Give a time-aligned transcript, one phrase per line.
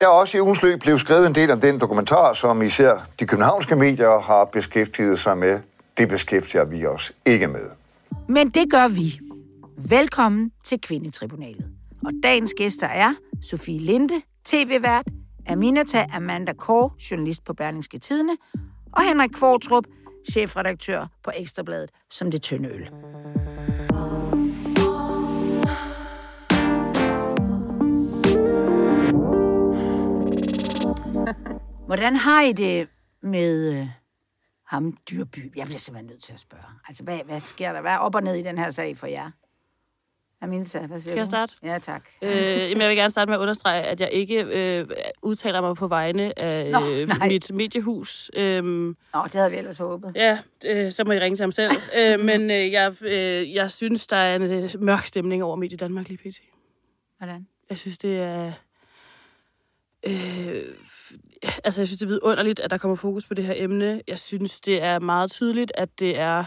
[0.00, 3.26] Der også i ugens løb blev skrevet en del om den dokumentar, som især de
[3.26, 5.60] københavnske medier har beskæftiget sig med.
[5.96, 7.70] Det beskæftiger vi os ikke med.
[8.28, 9.20] Men det gør vi.
[9.88, 11.66] Velkommen til Kvindetribunalet.
[12.04, 14.14] Og dagens gæster er Sofie Linde,
[14.44, 15.06] tv-vært,
[15.46, 18.36] Aminata Amanda Kår, journalist på Berlingske Tidene,
[18.92, 19.84] og Henrik Kvartrup,
[20.32, 22.90] chefredaktør på Ekstrabladet som det tynde øl.
[31.86, 32.88] Hvordan har I det
[33.22, 33.88] med øh,
[34.66, 35.56] ham, Dyrby?
[35.56, 36.64] Jeg bliver simpelthen nødt til at spørge.
[36.88, 37.80] Altså, hvad, hvad sker der?
[37.80, 39.30] Hvad er op og ned i den her sag for jer?
[40.40, 41.30] Aminta, hvad siger Skal jeg du?
[41.30, 41.54] starte?
[41.62, 42.08] Ja, tak.
[42.22, 44.88] Øh, jamen, jeg vil gerne starte med at understrege, at jeg ikke øh,
[45.22, 47.28] udtaler mig på vegne af Nå, øh, nej.
[47.28, 48.30] mit mediehus.
[48.34, 50.12] Øhm, Nå, det havde vi ellers håbet.
[50.14, 51.72] ja, øh, så må I ringe til ham selv.
[51.98, 55.76] øh, men øh, jeg, øh, jeg synes, der er en øh, mørk stemning over Medie
[55.76, 56.40] Danmark lige pt.
[57.18, 57.46] Hvordan?
[57.70, 58.52] Jeg synes, det er...
[60.06, 60.74] Øh,
[61.42, 64.02] altså, jeg synes, det er vidunderligt, at der kommer fokus på det her emne.
[64.06, 66.44] Jeg synes, det er meget tydeligt, at det er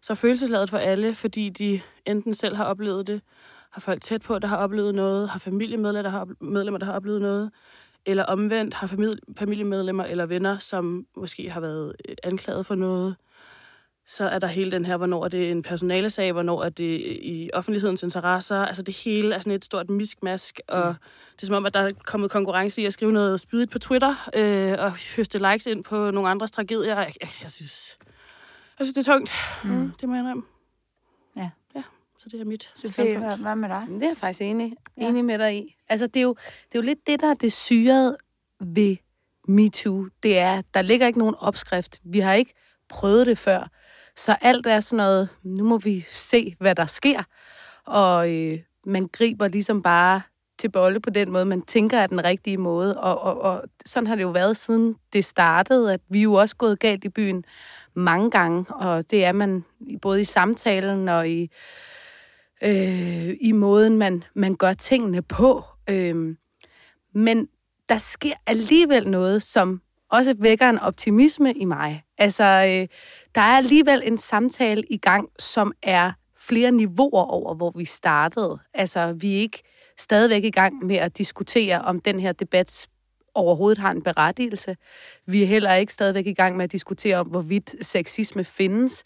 [0.00, 3.22] så følelsesladet for alle, fordi de enten selv har oplevet det,
[3.70, 6.92] har folk tæt på, der har oplevet noget, har familiemedlemmer, der har, medlemmer, der har
[6.92, 7.50] oplevet noget,
[8.06, 13.16] eller omvendt har familiemedlemmer eller venner, som måske har været øh, anklaget for noget.
[14.06, 17.50] Så er der hele den her, hvornår er det en personalesag, hvornår er det i
[17.52, 18.56] offentlighedens interesser.
[18.56, 20.94] Altså det hele er sådan et stort miskmask, og Mm.
[21.36, 23.78] det er som om, at der er kommet konkurrence i at skrive noget spydigt på
[23.78, 26.94] Twitter, øh, og høste likes ind på nogle andres tragedier.
[26.98, 27.98] Jeg, jeg, jeg synes,
[28.78, 29.32] jeg synes, det er tungt.
[29.64, 29.92] Mm.
[30.00, 30.42] Det må jeg indrømme.
[31.36, 31.50] Ja.
[31.76, 31.82] Ja,
[32.18, 33.86] så det er mit Sofie, hvad, hvad med dig?
[33.88, 35.08] Det er jeg faktisk enig, Ja.
[35.08, 35.74] enig med dig i.
[35.88, 36.34] Altså, det er, jo,
[36.68, 38.16] det er jo lidt det, der er det syrede
[38.60, 38.96] ved
[39.48, 40.06] MeToo.
[40.22, 42.00] Det er, der ligger ikke nogen opskrift.
[42.04, 42.54] Vi har ikke
[42.88, 43.68] prøvet det før.
[44.16, 47.22] Så alt er sådan noget, nu må vi se, hvad der sker.
[47.84, 50.22] Og øh, man griber ligesom bare
[50.58, 53.00] til bolle på den måde, man tænker er den rigtige måde.
[53.00, 56.56] Og, og, og sådan har det jo været siden det startede, at vi jo også
[56.56, 57.44] gået galt i byen
[57.94, 58.74] mange gange.
[58.74, 59.64] Og det er man
[60.02, 61.50] både i samtalen og i,
[62.64, 65.64] øh, i måden, man, man gør tingene på.
[65.90, 66.36] Øh,
[67.14, 67.48] men
[67.88, 69.80] der sker alligevel noget, som
[70.10, 72.04] også vækker en optimisme i mig.
[72.18, 72.88] Altså, øh,
[73.34, 78.58] der er alligevel en samtale i gang, som er flere niveauer over, hvor vi startede.
[78.74, 79.62] Altså, vi er ikke
[79.98, 82.88] stadigvæk i gang med at diskutere, om den her debat
[83.34, 84.76] overhovedet har en berettigelse.
[85.26, 89.04] Vi er heller ikke stadigvæk i gang med at diskutere om, hvorvidt sexisme findes.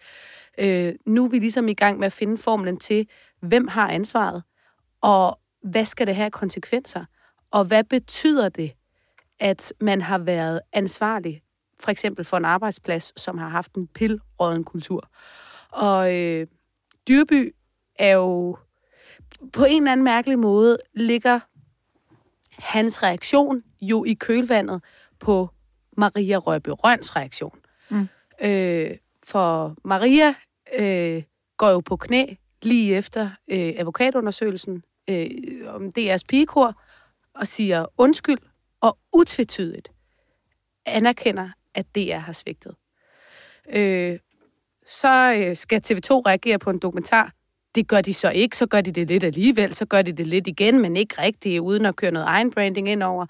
[0.59, 3.09] Øh, nu er vi ligesom i gang med at finde formlen til,
[3.41, 4.43] hvem har ansvaret,
[5.01, 7.05] og hvad skal det have af konsekvenser?
[7.51, 8.73] Og hvad betyder det,
[9.41, 11.43] at man har været ansvarlig,
[11.81, 15.09] for eksempel for en arbejdsplads, som har haft en pilråden kultur?
[15.71, 16.47] Og øh,
[17.09, 17.54] Dyrby
[17.99, 18.56] er jo
[19.53, 21.41] på en eller anden mærkelig måde ligger
[22.59, 24.82] hans reaktion jo i kølvandet
[25.21, 25.50] på
[25.97, 27.59] Maria Røbe Røns reaktion.
[27.91, 28.09] Mm.
[28.43, 30.34] Øh, for Maria
[30.78, 31.22] øh,
[31.56, 35.31] går jo på knæ lige efter øh, advokatundersøgelsen øh,
[35.66, 36.82] om DR's pigekor
[37.34, 38.38] og siger undskyld
[38.81, 39.89] og utvetydigt
[40.87, 42.75] anerkender, at DR har svigtet.
[43.71, 44.19] Øh,
[44.87, 47.33] så øh, skal TV2 reagere på en dokumentar.
[47.75, 50.27] Det gør de så ikke, så gør de det lidt alligevel, så gør de det
[50.27, 53.27] lidt igen, men ikke rigtigt, uden at køre noget egen branding ind over.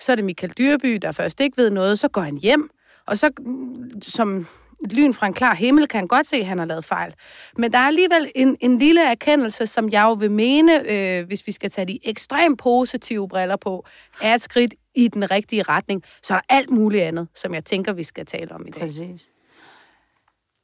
[0.00, 2.70] Så er det Michael Dyrby, der først ikke ved noget, så går han hjem,
[3.06, 4.46] og så mm, som
[4.84, 7.14] et lyn fra en klar himmel, kan han godt se, at han har lavet fejl.
[7.58, 11.46] Men der er alligevel en, en lille erkendelse, som jeg jo vil mene, øh, hvis
[11.46, 13.86] vi skal tage de ekstremt positive briller på,
[14.22, 16.02] er et skridt i den rigtige retning.
[16.22, 18.80] Så er der alt muligt andet, som jeg tænker, vi skal tale om i dag.
[18.80, 19.28] Præcis.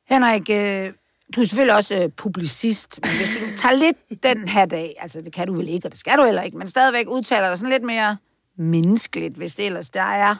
[0.08, 0.92] Henrik, øh,
[1.36, 5.20] du er selvfølgelig også øh, publicist, men hvis du tager lidt den her dag, altså
[5.20, 7.58] det kan du vel ikke, og det skal du heller ikke, men stadigvæk udtaler dig
[7.58, 8.16] sådan lidt mere
[8.56, 10.36] menneskeligt, hvis det ellers der er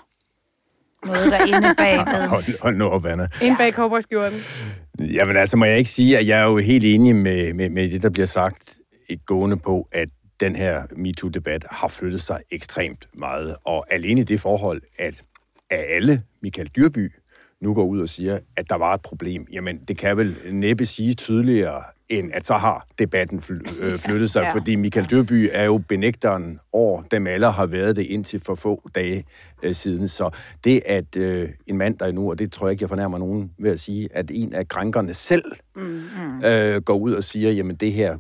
[1.07, 2.29] noget derinde bagved.
[2.29, 3.29] Hold, hold nu op, Anna.
[3.43, 4.39] Ind bag cowboyskjorten.
[4.99, 7.91] Jamen altså, må jeg ikke sige, at jeg er jo helt enig med, med, med
[7.91, 8.79] det, der bliver sagt
[9.09, 10.09] et gående på, at
[10.41, 13.57] den her MeToo-debat har flyttet sig ekstremt meget.
[13.65, 15.23] Og alene det forhold, at
[15.71, 17.13] af alle Michael Dyrby
[17.61, 20.87] nu går ud og siger, at der var et problem, jamen det kan vel næppe
[20.87, 23.43] sige tydeligere, end at så har debatten
[23.81, 24.53] øh, flyttet sig, Ja.
[24.53, 28.89] fordi Michael Dyrby er jo benægteren over dem alle har været det indtil for få
[28.95, 29.25] dage
[29.63, 30.09] øh, siden.
[30.09, 30.31] Så
[30.65, 33.19] det, at øh, en mand, der er nu, og det tror jeg ikke, jeg fornærmer
[33.19, 35.45] nogen ved at sige, at en af krænkerne selv
[35.77, 36.45] mm.
[36.45, 38.17] øh, går ud og siger, jamen det her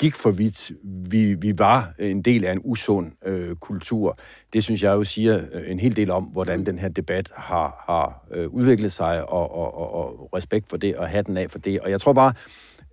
[0.00, 0.72] gik for vidt.
[1.10, 4.18] Vi, vi var en del af en usund øh, kultur.
[4.52, 7.84] Det synes jeg jo siger øh, en hel del om, hvordan den her debat har,
[7.86, 11.58] har øh, udviklet sig, og, og, og, og respekt for det, og hatten af for
[11.58, 11.80] det.
[11.80, 12.32] Og jeg tror bare,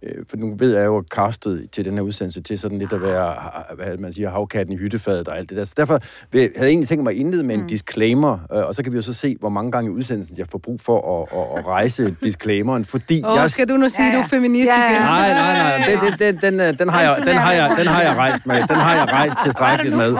[0.03, 2.93] øh, for nu ved jeg jo, at castet til den her udsendelse til sådan lidt
[2.93, 3.35] at være,
[3.75, 5.63] hvad man siger, havkatten i hyttefadet og alt det der.
[5.63, 5.99] Så derfor
[6.31, 7.67] vil, havde jeg egentlig tænkt mig at indlede med en mm.
[7.67, 10.57] disclaimer, og så kan vi jo så se, hvor mange gange i udsendelsen jeg får
[10.57, 13.51] brug for at, at, at rejse disclaimeren, fordi Åh, jeg...
[13.51, 14.17] skal du nu sige, ja, ja.
[14.17, 14.91] du er feminist Ja, ja.
[14.91, 15.01] igen?
[15.01, 15.87] Nej, nej, nej.
[15.89, 18.55] Den, den, den, den, den, har jeg, den, har jeg, den har jeg rejst med.
[18.55, 20.15] Den har jeg rejst tilstrækkeligt med.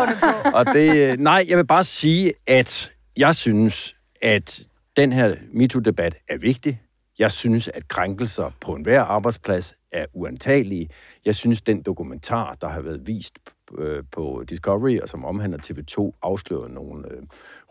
[0.54, 6.38] Og det, nej, jeg vil bare sige, at jeg synes, at den her MeToo-debat er
[6.38, 6.82] vigtig.
[7.20, 10.90] Jeg synes, at krænkelser på enhver arbejdsplads er uantagelige.
[11.26, 13.40] Jeg synes, den dokumentar, der har været vist
[13.78, 17.22] øh, på Discovery, og som omhandler TV2, afslører nogle øh,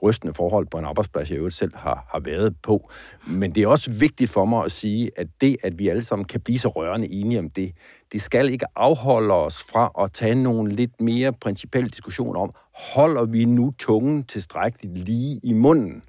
[0.03, 2.91] rystende forhold på en arbejdsplads, jeg øvrigt selv har, har været på.
[3.27, 6.25] Men det er også vigtigt for mig at sige, at det, at vi alle sammen
[6.25, 7.73] kan blive så rørende enige om det,
[8.13, 12.55] det skal ikke afholde os fra at tage nogle lidt mere principielle diskussioner om,
[12.95, 16.03] holder vi nu tungen tilstrækkeligt lige i munden?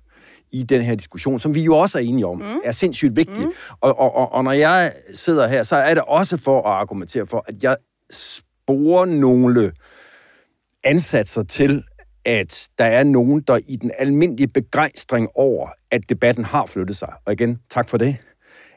[0.52, 2.60] I den her diskussion, som vi jo også er enige om, mm.
[2.64, 3.46] er sindssygt vigtig.
[3.46, 3.52] Mm.
[3.82, 7.28] Og, og, og, og når jeg sidder her, så er det også for at argumentere
[7.28, 7.78] for, at jeg
[8.12, 9.72] sporer nogle
[10.84, 11.84] ansatser til,
[12.26, 17.14] at der er nogen, der i den almindelige begejstring over, at debatten har flyttet sig.
[17.26, 18.18] Og igen, tak for det.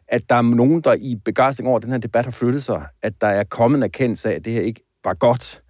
[0.08, 2.86] At der er nogen, der i begejstring over, at den her debat har flyttet sig,
[3.02, 5.62] at der er kommet en erkendelse af, at det her ikke var godt,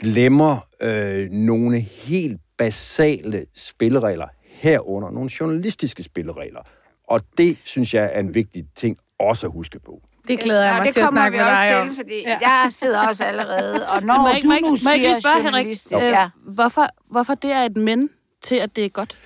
[0.00, 4.26] glemmer øh, nogle helt basale spilleregler
[4.60, 6.60] herunder nogle journalistiske spilleregler.
[7.08, 10.02] Og det, synes jeg, er en vigtig ting også at huske på.
[10.28, 11.88] Det glæder jeg mig det til at kommer snakke vi med dig også om.
[11.88, 12.38] til, fordi ja.
[12.40, 15.92] jeg sidder også allerede, og når Må du må nu ikke siger spørge, Henrik, journalist,
[15.92, 16.28] øh, ja.
[16.46, 18.10] hvorfor, hvorfor det er et men
[18.42, 19.18] til, at det er godt?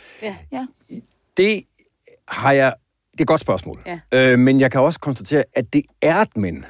[0.52, 0.66] ja.
[1.36, 1.64] Det
[2.28, 2.74] har jeg...
[3.12, 3.82] Det er et godt spørgsmål.
[3.86, 3.98] Ja.
[4.12, 6.64] Øh, men jeg kan også konstatere, at det er et men.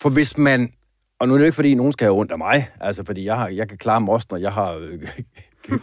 [0.00, 0.72] For hvis man...
[1.18, 2.70] Og nu er det ikke, fordi nogen skal have ondt af mig.
[2.80, 5.08] Altså, fordi jeg, har, jeg kan klare mig også, når jeg har øh,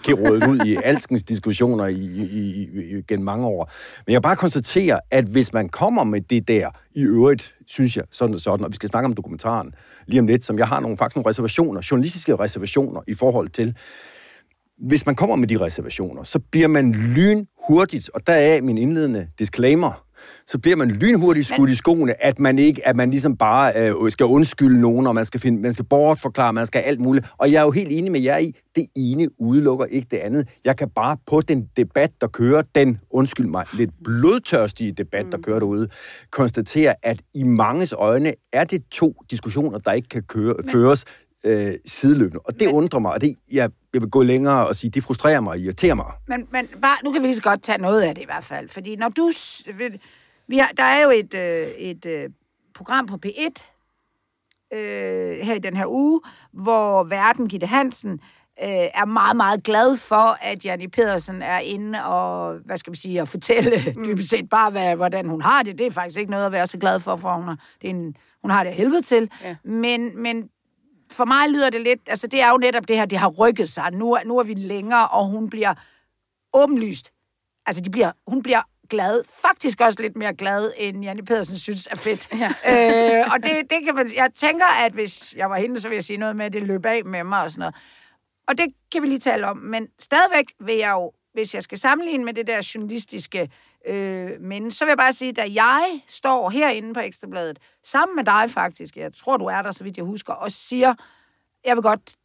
[0.03, 3.71] gerådet ud i alskens diskussioner i, i, i, gennem mange år.
[4.05, 8.03] Men jeg bare konstaterer, at hvis man kommer med det der, i øvrigt, synes jeg,
[8.11, 9.73] sådan og sådan, og vi skal snakke om dokumentaren
[10.07, 13.75] lige om lidt, som jeg har nogle, faktisk nogle reservationer, journalistiske reservationer i forhold til,
[14.77, 19.27] hvis man kommer med de reservationer, så bliver man lynhurtigt, og der er min indledende
[19.39, 20.05] disclaimer,
[20.45, 24.11] så bliver man lynhurtigt skudt i skoene, at man ikke, at man ligesom bare øh,
[24.11, 27.27] skal undskylde nogen, og man skal, finde, man skal bortforklare, man skal alt muligt.
[27.37, 30.47] Og jeg er jo helt enig med jer i, det ene udelukker ikke det andet.
[30.65, 35.37] Jeg kan bare på den debat, der kører, den, undskyld mig, lidt blodtørstige debat, der
[35.37, 35.87] kører derude,
[36.31, 41.05] konstatere, at i manges øjne er det to diskussioner, der ikke kan køre, føres
[41.43, 42.39] øh, sideløbende.
[42.45, 45.39] Og det undrer mig, og det, jeg, jeg vil gå længere og sige, det frustrerer
[45.39, 46.05] mig og irriterer mig.
[46.27, 48.43] Men, men bare, nu kan vi lige så godt tage noget af det i hvert
[48.43, 48.69] fald.
[48.69, 49.31] Fordi når du...
[50.47, 52.29] Vi har, der er jo et, øh, et øh,
[52.75, 53.71] program på P1
[54.77, 56.21] øh, her i den her uge,
[56.51, 58.11] hvor verden Gitte Hansen
[58.63, 62.97] øh, er meget, meget glad for, at Janni Pedersen er inde og, hvad skal vi
[62.97, 64.03] sige, at fortælle mm.
[64.05, 65.77] dybest set bare, hvad, hvordan hun har det.
[65.77, 67.93] Det er faktisk ikke noget at være så glad for, for hun har det, er
[67.93, 69.29] en, hun har det helvede til.
[69.43, 69.55] Ja.
[69.63, 70.49] Men, men
[71.11, 73.69] for mig lyder det lidt, altså det er jo netop det her, det har rykket
[73.69, 73.91] sig.
[73.91, 75.73] Nu, nu er vi længere, og hun bliver
[76.53, 77.11] åbenlyst,
[77.65, 81.87] altså de bliver, hun bliver glad, faktisk også lidt mere glad, end Janne Pedersen synes
[81.91, 82.29] er fedt.
[82.33, 83.19] Ja.
[83.19, 85.95] Øh, og det, det kan man, jeg tænker, at hvis jeg var hende, så ville
[85.95, 87.75] jeg sige noget med, at det løb af med mig og sådan noget.
[88.47, 91.77] Og det kan vi lige tale om, men stadigvæk vil jeg jo, hvis jeg skal
[91.77, 93.49] sammenligne med det der journalistiske
[93.87, 98.23] øh, men, så vil jeg bare sige, da jeg står herinde på Ekstrabladet, sammen med
[98.23, 100.93] dig faktisk, jeg tror, du er der, så vidt jeg husker, og siger,
[101.65, 102.15] jeg vil godt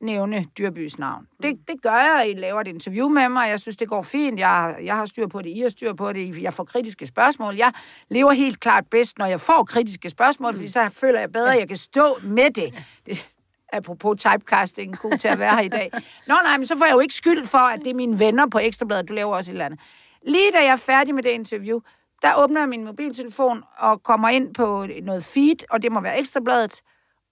[0.00, 1.26] nævne Dyrbys navn.
[1.42, 4.40] Det, det gør jeg, I laver et interview med mig, jeg synes, det går fint,
[4.40, 7.56] jeg, jeg har styr på det, I har styr på det, jeg får kritiske spørgsmål.
[7.56, 7.72] Jeg
[8.08, 11.58] lever helt klart bedst, når jeg får kritiske spørgsmål, fordi så føler jeg bedre, at
[11.58, 12.74] jeg kan stå med det.
[13.06, 13.32] det
[13.72, 15.90] apropos typecasting, god til at være her i dag.
[16.26, 18.46] Nå nej, men så får jeg jo ikke skyld for, at det er mine venner
[18.46, 19.80] på Ekstrabladet, du laver også et eller andet.
[20.26, 21.80] Lige da jeg er færdig med det interview,
[22.22, 26.18] der åbner jeg min mobiltelefon og kommer ind på noget feed, og det må være
[26.18, 26.82] Ekstrabladet,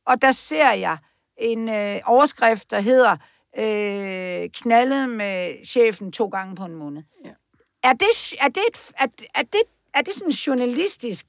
[0.06, 0.99] og der ser jeg
[1.37, 3.16] en øh, overskrift, der hedder
[3.59, 7.02] øh, knaldet med chefen to gange på en måned.
[7.25, 7.30] Ja.
[7.82, 9.62] Er, det, er, det et, er, er, det,
[9.94, 11.28] er det sådan journalistisk?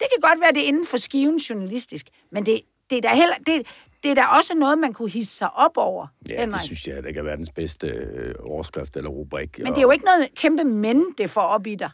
[0.00, 2.60] Det kan godt være, det er inden for skiven journalistisk, men det,
[2.90, 3.36] det er da heller...
[3.46, 3.66] Det,
[4.04, 6.60] det er da også noget, man kunne hisse sig op over, Ja, det Henrik.
[6.60, 9.58] synes jeg, det kan være verdens bedste øh, overskrift eller rubrik.
[9.58, 11.90] Men det er jo ikke noget kæmpe men, det får op i dig.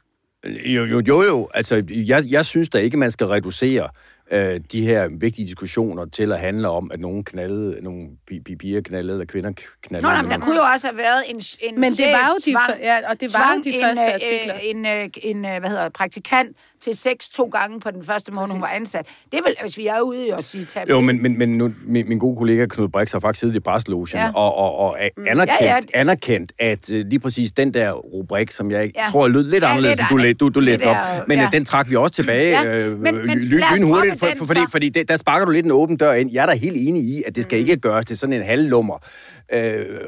[0.47, 1.49] Jo, jo, jo, jo.
[1.55, 3.89] Altså, jeg, jeg synes da ikke, man skal reducere
[4.31, 8.57] øh, de her vigtige diskussioner til at handle om, at nogen knaldede, nogle pi- pi-
[8.57, 9.53] piger knaldede, eller kvinder
[9.83, 10.03] knaldede.
[10.03, 12.37] Nå, nej, men der kunne jo også have været en, en Men det var jo
[12.47, 14.55] de, tvang- ja, og det var jo tvang de en, første øh, artikler.
[14.55, 18.33] En, øh, en, øh, hvad hedder det, praktikant til sex to gange på den første
[18.33, 19.07] måned, hun var ansat.
[19.33, 20.89] Det er vel, hvis vi er ude i at sige tab.
[20.89, 23.61] Jo, men, men, men nu, min, min gode kollega Knud Brix har faktisk siddet i
[23.61, 24.31] preslogen Ja.
[24.35, 26.01] og, og, og er anerkendt, Ja, ja, ja.
[26.01, 29.05] anerkendt, at uh, lige præcis den der rubrik, som jeg Ja.
[29.11, 30.97] tror lød lidt Ja, anderledes, lidt end du, du, du læste op,
[31.29, 31.43] men ja.
[31.45, 31.49] ja.
[31.53, 35.17] den trak vi også tilbage Ja, øh, men- lynhurtigt, for, for, fordi, fordi det, der
[35.17, 36.31] sparker du lidt en åben dør ind.
[36.33, 37.61] Jeg er da helt enig i, at det skal mm.
[37.61, 38.99] ikke gøres til sådan en halvlummer
[39.53, 40.01] øh,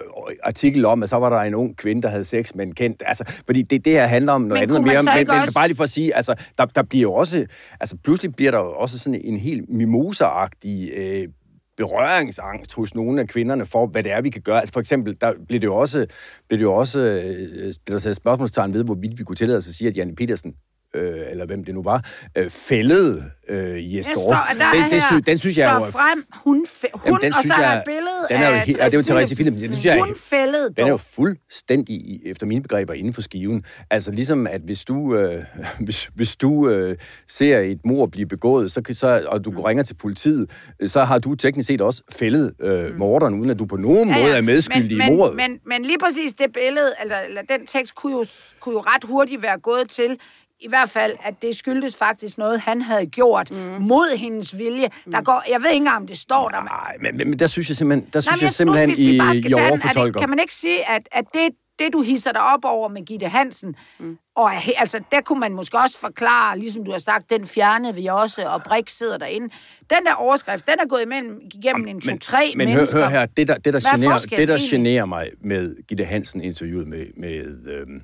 [0.43, 3.03] artikel om, at så var der en ung kvinde, der havde sex med en kendt.
[3.07, 5.03] Altså, fordi det, det her handler om noget Men andet mere.
[5.03, 7.47] Men, ikke men, også- bare lige for at sige, altså, der, der bliver jo også,
[7.81, 11.29] altså pludselig bliver der jo også sådan en helt mimosa-agtig øh,
[11.77, 14.61] berøringsangst hos nogle af kvinderne for, hvad det er, vi kan gøre.
[14.61, 16.07] Altså for eksempel, der blev det jo også,
[16.49, 19.69] blev det jo også øh, blev der sat spørgsmålstegn ved, hvorvidt vi kunne tillade os
[19.69, 20.55] at sige, at Janne Petersen
[20.95, 22.05] øh, eller hvem det nu var,
[22.37, 24.23] øh, fældede øh, Jes Jeg Dorf.
[24.23, 25.85] står, der Den, den, sy, den synes jeg jo...
[25.91, 28.61] frem, hun, fæ- hun Jamen, og så er der et billede den er jo af
[28.61, 29.63] helt- ja, det er jo Therese Philipsen.
[29.63, 33.65] Den synes jeg Hun fældede Den er jo fuldstændig, efter mine begreber, inden for skiven.
[33.91, 35.45] Altså ligesom, at hvis du, øh,
[35.85, 36.97] hvis, hvis du øh,
[37.29, 39.59] ser et mor blive begået, så, så, og du Mm.
[39.59, 40.51] ringer til politiet,
[40.87, 44.11] så har du teknisk set også fældet øh, morderen, uden at du på nogen Mm.
[44.15, 44.25] Ja, ja.
[44.25, 45.37] måde er medskyldig men, i mordet.
[45.37, 48.25] Men, men, men lige præcis det billede, eller, eller den tekst, kunne jo,
[48.61, 50.19] kunne jo ret hurtigt være gået til,
[50.63, 53.57] i hvert fald, at det skyldtes faktisk noget, han havde gjort mm.
[53.81, 54.89] mod hendes vilje.
[55.13, 56.61] Der går, jeg ved ikke engang, om det står der.
[56.61, 58.95] men- Nej, men, men, men der synes jeg simpelthen, der synes men jeg simpelthen, nu,
[58.99, 60.21] I, bare skal I tage den, det, overfortolker.
[60.21, 63.29] kan man ikke sige, at, at det, det, du hisser dig op over med Gitte
[63.29, 64.19] Hansen, mm.
[64.37, 68.07] og altså, der kunne man måske også forklare, ligesom du har sagt, den fjernede vi
[68.07, 69.47] også, og Brik sidder derinde.
[69.91, 72.99] Den der overskrift, den er gået imellem, igennem en to-tre men mennesker.
[72.99, 76.05] hør, hør her, det der, det, der, er generer, det, der generer mig med Gitte
[76.05, 77.31] Hansen interviewet med, med
[77.73, 78.03] øhm,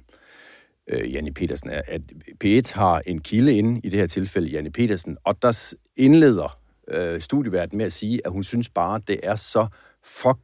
[0.88, 2.00] øh, Janne Petersen, er, at
[2.44, 7.20] P1 har en kilde inde, i det her tilfælde Janne Petersen, og der indleder øh,
[7.20, 9.66] studieverden med at sige, at hun synes bare, det er så
[10.04, 10.38] fuck,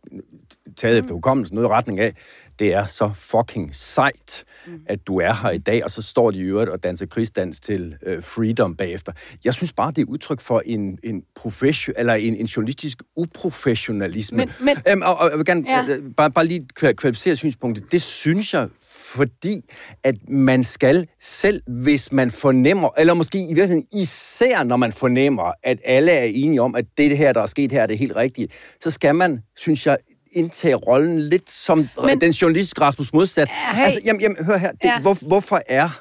[0.76, 2.14] taget efter hukommelsen, noget i retning af,
[2.58, 4.80] det er så fucking sejt, mm.
[4.86, 7.60] at du er her i dag, og så står de i øvrigt og danser krigsdans
[7.60, 9.12] til øh, Freedom bagefter.
[9.44, 14.36] Jeg synes bare, det er udtryk for en, en, profession, eller en, en journalistisk uprofessionalisme.
[14.36, 15.84] Men- men- Øhm, og, og jeg vil gerne Ja.
[15.88, 15.96] ja.
[16.16, 17.92] bare, bare lige kva- kvalificere synspunktet.
[17.92, 18.68] Det synes jeg,
[19.14, 19.60] fordi
[20.04, 25.52] at man skal selv, hvis man fornemmer, eller måske i virkeligheden især, når man fornemmer,
[25.62, 28.16] at alle er enige om, at det her, der er sket her, er det helt
[28.16, 28.48] rigtige,
[28.80, 29.96] så skal man, synes jeg,
[30.32, 33.48] indtage rollen lidt som Men- den journalistiske Rasmus modsat.
[33.48, 33.84] hey.
[33.84, 34.72] Altså, jamen, jamen, hør her.
[34.72, 35.00] Det, ja.
[35.00, 36.00] hvor, hvorfor er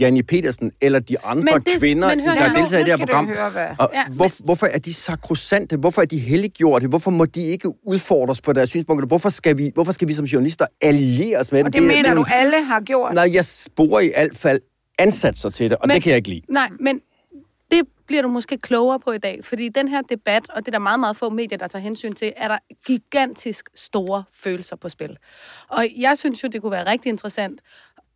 [0.00, 2.98] Janne Petersen eller de andre Men det- kvinder, men hør der nu, deltager i det
[2.98, 5.76] her program, høre, hvad- og Ja, hvor, hvorfor er de sakrosante?
[5.76, 6.86] Hvorfor er de helliggjorte?
[6.86, 9.06] Hvorfor må de ikke udfordres på deres synspunkter?
[9.06, 11.66] Hvorfor skal vi, hvorfor skal vi som journalister alliere os med dem?
[11.66, 13.14] Og det mener er du, alle har gjort.
[13.14, 14.60] Nej, jeg sporer i alt fald
[14.98, 16.42] ansat sig til det, og Men- det kan jeg ikke lide.
[16.48, 17.00] Nej, men
[17.70, 20.72] det bliver du måske klogere på i dag, fordi den her debat, og det er
[20.72, 24.88] der meget, meget få medier, der tager hensyn til, er der gigantisk store følelser på
[24.88, 25.16] spil.
[25.68, 27.60] Og jeg synes jo, det kunne være rigtig interessant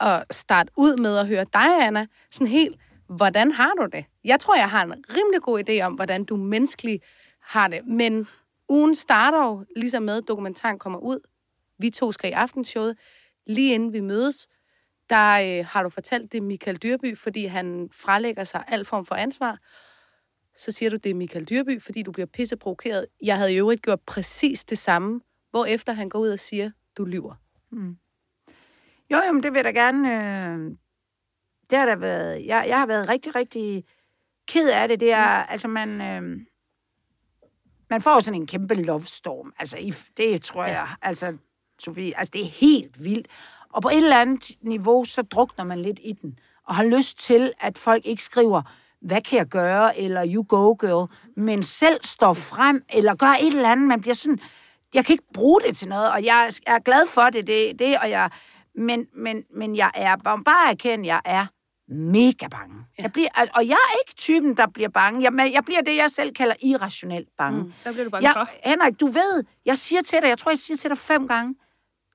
[0.01, 2.77] at starte ud med at høre dig, Anna, sådan helt,
[3.09, 4.05] hvordan har du det?
[4.25, 7.05] Jeg tror, jeg har en rimelig god idé om, hvordan du menneskeligt
[7.41, 8.29] har det, men
[8.69, 11.21] ugen starter jo ligesom med, at dokumentaren kommer ud.
[11.79, 12.99] Vi to skal i aftenshowet.
[13.47, 14.49] Lige inden vi mødes,
[15.11, 19.15] der øh, har du fortalt det Michael Dyrby, fordi han frelægger sig al form for
[19.15, 19.59] ansvar.
[20.57, 23.07] Så siger du, det er Michael Dyrby, fordi du bliver pisseprovokeret.
[23.23, 27.05] Jeg havde i øvrigt gjort præcis det samme, hvorefter han går ud og siger, du
[27.05, 27.35] lyver.
[27.71, 27.97] Mm.
[29.11, 30.13] Jo, jo, men det vil jeg da gerne...
[30.13, 30.77] Øh,
[31.71, 32.47] det har da været...
[32.47, 33.85] Jeg, jeg har været rigtig, rigtig
[34.49, 35.01] ked af det.
[35.01, 35.47] Det er, Mm.
[35.49, 36.01] altså, man...
[36.01, 36.41] Øh,
[37.91, 39.53] man får sådan en kæmpe love storm.
[39.59, 40.89] Altså, i, det tror jeg...
[41.03, 41.37] Altså,
[41.79, 43.27] Sofie, altså, det er helt vildt.
[43.73, 46.39] Og på et eller andet niveau, så drukner man lidt i den.
[46.65, 48.63] Og har lyst til, at folk ikke skriver,
[49.01, 53.47] hvad kan jeg gøre, eller you go girl, men selv står frem, eller gør et
[53.47, 53.89] eller andet.
[53.89, 54.39] Man bliver sådan,
[54.95, 57.47] jeg kan ikke bruge det til noget, og jeg er- jeg er glad for det,
[57.47, 58.31] det, det og jeg,
[58.79, 61.47] men, men, men jeg er bare, erkende, jeg er
[61.93, 62.75] mega bange.
[62.99, 65.23] Jeg bliver, og jeg er ikke typen, der bliver bange.
[65.23, 67.63] Jeg, men jeg bliver det, jeg selv kalder irrationelt bange.
[67.63, 67.73] Mm.
[67.83, 68.69] Hvad bliver du bange Jeg, for?
[68.71, 71.55] Henrik, du ved, jeg siger til dig, jeg tror, jeg siger til dig fem gange,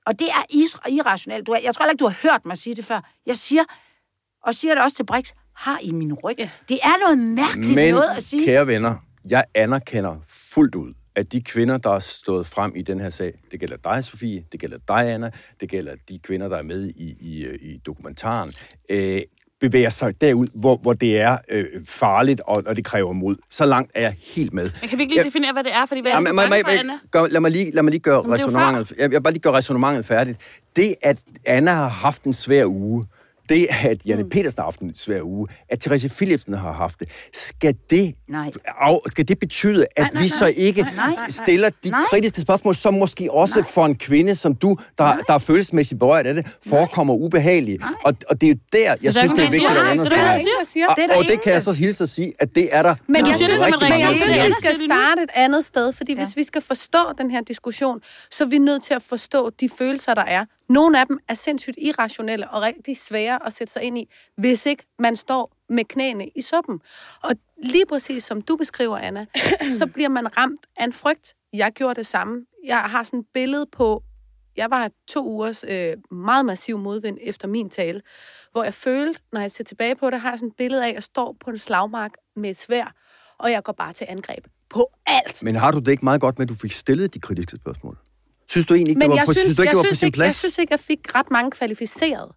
[0.06, 1.46] og det er is- irrationelt.
[1.46, 3.00] Du, er- jeg tror ikke, du har hørt mig sige det før.
[3.26, 3.62] Jeg siger,
[4.42, 6.34] og siger det også til Brix, har I min ryg?
[6.38, 6.50] Ja.
[6.68, 8.44] Det er noget mærkeligt Men, noget at sige.
[8.46, 8.94] kære venner,
[9.30, 13.32] jeg anerkender fuldt ud, at de kvinder, der er stået frem i den her sag,
[13.50, 15.30] det gælder dig, Sofie, det gælder dig, Anna,
[15.60, 18.52] det gælder de kvinder, der er med i, i, øh, i dokumentaren,
[18.88, 19.22] øh,
[19.60, 23.36] bevæger sig derud, hvor, hvor det er øh, farligt, og, og det kræver mod.
[23.50, 24.70] Så langt er jeg helt med.
[24.80, 25.86] Men kan vi ikke lige definere, hvad det er?
[25.86, 26.20] Fordi hvad Ja,
[27.10, 28.92] gør, lad, mig lige, lad mig lige gøre resonemanget.
[28.98, 30.38] Jeg, jeg bare lige gøre resonemanget færdigt.
[30.76, 33.06] Det, at Anna har haft en svær uge,
[33.48, 37.08] det, at Janne Petersen har haft en svær uge, at Therese Philipsen har haft det,
[37.32, 38.50] skal det, Nej.
[38.80, 41.30] af, skal det betyde, at vi så ikke nej, nej, nej.
[41.30, 42.00] stiller de Nej.
[42.10, 46.26] kritiske spørgsmål, som måske også for en kvinde som du, der, der er følelsesmæssigt berørt
[46.26, 47.78] af det, forekommer ubehagelige?
[48.04, 49.90] Og, og det er jo der, jeg er synes, det er vigtigt der at er
[49.90, 50.88] understrege.
[50.88, 53.36] Og, Det og kan jeg så hilse at sige, at det er der Men jeg
[53.36, 58.00] synes, vi skal starte et andet sted, fordi hvis vi skal forstå den her diskussion,
[58.30, 60.44] så er vi nødt til at forstå de følelser, der er.
[60.68, 64.66] Nogle af dem er sindssygt irrationelle og rigtig svære at sætte sig ind i, hvis
[64.66, 66.80] ikke man står med knæene i suppen.
[67.22, 67.30] Og
[67.62, 69.26] lige præcis som du beskriver, Anna,
[69.78, 71.34] så bliver man ramt af en frygt.
[71.52, 72.46] Jeg gjorde det samme.
[72.64, 74.02] Jeg har sådan et billede på,
[74.56, 78.02] jeg var to ugers øh, meget massiv modvind efter min tale,
[78.52, 80.88] hvor jeg følte, når jeg ser tilbage på det, har jeg sådan et billede af,
[80.88, 82.94] at jeg står på en slagmark med et svær,
[83.38, 85.42] og jeg går bare til angreb på alt.
[85.42, 87.98] Men har du det ikke meget godt med, at du fik stillet de kritiske spørgsmål?
[88.54, 89.86] Synes du egentlig ikke, Men det var jeg på, synes, synes du ikke, jeg, det
[89.86, 90.36] var på sin ikke, jeg plads?
[90.36, 92.32] synes ikke, jeg fik ret mange kvalificerede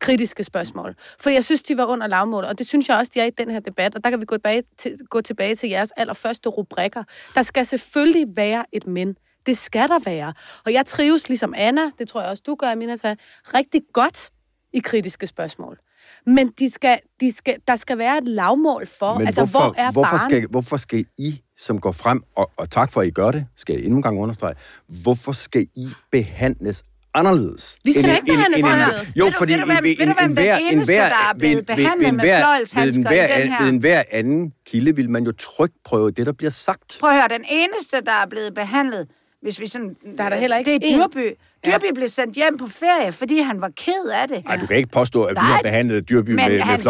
[0.00, 0.94] kritiske spørgsmål.
[1.20, 3.30] For jeg synes, de var under lavmål, og det synes jeg også, de er i
[3.30, 3.94] den her debat.
[3.94, 7.04] Og der kan vi gå tilbage til, gå tilbage til jeres allerførste rubrikker.
[7.34, 9.16] Der skal selvfølgelig være et men.
[9.46, 10.32] Det skal der være.
[10.64, 13.14] Og jeg trives ligesom Anna, det tror jeg også, du gør, Aminata,
[13.54, 14.30] rigtig godt
[14.72, 15.78] i kritiske spørgsmål.
[16.26, 19.74] Men de skal, de skal, der skal være et lavmål for, Men altså hvorfor, hvor
[19.76, 20.30] er hvorfor, barren?
[20.30, 23.46] skal, hvorfor skal I, som går frem, og, og tak for, at I gør det,
[23.56, 24.54] skal jeg endnu en gang understrege,
[25.02, 27.76] hvorfor skal I behandles anderledes?
[27.84, 29.12] Vi skal end- da ikke behandles end- end- anderledes.
[29.16, 31.34] Jo, Ved fordi ved du, ved- ved du, hvem den enhver- eneste, enhver- der er
[31.38, 33.62] blevet ved- ved- behandlet ved med fløjlshandsker ved i den her?
[33.62, 36.96] Ved enhver anden kilde vil man jo trygt prøve det, der bliver sagt.
[37.00, 39.08] Prøv at høre, den eneste, der er blevet behandlet,
[39.42, 39.96] hvis vi sådan...
[40.18, 41.32] Der er der heller ikke Det er én.
[41.66, 41.72] Dyrby.
[41.84, 44.44] Dyrby blev sendt hjem på ferie, fordi han var ked af det.
[44.44, 46.80] Nej, du kan ikke påstå, at vi Nej, har behandlet Dyrby med, med egen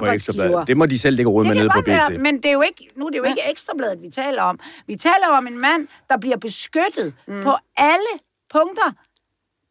[0.00, 0.66] på ekstrabladet.
[0.68, 2.20] Det må de selv ligge og med nede på godt være, BT.
[2.20, 4.60] men det er jo ikke, nu er det jo ikke ekstrabladet, vi taler om.
[4.86, 7.42] Vi taler om en mand, der bliver beskyttet mm.
[7.42, 8.12] på alle
[8.52, 8.92] punkter,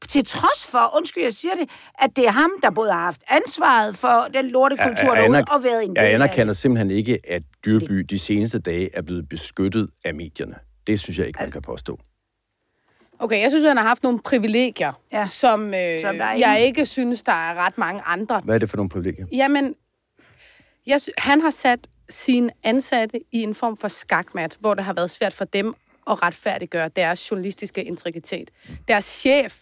[0.10, 1.70] til trods for, undskyld, jeg siger det,
[2.00, 5.46] at det er ham, der både har haft ansvaret for den lortekultur Jeg- jeg derude,
[5.52, 9.02] og været en del Jeg af anerkender simpelthen ikke, at Dyrby de seneste dage er
[9.02, 10.56] blevet beskyttet af medierne.
[10.88, 12.00] Det synes jeg ikke, man kan påstå.
[13.24, 15.26] Okay, jeg synes, han har haft nogle privilegier, Ja.
[15.26, 18.42] som, øh, Som der er jeg ikke synes, der er ret mange andre.
[18.44, 19.26] Hvad er det for nogle privilegier?
[19.32, 19.76] Jamen,
[20.88, 24.94] jeg sy- han har sat sine ansatte i en form for skakmat, hvor det har
[24.94, 25.74] været svært for dem
[26.10, 28.52] at retfærdiggøre deres journalistiske integritet.
[28.88, 29.60] Deres chef,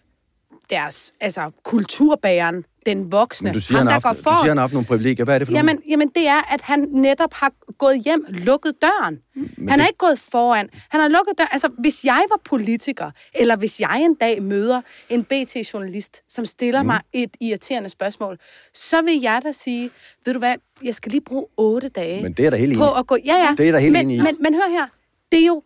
[0.69, 4.57] deres altså, kulturbæreren, den voksne, Men du siger, ham, der haft, går du siger, han
[4.57, 5.25] har haft nogle privilegier.
[5.25, 8.73] Hvad er det for Jamen, jamen, det er, at han netop har gået hjem, lukket
[8.81, 9.19] døren.
[9.35, 10.69] Han har det- ikke gået foran.
[10.89, 11.49] Han har lukket døren.
[11.51, 16.81] Altså, hvis jeg var politiker, eller hvis jeg en dag møder en BT-journalist, som stiller
[16.81, 16.85] mm.
[16.87, 18.37] mig et irriterende spørgsmål,
[18.73, 19.89] så vil jeg da sige,
[20.25, 22.83] ved du hvad, jeg skal lige bruge otte dage Men det er da helt på
[22.83, 22.97] enig.
[22.97, 23.17] at gå...
[23.25, 23.55] Ja, ja.
[23.57, 24.19] Det er der helt men, enig i.
[24.21, 24.85] Men, men hør her,
[25.31, 25.63] det er jo...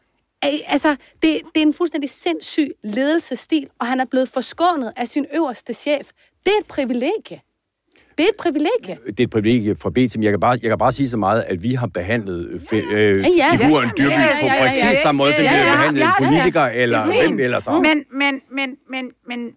[0.67, 0.89] Altså,
[1.21, 5.73] det, det er en fuldstændig sindssyg ledelsesstil, og han er blevet forskånet af sin øverste
[5.73, 6.07] chef.
[6.45, 7.41] Det er et privilegie.
[8.17, 8.97] Det er et privilegie.
[9.07, 11.17] Det er et privilegie fra BT, men jeg kan bare, jeg kan bare sige så
[11.17, 13.55] meget, at vi har behandlet fe, øh, Ja, ja.
[13.57, 15.01] figuren Dyrby Ja, ja, ja, på ja, ja, præcis ja.
[15.01, 15.75] samme måde, som Ja, vi ja, har ja.
[15.77, 17.81] behandlet Jeg har- politikere Det eller er hvem ellers har.
[17.81, 19.51] Men, men, men, men, men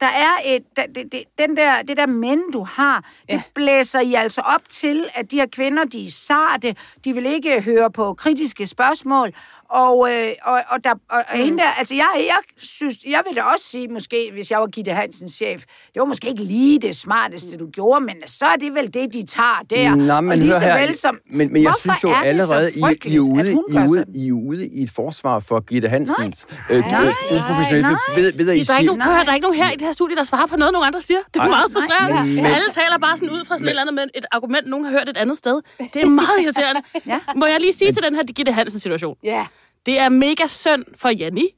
[0.00, 2.96] der er et, der, det, det, den der, det der men, du har,
[3.28, 3.42] det Ja.
[3.54, 7.60] blæser I altså op til, at de her kvinder, de er sarte, de vil ikke
[7.62, 9.32] høre på kritiske spørgsmål,
[9.70, 13.36] og, øh, og, og, der, og, og hende der, altså jeg, jeg synes, jeg vil
[13.36, 15.60] da også sige, måske, hvis jeg var Gitte Hansens chef,
[15.94, 19.12] det var måske ikke lige det smarteste, du gjorde, men så er det vel det,
[19.12, 19.94] de tager der.
[19.94, 22.12] Nej, men og lige så her, vel som, men, men jeg Hvorfor synes jo er
[22.14, 22.78] det så allerede, I,
[23.12, 24.04] I, er ude, I, er ude?
[24.14, 27.82] I er ude i et forsvar for Gitte Hansens øh, øh, nej, uprofessionelle.
[27.82, 27.96] nej.
[28.16, 29.82] Ved, ved, I Der er, ikke nogen, hør, der er ikke nogen her i det
[29.86, 31.18] her studie, der svarer på noget, nogen andre siger.
[31.34, 31.48] Det er Nej.
[31.48, 32.34] meget frustrerende.
[32.42, 34.84] Men- Alle taler bare sådan ud fra sådan et eller andet med et argument, nogen
[34.84, 35.60] har hørt et andet sted.
[35.94, 36.80] Det er meget irriterende.
[37.06, 37.18] Ja.
[37.36, 39.16] Må jeg lige sige til den her Gitte Hansen-situation?
[39.22, 39.46] Ja,
[39.86, 41.48] Det er mega synd for Janni,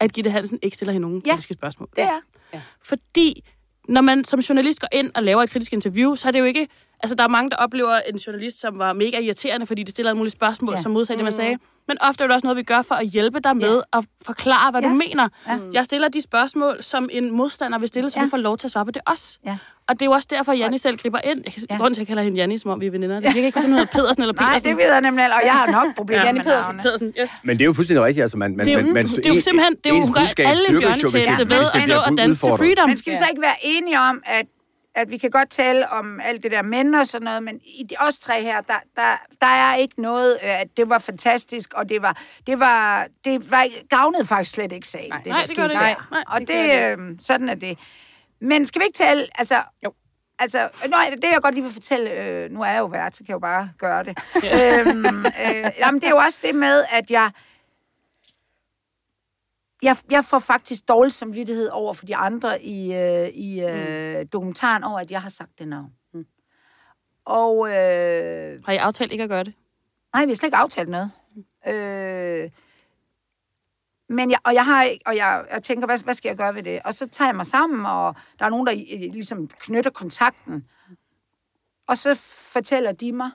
[0.00, 1.30] at Gitte Hansen ikke stiller hende nogen Ja.
[1.32, 1.88] kritiske spørgsmål.
[1.96, 2.20] det er.
[2.82, 3.44] Fordi
[3.88, 6.44] når man som journalist går ind og laver et kritisk interview, så er det jo
[6.44, 6.68] ikke...
[7.04, 10.10] Altså, der er mange, der oplever en journalist, som var mega irriterende, fordi de stiller
[10.10, 10.78] alle mulige spørgsmål, Ja.
[10.78, 10.82] ja.
[10.82, 11.56] som modsat det, man sagde.
[11.88, 14.70] Men ofte er det også noget, vi gør for at hjælpe dig med at forklare,
[14.70, 14.88] hvad Ja.
[14.88, 15.28] du mener.
[15.48, 15.58] Ja.
[15.72, 18.24] Jeg stiller de spørgsmål, som en modstander vil stille, så Ja.
[18.24, 19.38] du får lov til at svare på det også.
[19.46, 19.56] Ja.
[19.88, 21.40] Og det er jo også derfor, Janni selv griber ind.
[21.44, 21.74] Jeg kan, Ja.
[21.74, 21.78] ja.
[21.78, 23.20] Grunden til, at jeg kalder hende Janni, som om vi er veninder.
[23.20, 24.68] Det kan ikke finde af Pedersen eller Nej, Petersen.
[24.68, 26.32] det ved jeg nemlig, og jeg har nok problemer Ja.
[26.32, 26.78] med Janni Pedersen.
[26.82, 27.30] Pedersen, yes.
[27.44, 28.22] men det er jo fuldstændig rigtigt.
[28.22, 30.02] Altså, man, man, Det er jo, man, man, det er jo simpelthen, det er jo,
[30.52, 32.88] alle bjørnetjeneste ved hvis det at stå og danse til freedom.
[32.88, 34.46] Men skal vi så ikke være enige om, at,
[34.94, 37.82] at vi kan godt tale om alt det der mænd og sådan noget, men i
[37.90, 41.74] de, os tre her, der, der, der er ikke noget, øh, at det var fantastisk,
[41.74, 45.10] og det var, det var, det var gavnede faktisk slet ikke sagen.
[45.10, 46.02] Nej, der nej, det gør det ikke.
[46.10, 47.78] Nej, og det det, øh, sådan er det.
[48.40, 49.62] Men skal vi ikke tale, altså...
[49.84, 49.92] Jo.
[50.38, 53.18] Altså, nej, det jeg godt lige vil fortælle, øh, nu er jeg jo vært, så
[53.18, 54.18] kan jeg jo bare gøre det.
[54.36, 57.30] øhm, øh, jamen, det er jo også det med, at jeg,
[59.84, 64.28] jeg, jeg får faktisk dårlig samvittighed over for de andre i, øh, i øh, mm.
[64.28, 65.92] dokumentaren over, at jeg har sagt det navn.
[66.12, 66.26] Mm.
[67.24, 69.54] Og øh, Har I aftalt ikke at gøre det?
[70.14, 71.10] nej, vi har slet ikke aftalt noget.
[71.66, 72.50] Øh,
[74.08, 76.62] men jeg, og jeg har og jeg, jeg tænker, hvad, hvad skal jeg gøre ved
[76.62, 76.80] det?
[76.84, 80.68] Og så tager jeg mig sammen, og der er nogen, der øh, ligesom knytter kontakten.
[81.86, 82.14] Og så
[82.52, 83.30] fortæller de mig,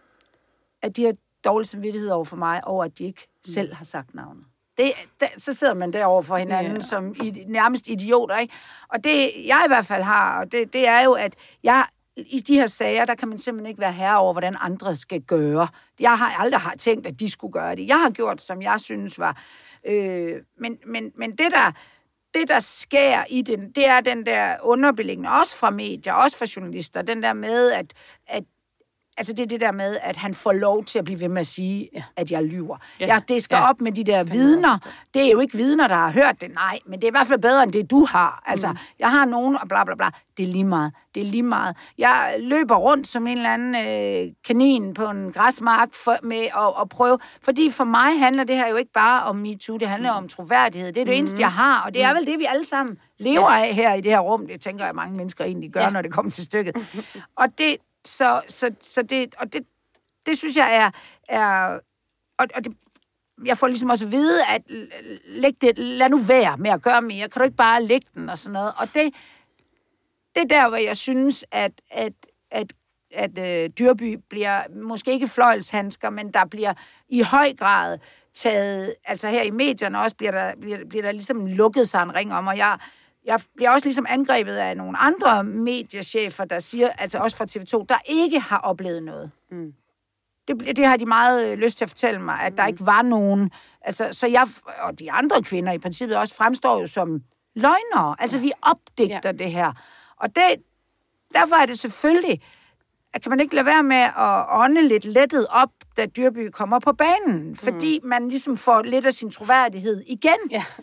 [0.81, 4.15] at de har dårlig samvittighed over for mig, over at de ikke selv har sagt
[4.15, 4.45] navnet.
[4.79, 6.81] Det, det, så sidder man derovre for hinanden yeah.
[6.81, 8.53] som i, nærmest idioter, ikke?
[8.89, 12.39] Og det, jeg i hvert fald har, og det, det er jo, at jeg i
[12.39, 15.67] de her sager, der kan man simpelthen ikke være herre over, hvordan andre skal gøre.
[15.99, 17.87] Jeg har aldrig har tænkt, at de skulle gøre det.
[17.87, 19.43] Jeg har gjort, som jeg synes var.
[19.87, 21.71] Øh, men, men, men det der
[22.33, 26.45] det, der sker i den, det er den der underbeliggende, også fra medier, også fra
[26.55, 27.93] journalister, den der med, at,
[28.27, 28.43] at
[29.19, 31.39] Altså det er det der med, at han får lov til at blive ved med
[31.39, 32.03] at sige, ja.
[32.15, 32.77] at jeg lyver.
[32.99, 33.05] Ja.
[33.05, 33.13] Ja.
[33.13, 33.61] Ja, det skal Ja.
[33.61, 33.69] ja.
[33.69, 34.77] op med de der vidner.
[35.13, 36.79] Det er jo ikke vidner, der har hørt det, nej.
[36.85, 38.43] Men det er i hvert fald bedre, end det du har.
[38.45, 38.77] Altså, mm.
[38.99, 40.09] jeg har nogen, og bla bla bla.
[40.37, 40.93] Det er lige meget.
[41.15, 41.75] Det er lige meget.
[41.97, 46.81] Jeg løber rundt som en eller anden øh, kanin på en græsmark for, med at,
[46.81, 47.19] at prøve.
[47.43, 49.77] Fordi for mig handler det her jo ikke bare om MeToo.
[49.77, 50.91] Det handler om troværdighed.
[50.93, 51.83] Det er det eneste, jeg har.
[51.85, 54.47] Og det er vel det, vi alle sammen lever af her i det her rum.
[54.47, 55.89] Det tænker jeg, mange mennesker egentlig gør, ja.
[55.89, 56.75] når det kommer til stykket.
[57.41, 59.65] Og det, så, så, så det, og det,
[60.25, 60.91] det synes jeg er,
[61.29, 61.79] er
[62.37, 62.73] og, og det,
[63.45, 64.61] jeg får ligesom også at vide, at
[65.25, 67.29] læg det, lad nu være med at gøre mere.
[67.29, 68.73] Kan du ikke bare lægge den og sådan noget?
[68.77, 69.13] Og det,
[70.35, 72.13] det er der, hvor jeg synes, at, at,
[72.51, 72.73] at,
[73.11, 76.73] at øh, Dyrby bliver måske ikke fløjlshandsker, men der bliver
[77.09, 77.97] i høj grad
[78.33, 82.15] taget, altså her i medierne også, bliver der, bliver, bliver der ligesom lukket sig en
[82.15, 82.77] ring om, og jeg,
[83.25, 87.85] jeg bliver også ligesom angrebet af nogle andre mediechefer, der siger, altså også fra TV2,
[87.89, 89.31] der ikke har oplevet noget.
[89.51, 89.73] Mm.
[90.47, 93.01] Det, det har de meget øh, lyst til at fortælle mig, at der ikke var
[93.01, 93.51] nogen.
[93.81, 94.47] Altså, så jeg,
[94.79, 97.23] og de andre kvinder i princippet også, fremstår jo som
[97.55, 98.15] løgnere.
[98.19, 99.31] Altså, vi opdigter ja.
[99.31, 99.73] det her.
[100.17, 100.43] Og det,
[101.33, 102.41] derfor er det selvfølgelig,
[103.13, 106.79] at kan man ikke lade være med at ånde lidt lettet op, da Dyrby kommer
[106.79, 107.55] på banen.
[107.55, 108.09] Fordi mm.
[108.09, 110.39] man ligesom får lidt af sin troværdighed igen.
[110.51, 110.63] Ja.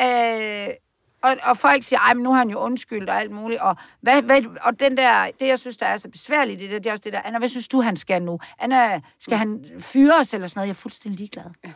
[0.00, 0.74] Øh,
[1.24, 3.60] og, og folk siger, ej, men nu har han jo undskyldt og alt muligt.
[3.60, 6.84] Og, hvad, hvad, og den der, det, jeg synes, der er så besværligt i det,
[6.84, 8.38] det er også det der, Anna, hvad synes du, han skal nu?
[8.58, 10.66] Anna, skal han fyres eller sådan noget?
[10.66, 11.44] Jeg er fuldstændig ligeglad.
[11.64, 11.70] Ja.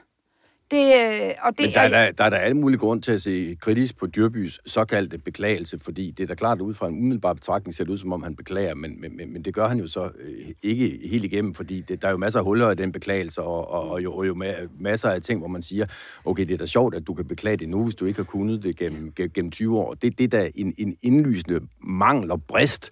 [0.71, 3.13] Det, øh, og det, Men der er, der, der er der alle mulige grund til
[3.13, 6.89] at se kritisk på Dyrbys såkaldte beklagelse, fordi det er da klart, at ud fra
[6.89, 9.69] en umiddelbar betragtning ser det ud, som om han beklager, men, men, men, det gør
[9.69, 12.71] han jo så øh, ikke helt igennem, fordi det, der er jo masser af huller
[12.71, 15.63] i den beklagelse, og, og, og jo, og jo ma- masser af ting, hvor man
[15.63, 15.87] siger,
[16.25, 18.25] okay, det er da sjovt, at du kan beklage det nu, hvis du ikke har
[18.25, 19.95] kunnet det gennem, gennem, gennem 20 år.
[19.95, 22.91] Det, det er da en, en indlysende mangel og brist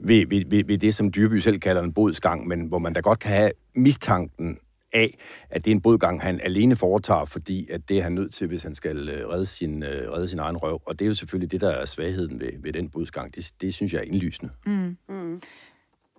[0.00, 3.00] ved, ved, ved, ved det, som Dyrby selv kalder en bodsgang, men hvor man da
[3.00, 4.58] godt kan have mistanken
[4.94, 5.18] af,
[5.50, 8.46] at det er en bodgang, han alene foretager, fordi at det er han nødt til,
[8.46, 10.82] hvis han skal øh, redde sin, øh, redde sin egen røv.
[10.86, 13.34] Og det er jo selvfølgelig det, der er svagheden ved, ved den bodsgang.
[13.34, 14.52] Det, det synes jeg er indlysende.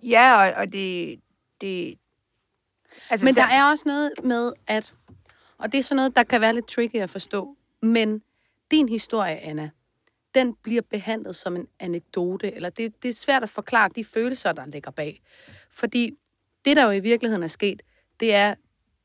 [0.02, 1.20] ja, og, og det,
[1.60, 1.98] det...
[3.10, 4.92] Altså, Men der er også noget med, at...
[5.58, 7.56] Og det er sådan noget, der kan være lidt tricky at forstå.
[7.82, 8.22] Men
[8.70, 9.70] din historie, Anna,
[10.34, 12.54] den bliver behandlet som en anekdote.
[12.54, 15.20] Eller det, det er svært at forklare de følelser, der ligger bag.
[15.70, 16.10] Fordi
[16.64, 17.82] det, der jo i virkeligheden er sket,
[18.20, 18.54] det er,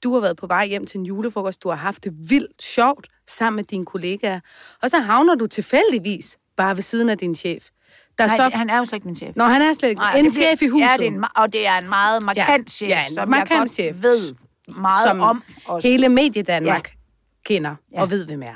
[0.04, 3.08] du har været på vej hjem til en julefrokost, du har haft det vildt sjovt
[3.28, 4.40] sammen med dine kollegaer,
[4.82, 7.70] og så havner du tilfældigvis bare ved siden af din chef.
[8.18, 8.50] Der Nej, så...
[8.58, 9.36] han er jo slet ikke min chef.
[9.36, 10.86] Nå, han er slet ikke Nej, en det bliver- chef i huset.
[10.88, 13.50] Ja, det er en, og det er en meget markant chef, ja, en som markant
[13.50, 14.36] jeg godt chef, ved
[14.76, 15.44] meget som om.
[15.66, 15.88] Også.
[15.88, 16.98] hele Mediedanmark ja.
[17.46, 18.02] kender Ja.
[18.02, 18.56] og ved, hvem er.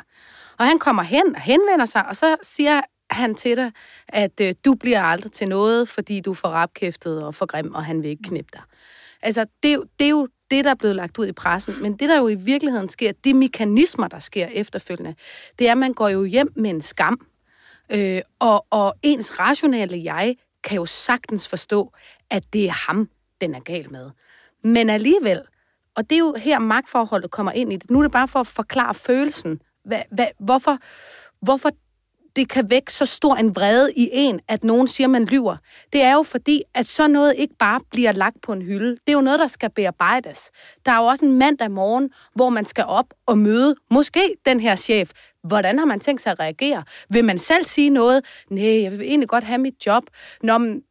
[0.59, 3.71] Og han kommer hen og henvender sig, og så siger han til dig,
[4.07, 7.73] at øh, du bliver aldrig til noget, fordi du er for rapkæftet og for grim,
[7.75, 8.61] og han vil ikke knippe dig.
[9.21, 11.73] Altså, det, er det er jo det, der er blevet lagt ud i pressen.
[11.81, 15.15] Men det, der jo i virkeligheden sker, de mekanismer, der sker efterfølgende,
[15.59, 17.27] det er, at man går jo hjem med en skam.
[17.89, 21.93] Øh, og, og ens rationelle jeg kan jo sagtens forstå,
[22.29, 23.09] at det er ham,
[23.41, 24.09] den er gal med.
[24.63, 25.41] Men alligevel,
[25.95, 27.89] og det er jo her magtforholdet kommer ind i det.
[27.89, 29.61] Nu er det bare for at forklare følelsen.
[29.85, 30.77] Hvad, hvad, hvorfor,
[31.41, 31.71] hvorfor
[32.35, 35.57] det kan vække så stor en vrede i en, at nogen siger, man lyver.
[35.93, 38.91] Det er jo fordi, at så noget ikke bare bliver lagt på en hylde.
[38.91, 40.51] Det er jo noget, der skal bearbejdes.
[40.85, 44.59] Der er jo også en mandag morgen, hvor man skal op og møde måske den
[44.59, 45.11] her chef.
[45.43, 46.83] Hvordan har man tænkt sig at reagere?
[47.09, 48.25] Vil man selv sige noget?
[48.49, 50.03] Nej, jeg vil egentlig godt have mit job.
[50.43, 50.81] Nå, men,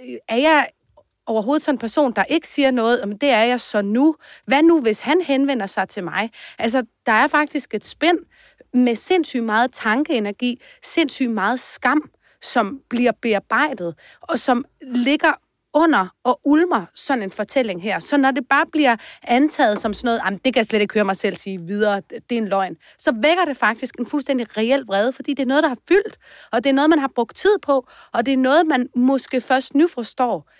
[0.00, 0.66] øh, er jeg
[1.26, 4.16] overhovedet sådan en person, der ikke siger noget, men det er jeg så nu.
[4.46, 6.30] Hvad nu, hvis han henvender sig til mig?
[6.58, 8.18] Altså, der er faktisk et spænd
[8.74, 12.10] med sindssygt meget tankeenergi, sindssygt meget skam,
[12.42, 15.32] som bliver bearbejdet, og som ligger
[15.74, 17.98] under og ulmer sådan en fortælling her.
[17.98, 21.04] Så når det bare bliver antaget som sådan noget, det kan jeg slet ikke høre
[21.04, 24.84] mig selv sige videre, det er en løgn, så vækker det faktisk en fuldstændig reel
[24.86, 26.18] vrede, fordi det er noget, der har fyldt,
[26.52, 29.40] og det er noget, man har brugt tid på, og det er noget, man måske
[29.40, 30.50] først nu forstår,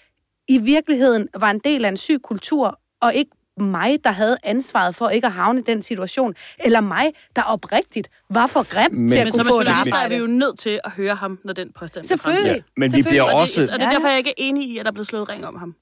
[0.49, 3.31] i virkeligheden var en del af en syg kultur, og ikke
[3.63, 8.11] mig, der havde ansvaret for ikke at havne i den situation, eller mig, der oprigtigt
[8.31, 10.15] var for grim men, til at men kunne få et journalister er arbejde.
[10.15, 12.47] vi jo nødt til at høre ham, når den påstand Selvfølgelig.
[12.47, 13.11] Ja, men vi Selvfølgelig.
[13.11, 13.61] bliver Og også...
[13.61, 15.29] det, og det er derfor, jeg ikke er enig i, at der er blevet slået
[15.29, 15.75] ring om ham.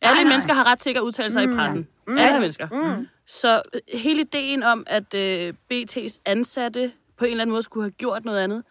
[0.00, 0.30] Alle nej.
[0.30, 1.52] mennesker har ret til at udtale sig mm.
[1.52, 1.88] i pressen.
[2.08, 2.18] Mm.
[2.18, 2.68] Alle mennesker.
[2.96, 3.06] Mm.
[3.26, 7.84] Så øh, hele ideen om, at øh, BT's ansatte på en eller anden måde skulle
[7.84, 8.62] have gjort noget andet,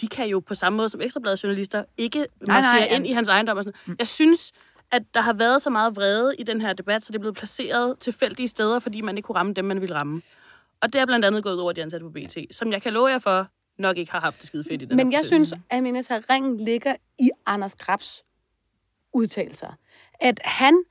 [0.00, 3.56] de kan jo på samme måde som ekstrabladets journalister ikke marchere ind i hans ejendom.
[3.56, 3.78] Og sådan.
[3.86, 3.98] noget.
[3.98, 4.52] Jeg synes,
[4.92, 7.36] at der har været så meget vrede i den her debat, så det er blevet
[7.36, 10.22] placeret tilfældige steder, fordi man ikke kunne ramme dem, man ville ramme.
[10.80, 13.06] Og det er blandt andet gået over de ansatte på BT, som jeg kan love
[13.06, 13.46] jer for,
[13.78, 16.56] nok ikke har haft det skide fedt i den Men jeg synes, at Aminata Ringen
[16.56, 18.24] ligger i Anders Krabs
[19.12, 19.72] udtalelser.
[20.20, 20.82] At han,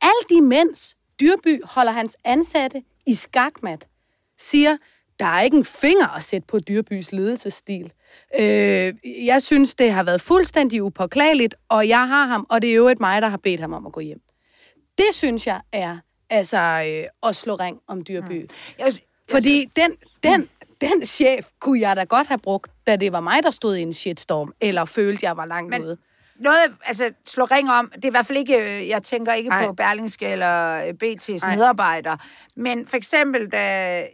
[0.00, 3.88] alt imens Dyrby holder hans ansatte i skakmat,
[4.38, 4.76] siger,
[5.18, 7.92] der er ikke en finger at sætte på Dyrbys ledelsesstil.
[8.40, 8.94] Øh,
[9.26, 12.88] jeg synes, det har været fuldstændig upåklageligt, og jeg har ham, og det er jo
[12.88, 14.20] et mig, der har bedt ham om at gå hjem.
[14.98, 15.98] Det synes jeg er
[16.30, 18.50] altså øh, at slå ring om Dyrby.
[18.78, 18.92] Jeg,
[19.30, 19.90] Fordi den,
[20.22, 20.48] den,
[20.80, 23.82] den chef kunne jeg da godt have brugt, da det var mig, der stod i
[23.82, 25.96] en shitstorm, eller følte, jeg var langt Men- ude.
[26.38, 29.50] Noget, altså slå ring om, det er i hvert fald ikke, øh, jeg tænker ikke
[29.50, 29.66] Ej.
[29.66, 31.56] på Berlingske eller øh, BT's Ej.
[31.56, 32.18] medarbejdere,
[32.56, 33.60] men for eksempel, da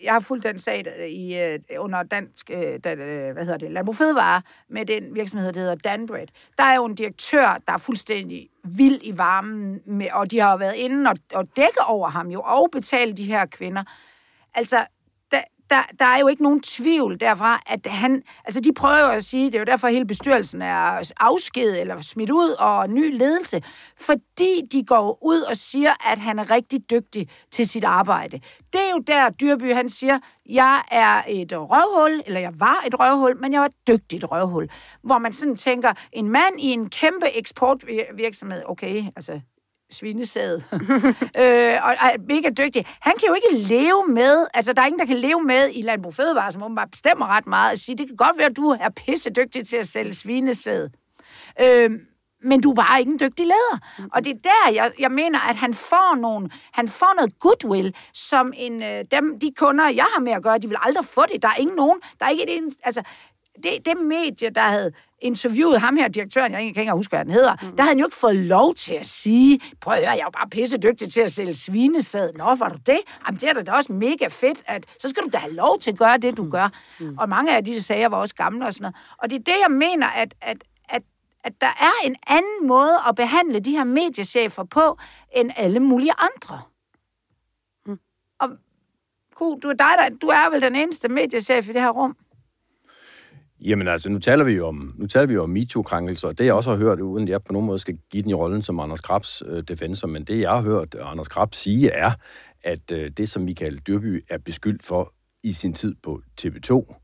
[0.03, 2.49] jeg har fulgt den sag øh, i, under dansk,
[2.85, 2.95] da,
[3.33, 6.27] hvad hedder det, Landbrug Fødevare, med den virksomhed, der hedder Danbred.
[6.59, 10.51] Der er jo en direktør, der er fuldstændig vild i varmen, med, og de har
[10.51, 13.85] jo været inde og, og dække over ham jo, og betale de her kvinder.
[14.55, 14.77] Altså,
[15.71, 18.23] der, der, er jo ikke nogen tvivl derfra, at han...
[18.45, 22.01] Altså, de prøver jo at sige, det er jo derfor, hele bestyrelsen er afskedet eller
[22.01, 23.63] smidt ud og ny ledelse,
[23.97, 28.41] fordi de går ud og siger, at han er rigtig dygtig til sit arbejde.
[28.73, 33.01] Det er jo der, Dyrby, han siger, jeg er et røvhul, eller jeg var et
[33.01, 34.69] røvhul, men jeg var et dygtigt røvhul.
[35.03, 39.41] Hvor man sådan tænker, en mand i en kæmpe eksportvirksomhed, okay, altså
[39.91, 40.55] svinesæd,
[41.43, 42.87] øh, og er mega dygtig.
[43.01, 45.83] Han kan jo ikke leve med, altså der er ingen, der kan leve med i
[45.83, 48.69] Landbrug Fødevare, som åbenbart bestemmer ret meget, at sige, det kan godt være, at du
[48.69, 50.89] er pisse dygtig til at sælge svinesæd.
[51.61, 51.91] Øh,
[52.45, 53.79] men du er bare ikke en dygtig leder.
[54.13, 57.95] Og det er der, jeg, jeg mener, at han får, nogle, han får noget goodwill,
[58.13, 61.23] som en, øh, dem, de kunder, jeg har med at gøre, de vil aldrig få
[61.33, 61.43] det.
[61.43, 63.03] Der er ingen nogen, der er ikke et altså,
[63.63, 67.31] det, det medie, der havde interviewet ham her, direktøren, jeg kan ikke huske, hvad han
[67.31, 67.77] hedder, mm.
[67.77, 70.25] der havde han jo ikke fået lov til at sige, prøv at høre, jeg er
[70.25, 72.33] jo bare pisse dygtig til at sælge svinesæd.
[72.33, 72.99] Nå, var du det?
[73.27, 75.91] Jamen, det er da også mega fedt, at så skal du da have lov til
[75.91, 76.69] at gøre det, du gør.
[77.01, 77.19] Mm.
[77.19, 78.97] Og mange af disse sager var også gamle og sådan noget.
[79.19, 81.03] Og det er det, jeg mener, at, at, at
[81.45, 84.99] at der er en anden måde at behandle de her mediechefer på,
[85.37, 86.63] end alle mulige andre.
[87.87, 87.99] Mm.
[88.39, 88.51] Og
[89.35, 92.17] Ku, du er, dig, der, du er vel den eneste mediechef i det her rum?
[93.65, 96.45] Jamen altså, nu taler vi jo om, nu taler vi jo om MeToo-krænkelser, og det
[96.45, 98.81] jeg også har hørt, uden jeg på nogen måde skal give den i rollen som
[98.81, 102.11] Anders Krabs øh, defensor, men det jeg har hørt Anders Krabs sige er,
[102.65, 106.95] at øh, det som Michael Dyrby er beskyldt for i sin tid på TV2,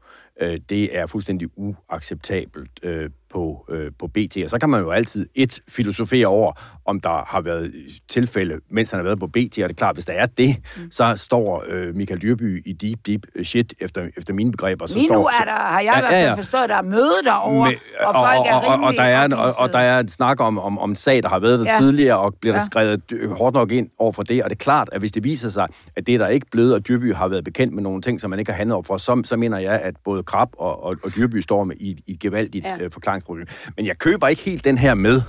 [0.41, 4.37] øh, det er fuldstændig uacceptabelt øh, på, øh, på BT.
[4.45, 6.53] Og så kan man jo altid et filosofere over,
[6.87, 7.73] om der har været
[8.09, 10.57] tilfælde, mens han har været på BT, og det er klart, hvis der er det,
[10.77, 10.91] mm.
[10.91, 14.87] så står øh, Michael Dyrby i deep, deep shit, efter, efter mine begreber.
[14.87, 17.13] Så Lige står, nu er der, har jeg i hvert fald forstået, der er møde
[17.25, 20.01] derovre, med, og folk er og, og, og, der er en, og, og der er
[20.01, 21.79] en snak om, om, om sag, der har været der Ja.
[21.81, 22.65] tidligere, og bliver der Ja.
[22.67, 24.43] skrevet dy- hårdt nok ind over for det.
[24.45, 26.75] Og det er klart, at hvis det viser sig, at det er der ikke blevet,
[26.75, 28.97] og Dyrby har været bekendt med nogle ting, som man ikke har handlet over for,
[28.97, 32.01] så, så mener jeg, at både Krab og, og, og Dyrby står med i, et-
[32.07, 32.77] i et gevaldigt Ja.
[32.81, 33.47] øh, forklaringsproblem.
[33.77, 35.23] Men jeg køber ikke helt den her med,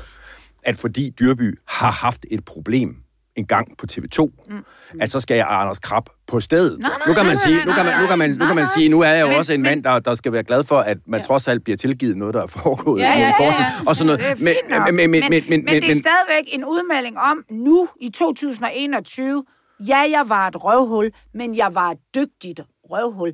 [0.64, 2.96] at fordi Dyrby har haft et problem
[3.36, 4.66] en gang på TV2, mm.
[5.02, 6.80] at så skal jeg Anders Krab på stedet.
[6.80, 8.66] Nej, nej, nu kan man sige, nu kan man, nu kan man, nu kan man
[8.76, 10.64] sige, nu er jeg jo Men- også en men- mand, der, der skal være glad
[10.64, 11.26] for, at man ja.
[11.26, 13.66] trods alt bliver tilgivet noget, der er foregået Ja, ja, ja, ja.
[13.88, 14.22] og sådan noget.
[14.70, 14.94] Nok.
[14.94, 19.44] men, men, men, men, men, men det er stadigvæk en udmelding om, nu i 2021,
[19.88, 23.34] ja, jeg var et røvhul, men jeg var et dygtigt røvhul.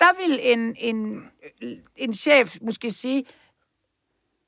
[0.00, 1.22] Der vil en, en,
[1.96, 3.24] en chef måske sige,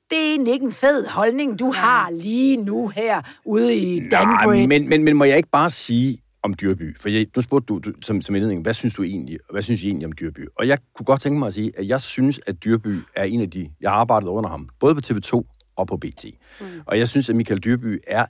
[0.09, 4.09] det er egentlig ikke en fed holdning, du har lige nu her ude i Nej,
[4.09, 4.65] Danbury.
[4.65, 6.97] men, men, men må jeg ikke bare sige om Dyrby?
[6.97, 9.83] For jeg, nu spurgte du, du som, som indledning, hvad synes du egentlig, hvad synes
[9.83, 10.47] I egentlig om Dyrby?
[10.55, 13.41] Og jeg kunne godt tænke mig at sige, at jeg synes, at Dyrby er en
[13.41, 15.43] af de, jeg har arbejdet under ham, både på TV2
[15.75, 16.25] og på BT.
[16.61, 16.65] Mm.
[16.85, 18.25] Og jeg synes, at Michael Dyrby er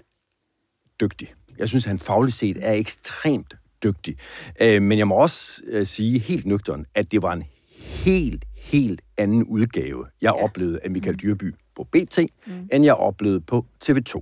[1.01, 1.33] dygtig.
[1.57, 4.17] Jeg synes, at han fagligt set er ekstremt dygtig.
[4.61, 7.43] Øh, men jeg må også øh, sige helt nøgteren, at det var en
[7.79, 10.43] helt, helt anden udgave, jeg ja.
[10.43, 12.69] oplevede af Michael Dyrby på BT, mm.
[12.73, 14.13] end jeg oplevede på TV2.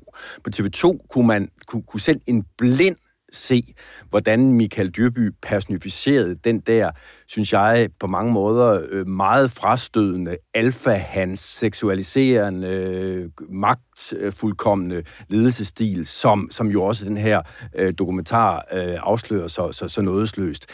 [0.44, 2.96] På TV2 kunne man kunne, kunne selv en blind
[3.32, 3.74] se,
[4.10, 6.92] hvordan Michael Dyrby personificerede den der,
[7.28, 16.68] synes jeg, på mange måder øh, meget frastødende alfa-hans seksualiserende, øh, magtfuldkommende ledelsesstil, som, som
[16.68, 17.42] jo også den her
[17.76, 20.66] øh, dokumentar øh, afslører så, så, så nådesløst.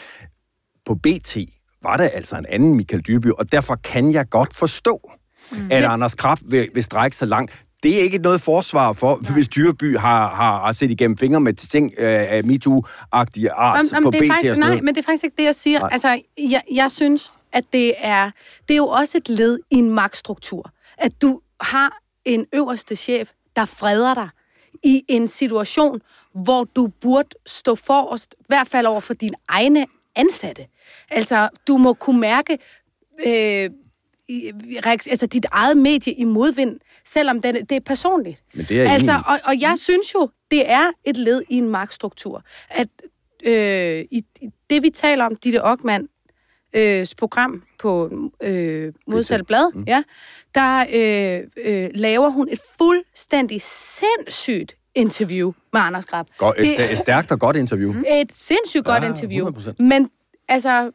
[0.86, 1.36] På BT
[1.82, 5.10] var det altså en anden Michael Dyrby, og derfor kan jeg godt forstå,
[5.52, 5.68] mm.
[5.70, 9.32] at Anders Krab vil, vil strække sig langt det er ikke noget forsvar for, Nej.
[9.32, 13.86] hvis Dyreby har, har, har set igennem fingre med ting øh, af MeToo-agtige art Am,
[13.96, 15.78] am, på det BT faktisk, og Nej, men det er faktisk ikke det, jeg siger.
[15.78, 15.88] Nej.
[15.92, 18.30] Altså, jeg, jeg synes, at det er,
[18.68, 20.70] det er jo også et led i en magtstruktur.
[20.98, 24.28] At du har en øverste chef, der freder dig
[24.84, 26.00] i en situation,
[26.34, 30.66] hvor du burde stå forrest, i hvert fald over for dine egne ansatte.
[31.10, 32.58] Altså, du må kunne mærke
[33.26, 33.70] øh,
[34.86, 38.42] altså dit eget medie i modvind, selvom det, det er personligt.
[38.54, 41.68] Men det er altså, og, og jeg synes jo, det er et led i en
[41.68, 42.44] magtstruktur.
[42.70, 42.88] At
[43.44, 44.24] øh, i,
[44.70, 46.08] det, vi taler om, Ditte Ockmann,
[46.74, 48.10] øh, program på
[48.42, 49.84] øh, Modsatte Blad, mm.
[49.86, 50.02] ja,
[50.54, 56.26] der øh, øh, laver hun et fuldstændig sindssygt interview med Anders Grab.
[56.38, 57.94] God, et, det, et stærkt og godt interview.
[58.10, 59.50] Et sindssygt godt ja, interview.
[59.50, 59.72] 100%.
[59.78, 60.10] Men
[60.48, 60.90] altså,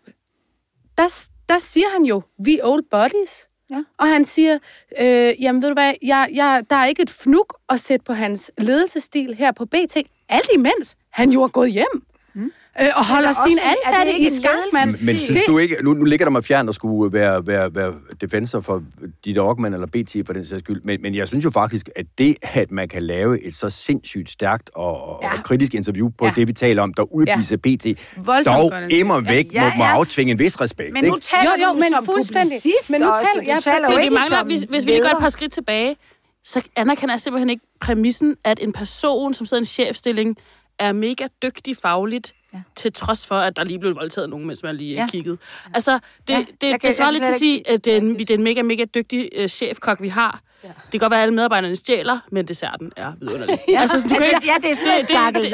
[0.98, 3.48] der, der siger han jo, we old buddies.
[3.70, 3.84] Ja.
[3.98, 4.60] Og han siger,
[5.02, 8.14] øh, jamen ved du hvad, jeg, jeg, der er ikke et fnuk at sætte på
[8.14, 9.98] hans ledelsesstil her på BT.
[10.30, 12.04] Alt imens han jo er gået hjem.
[12.34, 12.52] Mm.
[12.82, 14.92] Øh, og holder sine ansatte i skak, mand.
[14.92, 17.76] Men, men synes du ikke, nu, nu ligger der mig fjern at skulle være, være,
[17.76, 18.84] være defensor for
[19.26, 22.06] dit Ockmann eller BT for den sags skyld, men, men jeg synes jo faktisk, at
[22.18, 25.34] det, at man kan lave et så sindssygt stærkt og, ja.
[25.34, 26.32] og kritisk interview på ja.
[26.36, 27.76] det, vi taler om, der udviser ja.
[27.76, 27.86] BT,
[28.26, 29.74] Voldsomt dog immer væk ja, ja, ja.
[29.74, 30.94] Må, må aftvinge en vis respekt.
[30.94, 32.58] Men nu taler jo, jo, men som fuldstændig.
[32.90, 35.30] Men nu taler, jeg taler jo ikke mangler, hvis, hvis vi lige går et par
[35.30, 35.96] skridt tilbage,
[36.44, 40.38] så anerkender jeg simpelthen ikke præmissen, at en person, som sidder i en chefstilling,
[40.80, 42.60] er mega dygtig fagligt, ja.
[42.76, 45.08] til trods for, at der lige blev voldtaget nogen, mens man lige ja.
[45.12, 45.38] kiggede.
[45.74, 46.46] Altså, det, ja.
[46.62, 48.62] det, det svarer lidt til at sige, at det er, en, det er en mega,
[48.62, 50.42] mega dygtig uh, chefkok, vi har.
[50.64, 50.68] Ja.
[50.68, 53.58] Det kan godt være, at alle medarbejderne stjæler, men desserten er vidunderlig.
[53.70, 53.82] ja.
[53.82, 55.52] Altså, du kan, altså, ja, det er sådan det, det,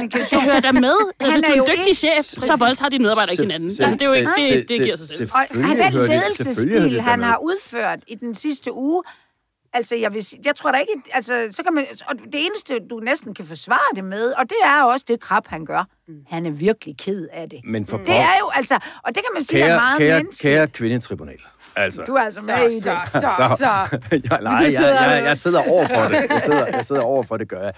[0.00, 0.94] det, det, det hører der med.
[1.20, 3.68] Altså, hvis du er en dygtig chef, så voldtager dine medarbejdere ikke hinanden.
[3.68, 5.30] Altså, det, er jo ikke, det, det giver sig selv.
[5.34, 9.02] Og den ledelsesstil, han har udført i den sidste uge,
[9.74, 10.92] Altså, jeg, vil, jeg tror da ikke...
[11.12, 14.56] Altså, så kan man, og det eneste, du næsten kan forsvare det med, og det
[14.64, 15.84] er også det krab, han gør.
[16.08, 16.14] Mm.
[16.28, 17.60] Han er virkelig ked af det.
[17.64, 18.74] Men for det er jo, altså...
[19.02, 20.54] Og det kan man sige kære, er meget kære, menneskeligt.
[20.54, 21.38] Kære kvindetribunal.
[21.76, 22.02] Altså.
[22.02, 22.82] Du er altså med så, i det.
[22.82, 23.56] Så, så, så.
[23.58, 23.98] så.
[24.30, 26.30] ja, nej, jeg, jeg, jeg sidder over for det.
[26.30, 27.72] Jeg sidder, jeg sidder over for det, gør jeg.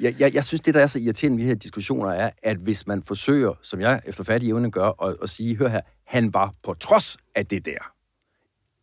[0.00, 0.34] Jeg, jeg.
[0.34, 3.02] jeg synes, det, der er så irriterende ved de her diskussioner, er, at hvis man
[3.02, 6.74] forsøger, som jeg efter fattig evne gør, at, at sige, hør her, han var på
[6.74, 7.92] trods af det der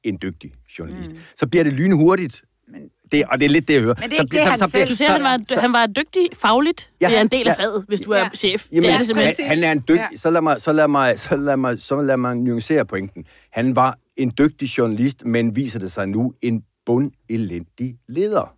[0.07, 1.17] en dygtig journalist, mm.
[1.35, 3.95] så bliver det lynhurtigt men, det, og det er lidt det, jeg hører.
[3.99, 4.89] Men det er ikke det, så, han så, selv.
[4.89, 6.91] Du siger, han var, så, han var dygtig fagligt.
[7.01, 8.25] Ja, det er en del af ja, faget, hvis du ja.
[8.25, 8.67] er chef.
[8.71, 10.07] Jamen, det er det han, han er en dygtig...
[10.11, 10.17] Ja.
[10.17, 13.25] Så, lad mig, så, lad mig, så, lad mig, så lad mig nuancere pointen.
[13.51, 18.56] Han var en dygtig journalist, men viser det sig nu en bundelendig leder.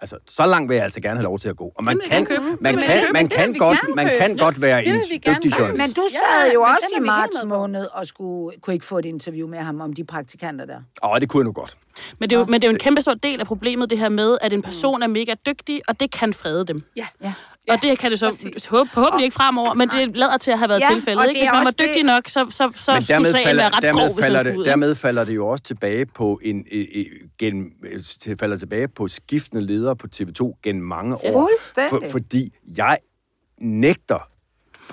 [0.00, 1.72] Altså, så langt vil jeg altså gerne have lov til at gå.
[1.76, 2.26] Og man kan,
[2.60, 5.82] man kan, man kan, godt, man kan godt være en dygtig journalist.
[5.82, 9.48] Men du sad jo også i marts måned og skulle, kunne ikke få et interview
[9.48, 10.80] med ham om de praktikanter der.
[11.04, 11.76] Åh, det kunne jeg nu godt.
[12.18, 13.98] Men det, er jo, men det er jo en kæmpe stor del af problemet, det
[13.98, 16.82] her med, at en person er mega dygtig, og det kan frede dem.
[16.96, 17.32] Ja, ja.
[17.70, 18.50] Og det kan det så
[18.92, 21.28] forhåbentlig ikke fremover, men det lader til at have været ja, tilfældet.
[21.28, 21.40] Ikke?
[21.40, 22.04] Hvis man var dygtig det...
[22.04, 24.94] nok, så, så, så men skulle sagen falder, være ret dermed grov, falder det, Dermed
[24.94, 26.64] falder det jo også tilbage på en,
[27.38, 27.72] gen,
[28.40, 31.50] falder tilbage på skiftende ledere på TV2 gennem mange år.
[31.90, 32.98] For, fordi jeg
[33.60, 34.28] nægter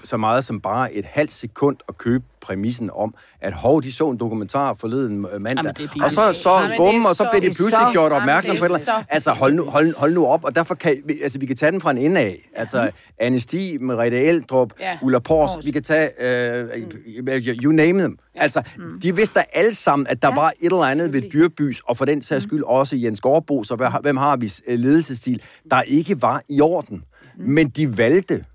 [0.04, 4.10] så meget som bare et halvt sekund at købe præmissen om, at hov, de så
[4.10, 7.88] en dokumentar forleden mandag, Jamen, og så, så Jamen, bum, og så blev de pludselig
[7.92, 8.90] gjort opmærksom på det.
[9.10, 11.82] Altså, hold nu, hold, hold nu op, og derfor kan altså, vi kan tage den
[11.82, 12.50] fra en ende af.
[12.56, 12.90] Altså, ja.
[13.20, 14.98] Anne Stig, Merete Eldrup, ja.
[15.02, 16.10] Ulla Pors, vi kan tage,
[16.70, 18.20] uh, you name them.
[18.36, 18.42] Ja.
[18.42, 19.00] Altså, mm.
[19.00, 20.36] de vidste alle sammen, at der ja.
[20.36, 22.50] var et eller andet ved Dyrbys, og for den sags mm.
[22.50, 27.04] skyld også Jens Gårdbo, så hvem har vi ledelsestil, der ikke var i orden.
[27.38, 27.44] Mm.
[27.44, 28.46] Men de valgte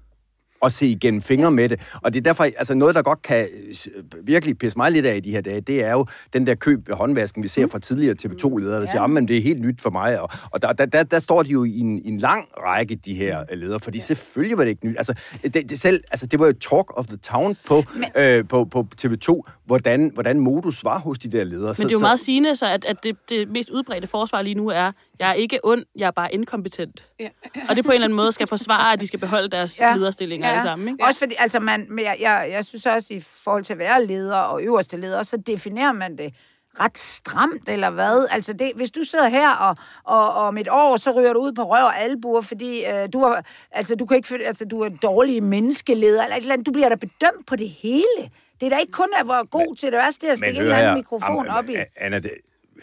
[0.65, 1.81] at se igennem fingre med det.
[2.03, 5.17] Og det er derfor, altså noget, der godt kan øh, virkelig pisse mig lidt af
[5.17, 7.79] i de her dage, det er jo den der køb ved håndvasken, vi ser fra
[7.79, 10.21] tidligere TV2-ledere, der siger, men det er helt nyt for mig.
[10.21, 12.95] Og, og der, der, der, der står de jo i en, i en lang række,
[12.95, 13.59] de her mm.
[13.59, 14.05] ledere, fordi ja.
[14.05, 14.97] selvfølgelig var det ikke nyt.
[14.97, 18.49] Altså det, det, selv, altså, det var jo talk of the town på, men, øh,
[18.49, 21.67] på, på TV2, hvordan, hvordan modus var hos de der ledere.
[21.67, 24.43] Men det er jo så, meget sigende, så at, at det, det mest udbredte forsvar
[24.43, 27.07] lige nu er, jeg er ikke ond, jeg er bare inkompetent.
[27.21, 27.29] Ja.
[27.69, 29.95] Og det på en eller anden måde skal forsvare, at de skal beholde deres ja.
[29.95, 30.53] lederstillinger ja.
[30.53, 30.89] alle sammen.
[30.89, 31.05] Ikke?
[31.05, 34.07] Også fordi, altså man, men jeg, jeg, jeg synes også, i forhold til at være
[34.07, 36.35] leder og øverste leder, så definerer man det
[36.81, 38.27] ret stramt, eller hvad?
[38.31, 41.41] Altså, det, hvis du sidder her, og, og, og om et år, så ryger du
[41.41, 44.65] ud på røv og albuer, fordi øh, du, er, altså, du, kan ikke, føle- altså,
[44.65, 46.67] du er en dårlig menneskeleder, eller et eller andet.
[46.67, 48.31] Du bliver da bedømt på det hele.
[48.61, 50.63] Det er da ikke kun, at hvor god til det værste er at stikke en
[50.63, 51.77] eller anden mikrofon Am- op i.
[51.97, 52.31] Anna, det,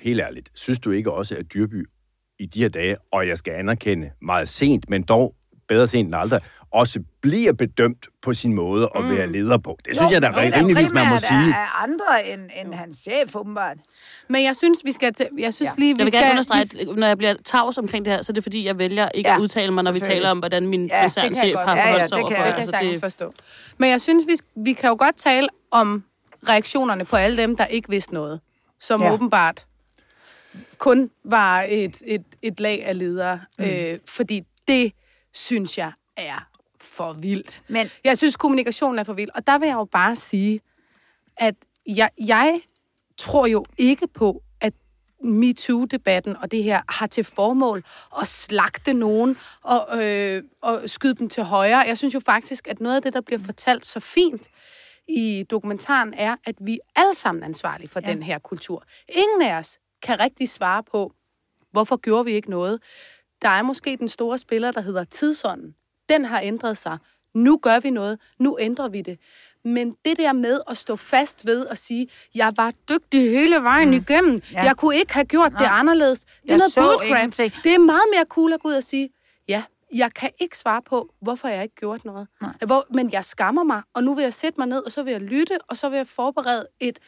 [0.02, 1.90] helt ærligt, synes du ikke også, at Dyrby
[2.40, 5.36] i de her dage, og jeg skal anerkende meget sent, men dog
[5.68, 9.78] bedre sent end aldrig, også bliver bedømt på sin måde at være leder på.
[9.86, 11.56] Det synes jeg da Jo, det er rimeligvis, man må sige.
[11.56, 13.78] Af, af andre end, end hans chef, åbenbart.
[14.30, 15.74] Men jeg synes, vi skal til, jeg synes Ja.
[15.78, 16.22] lige, vi Jeg vil skal...
[16.22, 16.62] gerne understrege,
[16.92, 19.30] at når jeg bliver tavs omkring det her, så er det fordi, jeg vælger ikke
[19.30, 21.76] Ja, at udtale mig, når vi taler om, hvordan min Ja, det jeg koncernchef har
[21.76, 22.44] Ja, ja, forholdt det sig kan overfor.
[22.44, 23.34] jeg- Det kan jeg Altså, det, forstå.
[23.78, 26.04] Men jeg synes, vi, vi kan jo godt tale om
[26.48, 28.40] reaktionerne på alle dem, der ikke vidste noget.
[28.80, 29.14] Som Ja.
[29.14, 29.66] åbenbart
[30.78, 33.42] kun var et, et, et lag af ledere.
[33.60, 33.66] Mm.
[33.66, 34.94] Øh, fordi det,
[35.34, 36.48] synes jeg, er
[36.82, 37.62] for vildt.
[37.68, 39.30] Men Jeg synes, kommunikationen er for vild.
[39.36, 40.60] Og der vil jeg jo bare sige,
[41.38, 41.56] at
[41.88, 42.62] jeg, jeg
[43.18, 44.74] tror jo ikke på, at
[45.24, 47.84] MeToo-debatten og det her har til formål
[48.22, 51.80] at slagte nogen og, øh, og skyde dem til højre.
[51.80, 54.48] Jeg synes jo faktisk, at noget af det, der bliver fortalt så fint
[55.08, 58.12] i dokumentaren, er, at vi alle sammen er ansvarlige for ja.
[58.12, 58.84] den her kultur.
[59.10, 61.12] Ingen af os kan rigtig svare på,
[61.72, 62.82] hvorfor gjorde vi ikke noget.
[63.42, 65.76] Der er måske den store spiller, der hedder tidsånden.
[66.10, 66.98] Den har ændret sig.
[67.34, 68.20] Nu gør vi noget.
[68.40, 69.20] Nu ændrer vi det.
[69.66, 73.88] Men det der med at stå fast ved at sige, jeg var dygtig hele vejen
[73.88, 73.94] mm.
[73.94, 74.42] igennem.
[74.54, 74.64] Ja.
[74.64, 76.20] Jeg kunne ikke have gjort det anderledes.
[76.20, 77.32] Det er Jeg noget bullcrap.
[77.64, 79.10] Det er meget mere cool at gå ud og sige,
[79.96, 82.28] jeg kan ikke svare på, hvorfor jeg ikke gjort noget.
[82.42, 82.54] Nej.
[82.66, 85.12] Hvor, men jeg skammer mig, og nu vil jeg sætte mig ned, og så vil
[85.12, 87.00] jeg lytte, og så vil jeg forberede et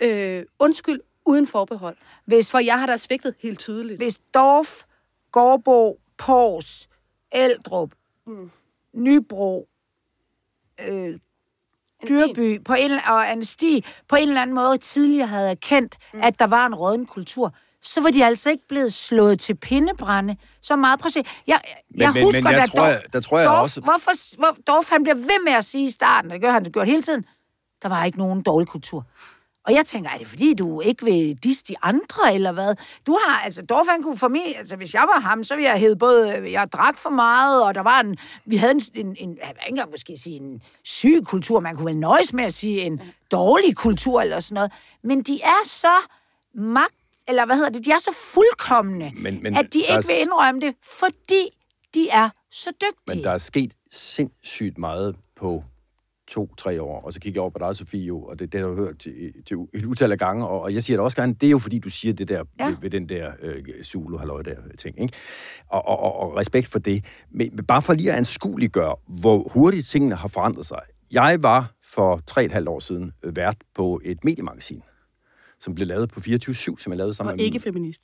[0.00, 1.96] øh, undskyld uden forbehold.
[2.24, 3.98] hvis, For jeg har da svigtet helt tydeligt.
[3.98, 4.82] hvis Dorf,
[5.32, 6.88] Gårdbo, Pors,
[7.32, 7.90] Eldrup,
[8.26, 8.50] mm.
[8.92, 9.68] Nybro,
[10.80, 11.18] øh,
[12.08, 16.20] Dyrby på en, og Anesti på en eller anden måde tidligere havde erkendt, mm.
[16.22, 17.54] at der var en råden kultur,
[17.86, 21.00] så var de altså ikke blevet slået til pindebrænde så meget.
[21.12, 21.22] Se.
[21.46, 21.60] Jeg,
[21.90, 23.80] Men- jeg men- husker, men jeg da tror, Dorf- jeg- der tror jeg Dorf, også-
[23.80, 26.72] Hvorfor, hvor, Dorf, han bliver ved med at sige i starten, det gør han det
[26.72, 27.24] gjort hele tiden,
[27.82, 29.04] der var ikke nogen dårlig kultur.
[29.66, 32.74] Og jeg tænker, er det fordi, du ikke vil disse de andre, eller hvad?
[33.06, 35.70] Du har, altså, Dorf, han kunne for mig, altså, hvis jeg var ham, så ville
[35.70, 39.06] jeg hedde både, jeg drak for meget, og der var en, vi havde en, en,
[39.06, 42.44] en jeg vil ikke engang måske sige en syg kultur, man kunne vel nøjes med
[42.44, 43.00] at sige en
[43.32, 44.72] dårlig kultur, eller sådan noget.
[45.02, 45.92] Men de er så
[46.54, 46.94] magt,
[47.28, 50.20] eller hvad hedder det, de er så fuldkommende, Men- men at de er ikke vil
[50.20, 51.58] indrømme det, fordi
[51.94, 53.16] de er så dygtige.
[53.16, 55.64] Men der er sket sindssygt meget på
[56.28, 58.68] to-tre år, og så kigger jeg over på dig, Sofie, jo, og det, det har
[58.68, 61.34] jeg hørt til, til et utal af gange, og, og jeg siger det også gerne,
[61.34, 62.66] det er jo fordi, du siger det der Ja.
[62.68, 65.14] ved, ved den der øh, solo halløj der ting, ikke?
[65.68, 67.04] Og, og, og, og respekt for det.
[67.30, 70.80] Men, men bare for lige at anskueliggøre, hvor hurtigt tingene har forandret sig.
[71.12, 74.82] Jeg var for tre et halvt år siden øh, vært på et mediemagasin,
[75.66, 78.02] som blev lavet på 24-7, som jeg lavede sammen og med ikke feminist.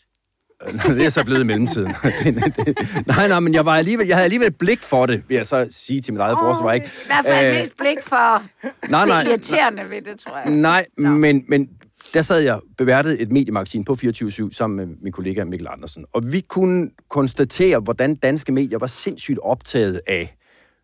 [0.89, 1.95] det er så blevet i mellemtiden.
[2.25, 5.23] det, det, nej, nej, men jeg, var alligevel, jeg havde alligevel et blik for det,
[5.29, 6.73] vil jeg så sige til mit eget oh, forsvar.
[6.73, 6.87] Ikke?
[6.87, 8.43] I hvert fald Øh, mest blik for
[8.91, 10.51] nej, nej, det irriterende ved det, tror jeg.
[10.51, 11.69] nej, men, men
[12.15, 16.05] der sad jeg beværtet et mediemagasin på 24-7 sammen med min kollega Mikkel Andersen.
[16.13, 20.37] Og vi kunne konstatere, hvordan danske medier var sindssygt optaget af,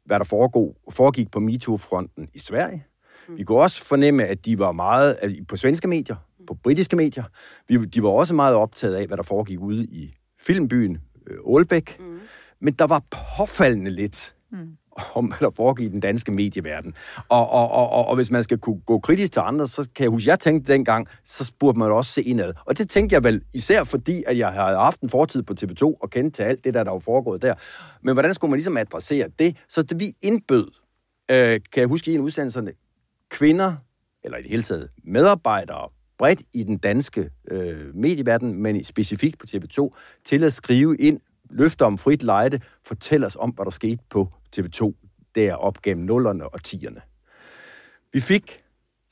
[0.07, 2.85] hvad der foregik, foregik på MeToo-fronten i Sverige.
[3.29, 6.16] Vi kunne også fornemme, at de var meget at på svenske medier,
[6.49, 7.24] på britiske medier.
[7.68, 11.96] Vi, de var også meget optaget af, hvad der foregik ude i filmbyen øh, Aalbæk.
[12.01, 12.20] Mm.
[12.61, 13.03] Men der var
[13.38, 14.76] påfaldende lidt mm.
[15.14, 16.94] om, hvad der foregik i den danske medieverden.
[17.28, 20.03] Og, og, og, og, og hvis man skal kunne gå kritisk til andre, så kan
[20.03, 22.53] jeg huske, jeg tænkte dengang, så burde man også se indad.
[22.64, 25.82] Og det tænkte jeg vel især fordi, at jeg havde haft en fortid på TV2
[25.82, 27.55] og kendte til alt det, der, der var foregået der.
[28.03, 29.57] Men hvordan skulle man ligesom adressere det?
[29.68, 30.70] Så det vi indbød,
[31.30, 32.72] øh, kan jeg huske i en af udsendelserne,
[33.30, 33.74] kvinder,
[34.24, 35.88] eller i det hele taget medarbejdere,
[36.19, 39.89] bredt i den danske øh, medieverden, men specifikt på TV2,
[40.25, 44.29] til at skrive ind, løfter om frit lejde, fortæl os om, hvad der skete på
[44.57, 44.93] TV2
[45.35, 47.01] der op gennem nullerne og tierne.
[48.12, 48.62] Vi fik,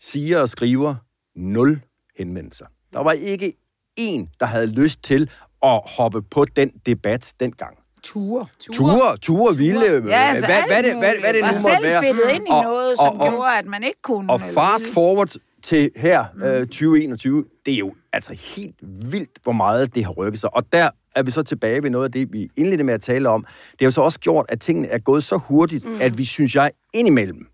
[0.00, 0.94] siger og skriver,
[1.36, 1.80] nul
[2.18, 2.66] henvendelser.
[2.92, 3.52] Der var ikke
[3.96, 5.30] en, der havde lyst til
[5.62, 7.78] at hoppe på den debat dengang.
[8.02, 8.46] Ture.
[8.72, 11.94] Ture, ture, vilde, Ja, altså hvad, hvad, det, hvad, hvad det nu måtte være.
[11.94, 14.32] Var selv ind i Og- noget, som og- gjorde, at man ikke kunne.
[14.32, 14.54] Og fast
[14.84, 14.92] ville.
[14.94, 15.34] forward
[15.66, 18.76] til her, øh, 2021, det er jo altså helt
[19.12, 20.54] vildt, hvor meget det har rykket sig.
[20.54, 23.28] Og der er vi så tilbage ved noget af det, vi indledte med at tale
[23.28, 23.44] om.
[23.72, 25.96] Det har jo så også gjort, at tingene er gået så hurtigt, mm.
[26.00, 27.46] at vi, synes jeg, indimellem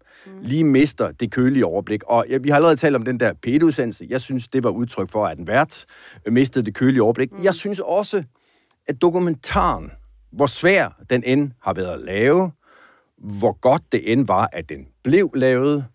[0.43, 2.03] lige mister det kølige overblik.
[2.07, 4.07] Og ja, vi har allerede talt om den der P1-udsendelse.
[4.09, 5.87] Jeg synes, det var udtryk for, at en vært
[6.27, 7.33] øh, mistede det kølige overblik.
[7.33, 7.45] Mm.
[7.45, 8.25] Jeg synes også,
[8.87, 9.91] at dokumentaren,
[10.33, 12.51] hvor svær den end har været at lave,
[13.19, 15.87] hvor godt det end var, at den blev lavet,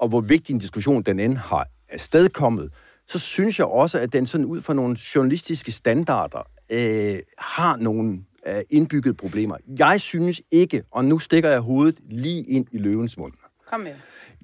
[0.00, 2.72] og hvor vigtig en diskussion den end har afstedkommet,
[3.08, 8.20] så synes jeg også, at den sådan ud fra nogle journalistiske standarder øh, har nogle
[8.46, 9.56] øh, indbyggede problemer.
[9.78, 13.32] Jeg synes ikke, og nu stikker jeg hovedet lige ind i løvens mund.
[13.70, 13.94] Kom med.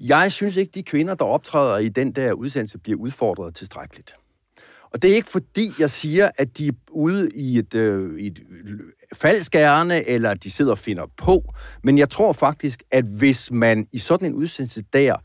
[0.01, 4.17] Jeg synes ikke, de kvinder, der optræder i den der udsendelse, bliver udfordret tilstrækkeligt.
[4.91, 8.43] Og det er ikke fordi, jeg siger, at de er ude i et, øh, et
[9.15, 11.55] faldskærne, eller at de sidder og finder på.
[11.83, 15.17] Men jeg tror faktisk, at hvis man i sådan en udsendelse der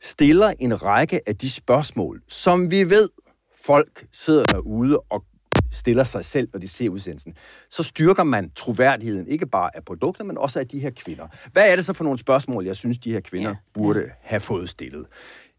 [0.00, 3.08] stiller en række af de spørgsmål, som vi ved,
[3.56, 5.24] folk sidder derude og
[5.70, 7.34] stiller sig selv, når de ser udsendelsen,
[7.70, 11.26] så styrker man troværdigheden, ikke bare af produkter, men også af de her kvinder.
[11.52, 13.56] Hvad er det så for nogle spørgsmål, jeg synes, de her kvinder ja.
[13.74, 15.06] burde have fået stillet?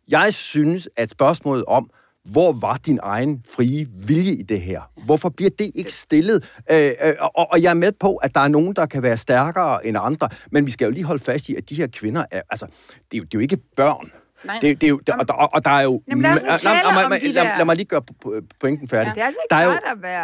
[0.09, 1.89] Jeg synes, at spørgsmålet om,
[2.25, 4.81] hvor var din egen frie vilje i det her?
[5.05, 6.51] Hvorfor bliver det ikke stillet?
[6.71, 9.17] Øh, øh, og, og jeg er med på, at der er nogen, der kan være
[9.17, 12.25] stærkere end andre, men vi skal jo lige holde fast i, at de her kvinder
[12.31, 12.65] er, altså,
[13.11, 14.11] det er jo, det er jo ikke børn.
[14.43, 14.57] Nej.
[14.61, 16.01] Det, det er jo, og, der, og der er jo...
[16.07, 17.85] Jamen, lad os nu lad- tale lad- om lad- de lad- der- Lad mig lige
[17.85, 19.11] gøre po- pointen færdig.
[19.15, 19.71] Det er altså ikke Der er jo,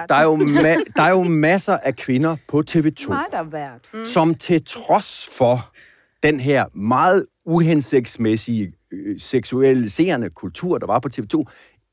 [0.10, 0.36] der er jo,
[0.66, 3.80] ma- der er jo masser af kvinder på TV2, Mig, der er vært.
[3.94, 4.06] mm.
[4.06, 5.72] som til trods for
[6.24, 11.44] den her meget uhensigtsmæssige øh, seksualiserende kultur, der var på TV2,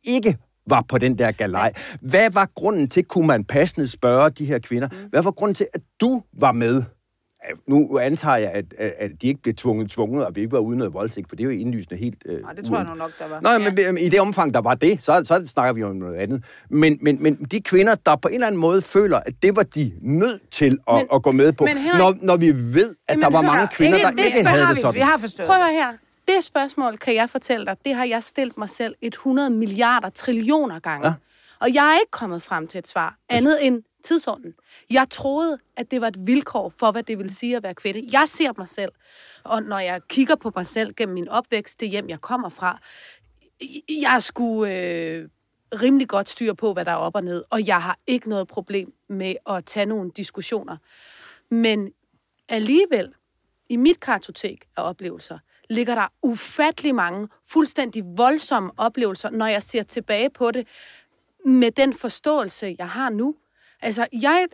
[0.04, 1.72] ikke var på den der galej.
[2.00, 5.66] Hvad var grunden til, kunne man passende spørge de her kvinder, hvad var grunden til,
[5.74, 6.82] at du var med?
[7.66, 10.78] Nu antager jeg, at, at de ikke blev tvunget, tvunget, og vi ikke var uden
[10.78, 12.22] noget voldtægt, for det er jo indlysende helt...
[12.26, 13.40] Øh, Nej, det tror jeg nu nok, der var.
[13.58, 16.16] Nå, men men i det omfang, der var det, så, så snakker vi om noget
[16.16, 16.44] andet.
[16.68, 19.62] Men, men, men de kvinder, der på en eller anden måde føler, at det var
[19.62, 22.94] de nødt til at, Men- at gå med på, men Henrik- når, når vi ved,
[23.08, 24.80] at Jamen, der var hør, mange kvinder, Ikke- der det ikke har havde vi, det
[24.80, 24.94] sådan.
[24.94, 25.46] Vi har forstået.
[25.46, 25.92] Prøv at høre her.
[26.28, 30.78] Det spørgsmål kan jeg fortælle dig, det har jeg stillet mig selv 100 milliarder trillioner
[30.78, 31.06] gange.
[31.06, 31.12] Ja.
[31.12, 31.66] Ja.
[31.66, 34.54] Og jeg er ikke kommet frem til et svar, andet end tidsordenen.
[34.90, 38.08] Jeg troede, at det var et vilkår for, hvad det vil sige at være kvinde.
[38.12, 38.92] Jeg ser mig selv,
[39.44, 42.78] og når jeg kigger på mig selv gennem min opvækst, det hjem, jeg kommer fra,
[43.88, 45.28] jeg skulle øh,
[45.82, 48.48] rimelig godt styr på, hvad der er op og ned, og jeg har ikke noget
[48.48, 50.76] problem med at tage nogle diskussioner.
[51.50, 51.92] Men
[52.48, 53.14] alligevel,
[53.68, 55.38] i mit kartotek af oplevelser,
[55.70, 60.66] ligger der ufattelig mange fuldstændig voldsomme oplevelser, når jeg ser tilbage på det,
[61.44, 63.36] med den forståelse, jeg har nu.
[63.82, 64.46] Altså, jeg,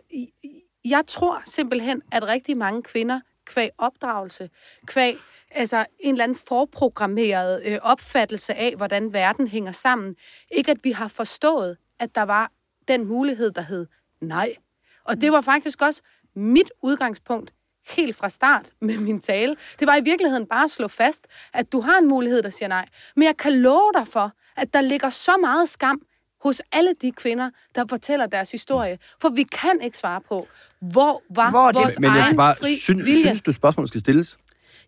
[0.85, 4.49] jeg tror simpelthen, at rigtig mange kvinder, kvæg opdragelse,
[4.87, 5.17] kvæg
[5.51, 10.15] altså en eller anden forprogrammeret øh, opfattelse af, hvordan verden hænger sammen,
[10.51, 12.51] ikke at vi har forstået, at der var
[12.87, 13.87] den mulighed, der hed
[14.21, 14.55] nej.
[15.03, 16.01] Og det var faktisk også
[16.35, 17.53] mit udgangspunkt
[17.89, 19.55] helt fra start med min tale.
[19.79, 22.69] Det var i virkeligheden bare at slå fast, at du har en mulighed, der siger
[22.69, 22.85] nej.
[23.15, 26.01] Men jeg kan love dig for, at der ligger så meget skam
[26.43, 28.97] hos alle de kvinder, der fortæller deres historie.
[29.21, 30.47] For vi kan ikke svare på,
[30.81, 33.21] hvor var Hvor det- vores Men jeg egen skal bare, fri synes, vilje.
[33.21, 34.37] synes du, spørgsmålet skal stilles?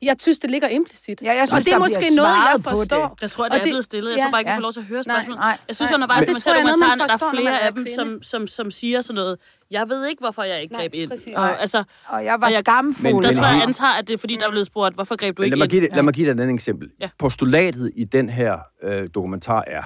[0.04, 1.22] Jeg synes, det ligger implicit.
[1.22, 3.08] Ja, jeg synes, og det er der måske noget, jeg forstår.
[3.08, 3.22] det.
[3.22, 4.12] Jeg tror, at det er blevet stillet.
[4.12, 4.58] Jeg ja, tror bare ikke, ja.
[4.58, 5.40] får lov til at høre Nej, spørgsmålet.
[5.40, 5.96] nej, Jeg synes nej.
[5.96, 8.72] undervejs, når man ser er dokumentaren, der er flere er af dem, som, som, som
[8.72, 9.38] siger sådan noget,
[9.72, 11.36] jeg ved ikke, hvorfor jeg ikke Nej, greb ind.
[11.36, 13.14] Og, altså, Og jeg var Og jeg- skamfuld.
[13.14, 15.16] Men- der men tror jeg, antager, at det er fordi, der er blevet spurgt, hvorfor
[15.16, 15.90] greb du ikke lad mig, give ind?
[15.90, 16.90] det, lad mig give dig et andet eksempel.
[17.00, 17.10] Ja.
[17.20, 19.82] Postulatet i den her øh, dokumentar er,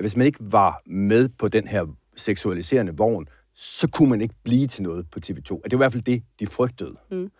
[0.00, 1.86] at hvis man ikke var med på den her
[2.16, 5.50] seksualiserende vogn, så kunne man ikke blive til noget på TV2.
[5.50, 6.94] Og det var i hvert fald det, de frygtede.
[7.10, 7.30] Mm.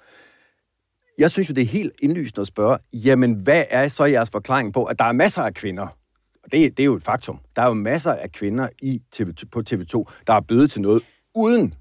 [1.19, 4.73] Jeg synes jo, det er helt indlysende at spørge, jamen hvad er så jeres forklaring
[4.73, 5.87] på, at der er masser af kvinder,
[6.45, 9.33] og det, det er jo et faktum, der er jo masser af kvinder i TV,
[9.53, 11.03] på TV2, der er blevet til noget,
[11.35, 11.75] uden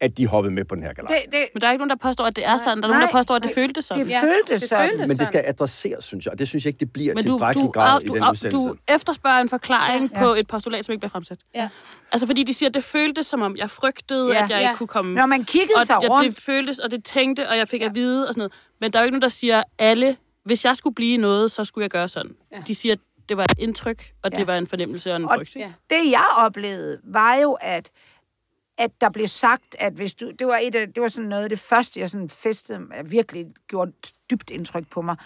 [0.00, 1.22] at de hoppede med på den her galej.
[1.24, 2.66] Det, det, Men der er ikke nogen, der påstår, at det er sådan.
[2.78, 3.62] Der er nogen, Nej, der påstår, at det nej.
[3.64, 4.04] føltes sådan.
[4.04, 4.98] det Ja, føltes det sådan.
[4.98, 7.28] Men det skal adresseres, synes jeg, og det synes jeg ikke, det bliver Men i
[7.28, 8.68] du, grad du, i den du, udsendelse.
[8.68, 10.18] du efterspørger en forklaring Ja.
[10.18, 11.38] på et postulat, som ikke bliver fremsat.
[11.54, 11.68] Ja.
[12.12, 14.44] Altså fordi de siger, at det føltes som om, jeg frygtede, Ja.
[14.44, 14.68] at jeg Ja.
[14.70, 15.14] ikke kunne komme.
[15.14, 17.82] Når man kiggede og sig ja, rundt, det føltes, og det tænkte, og jeg fik
[17.82, 18.52] at vide og sådan noget.
[18.80, 21.64] Men der er jo ikke nogen, der siger, alle, hvis jeg skulle blive noget, så
[21.64, 22.36] skulle jeg gøre sådan.
[22.52, 22.58] Ja.
[22.66, 24.38] De siger, at det var et indtryk, og Ja.
[24.38, 25.56] det var en fornemmelse og en Og- frygt.
[25.56, 25.72] ikke?
[25.90, 25.96] Ja.
[25.96, 27.90] det jeg oplevede, var jo, at
[28.78, 31.42] at der blev sagt, at hvis du, det var, et af, det var sådan noget
[31.42, 35.16] af det første, jeg sådan festede, virkelig gjorde et dybt indtryk på mig.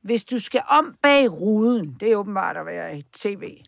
[0.00, 3.62] Hvis du skal om bag ruden, det er åbenbart at være i tv,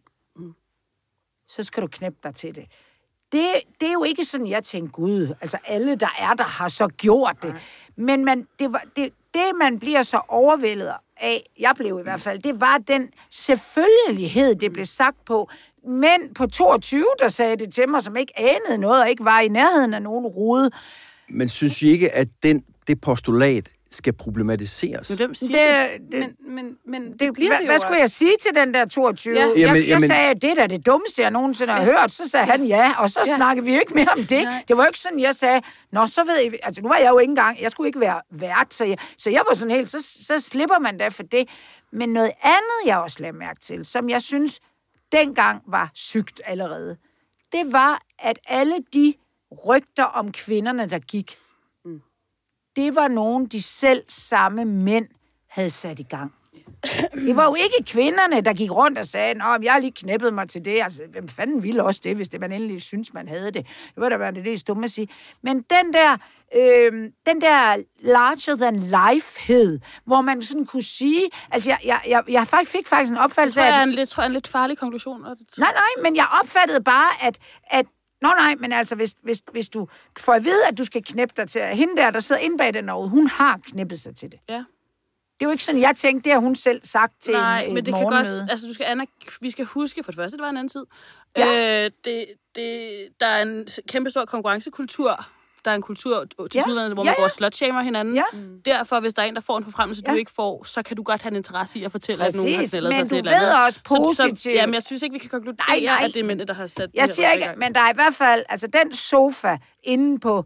[1.48, 2.64] så skal du knæppe dig til det.
[3.32, 6.68] Det, det er jo ikke sådan, jeg tænkte, gud, altså alle, der er der, har
[6.68, 7.54] så gjort det.
[7.96, 12.20] Men man, det, var, det, det, man bliver så overvældet af, jeg blev i hvert
[12.20, 15.48] fald, det var den selvfølgelighed, det blev sagt på.
[15.88, 19.40] Mænd på 22, der sagde det til mig, som ikke anede noget og ikke var
[19.40, 20.70] i nærheden af nogen rude.
[21.28, 25.10] Men synes I ikke, at den, det postulat skal problematiseres?
[25.10, 26.00] Men hvem siger det?
[26.00, 28.00] Det, det, Men, men, men det, det, bliver hvad, det jo hvad skulle også.
[28.02, 29.34] jeg sige til den der 22?
[29.34, 29.40] Ja.
[29.40, 29.48] Ja.
[29.48, 32.10] Jeg, Jamen, jeg jamen- sagde, det er da det dummeste, jeg nogensinde har hørt.
[32.10, 33.36] Så sagde han ja, og så Ja.
[33.36, 34.44] snakkede vi jo ikke mere om det.
[34.44, 34.64] Nej.
[34.68, 35.60] Det var jo ikke sådan, jeg sagde,
[35.92, 38.20] nå, så ved I, altså nu var jeg jo ikke engang, jeg skulle ikke være
[38.30, 41.48] vært, så jeg, så jeg var sådan helt, så, så slipper man da for det.
[41.92, 44.60] Men noget andet, jeg også lagde mærke til, som jeg synes,
[45.12, 46.96] dengang var sygt allerede,
[47.52, 49.14] det var, at alle de
[49.66, 51.38] rygter om kvinderne, der gik,
[52.76, 55.08] det var nogen, de selv samme mænd
[55.46, 56.34] havde sat i gang.
[57.14, 60.34] Det var jo ikke kvinderne, der gik rundt og sagde, Nå, jeg har lige knæppet
[60.34, 60.82] mig til det.
[60.82, 63.66] Altså, hvem fanden ville også det, hvis det man endelig synes, man havde det?
[63.66, 65.08] Det var da være det, det er dumt at sige.
[65.42, 66.16] Men den der,
[66.56, 66.92] øh,
[67.26, 72.46] den der larger than life-hed, hvor man sådan kunne sige, altså jeg, jeg, jeg, jeg
[72.46, 74.30] faktisk fik faktisk en Det opfattelse tror jeg af, er en lidt, tror jeg er
[74.30, 75.24] en lidt farlig konklusion.
[75.24, 77.38] Det- Nej, nej, men jeg opfattede bare, at,
[77.70, 77.86] at
[78.22, 81.34] Nå nej, men altså, hvis, hvis, hvis du får at vide, at du skal knæppe
[81.36, 81.60] dig til...
[81.62, 84.38] Hende der, der sidder inde bag den over, hun har knippet sig til det.
[84.48, 84.64] Ja.
[85.40, 87.68] Det er jo ikke sådan, jeg tænkte, det har hun selv sagt til Nej, en,
[87.68, 88.26] men et det kan godt...
[88.50, 90.84] Altså, du skal anerk- vi skal huske, for det første, det var en anden tid.
[91.36, 91.84] Ja.
[91.84, 95.24] Øh, det, det, der er en kæmpe stor konkurrencekultur.
[95.64, 96.62] Der er en kultur til Ja.
[96.68, 96.88] ja.
[96.88, 98.14] hvor man Ja, ja, går og slutshamer hinanden.
[98.14, 98.22] Ja.
[98.64, 100.12] Derfor, hvis der er en, der får en forfremmelse, Ja.
[100.12, 102.52] du ikke får, så kan du godt have en interesse i at fortælle, at nogen
[102.52, 103.48] har Præcis, men sig til du et eller andet.
[103.48, 106.04] ved også Så- Så, positivt- jamen, jeg synes ikke, vi kan konkludere, Nej, nej.
[106.08, 107.90] at det er mændene, der har sat det Jeg her siger ikke, men der er
[107.90, 110.44] i hvert fald, altså den sofa inde på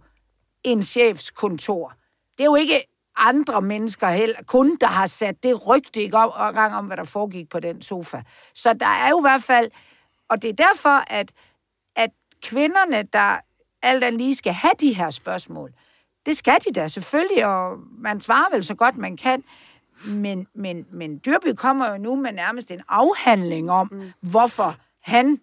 [0.64, 1.92] en chefs kontor,
[2.38, 6.74] det er jo ikke andre mennesker heller, kun der har sat det rygte i gang
[6.74, 8.22] om, hvad der foregik på den sofa.
[8.54, 9.70] Så der er jo i hvert fald,
[10.28, 11.32] og det er derfor, at,
[11.96, 12.10] at
[12.42, 13.36] kvinderne, der
[13.82, 15.72] alt andet lige skal have de her spørgsmål,
[16.26, 19.44] det skal de da selvfølgelig, og man svarer vel så godt man kan.
[20.06, 24.12] Men, men, men Dyrby kommer jo nu med nærmest en afhandling om, mm.
[24.20, 25.40] hvorfor han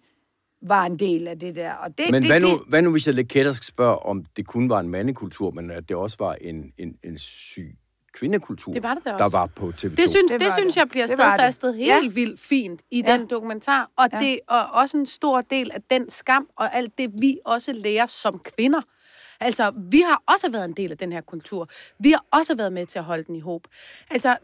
[0.62, 1.72] var en del af det der.
[1.72, 4.24] Og det, Men det, hvad det, nu, hvad nu, hvis jeg lidt kættersk spørger, om
[4.36, 7.76] det kun var en mandekultur, men at det også var en, en, en syg
[8.12, 9.88] kvindekultur, Det var det der var på TV2?
[9.88, 10.80] Det synes, Det det, synes det.
[10.80, 11.24] jeg bliver Det det.
[11.26, 12.08] stadfæstet helt Ja.
[12.14, 13.12] vildt fint i Ja.
[13.18, 13.90] den dokumentar.
[13.96, 14.18] Og, Ja.
[14.20, 18.06] det, og også en stor del af den skam og alt det, vi også lærer
[18.06, 18.80] som kvinder.
[19.40, 21.68] Altså, vi har også været en del af den her kultur.
[21.98, 23.62] Vi har også været med til at holde den i håb.
[24.10, 24.36] Altså,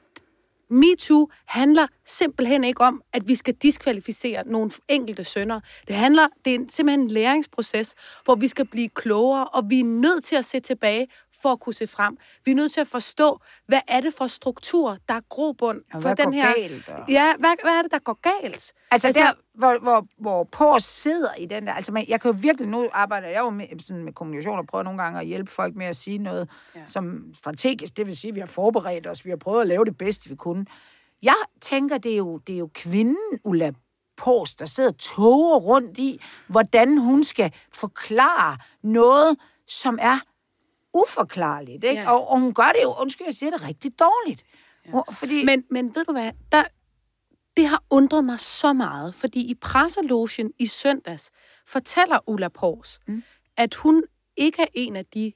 [0.73, 5.61] MeToo handler simpelthen ikke om, at vi skal diskvalificere nogle enkelte sønder.
[5.89, 7.95] Det handler, det er simpelthen en læringsproces,
[8.25, 11.07] hvor vi skal blive klogere, og vi er nødt til at se tilbage
[11.43, 12.17] for at kunne se frem.
[12.45, 16.01] Vi er nødt til at forstå, hvad er det for struktur, der er grobund for
[16.01, 16.55] hvad den her...
[16.55, 18.73] galt, og- Ja, hvad, hvad er det, der går galt?
[18.91, 21.73] Altså, altså der, hvor, hvor, hvor Pors sidder i den der...
[21.73, 22.69] Altså, man, jeg kan jo virkelig...
[22.69, 25.75] Nu arbejder jeg jo med, sådan med kommunikation og prøver nogle gange at hjælpe folk
[25.77, 26.81] med at sige noget ja.
[26.87, 27.97] som strategisk.
[27.97, 29.25] Det vil sige, at vi har forberedt os.
[29.25, 30.67] Vi har prøvet at lave det bedste, vi kunne.
[31.23, 33.73] Jeg tænker, det er jo, det er jo kvinden, Ulla
[34.17, 39.37] Pors, der sidder og toger rundt i, hvordan hun skal forklare noget,
[39.69, 40.19] som er
[40.95, 41.85] uforklarligt.
[41.85, 42.03] Ikke?
[42.03, 42.11] Ja.
[42.13, 44.43] Og, og hun gør det jo, undskyld, jeg siger det, rigtig dårligt.
[44.87, 45.01] Ja.
[45.13, 46.63] Fordi, Men, men ved du hvad, der,
[47.57, 51.31] det har undret mig så meget, fordi i presselogen i søndags
[51.67, 53.23] fortæller Ulla Pors, mm.
[53.57, 54.05] at hun
[54.37, 55.33] ikke er en af de,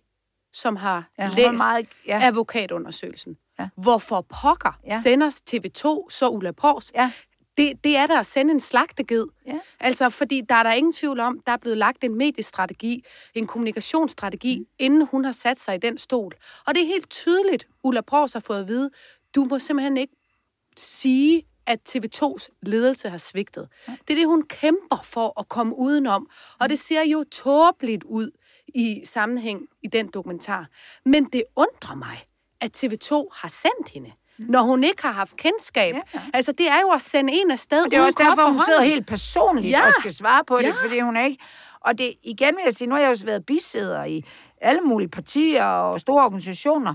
[0.52, 2.20] som har Ja, læst meget- ja.
[2.22, 3.36] advokatundersøgelsen.
[3.58, 3.68] Ja.
[3.76, 5.00] Hvorfor pokker ja.
[5.02, 6.92] sender TV2 så Ulla Pors?
[6.94, 7.12] Ja.
[7.56, 9.26] Det, det er der at sende en slagteged.
[9.46, 9.58] Ja.
[9.80, 13.04] Altså, fordi der er der ingen tvivl om, der er blevet lagt en mediestrategi,
[13.34, 14.66] en kommunikationsstrategi, mm.
[14.78, 16.32] inden hun har sat sig i den stol.
[16.66, 18.90] Og det er helt tydeligt, Ulla Pors har fået at vide,
[19.34, 20.16] du må simpelthen ikke
[20.76, 23.68] sige, at TV2's ledelse har svigtet.
[23.86, 26.30] Det er det, hun kæmper for at komme udenom.
[26.60, 28.30] Og det ser jo tåbeligt ud
[28.74, 30.68] i sammenhæng i den dokumentar.
[31.04, 32.26] Men det undrer mig,
[32.60, 35.94] at TV2 har sendt hende, når hun ikke har haft kendskab.
[35.94, 36.00] Ja.
[36.14, 36.20] Ja.
[36.34, 38.82] Altså, det er jo at sende en afsted Og det er også derfor, hun sidder
[38.82, 39.86] helt personligt Ja.
[39.86, 40.72] og skal svare på det, Ja.
[40.84, 41.38] fordi hun er ikke...
[41.80, 44.24] Og det, igen vil jeg sige, nu har jeg jo været bisæder i
[44.60, 46.94] alle mulige partier og store organisationer.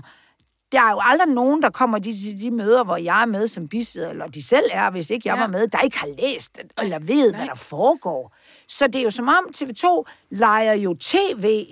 [0.72, 3.48] Der er jo aldrig nogen, der kommer de, til de møder, hvor jeg er med
[3.48, 5.40] som bisæder, eller de selv er, hvis ikke jeg Ja.
[5.40, 8.34] var med, der ikke har læst eller ved, hvad der foregår.
[8.68, 11.66] Så det er jo som om TV2 leger jo tv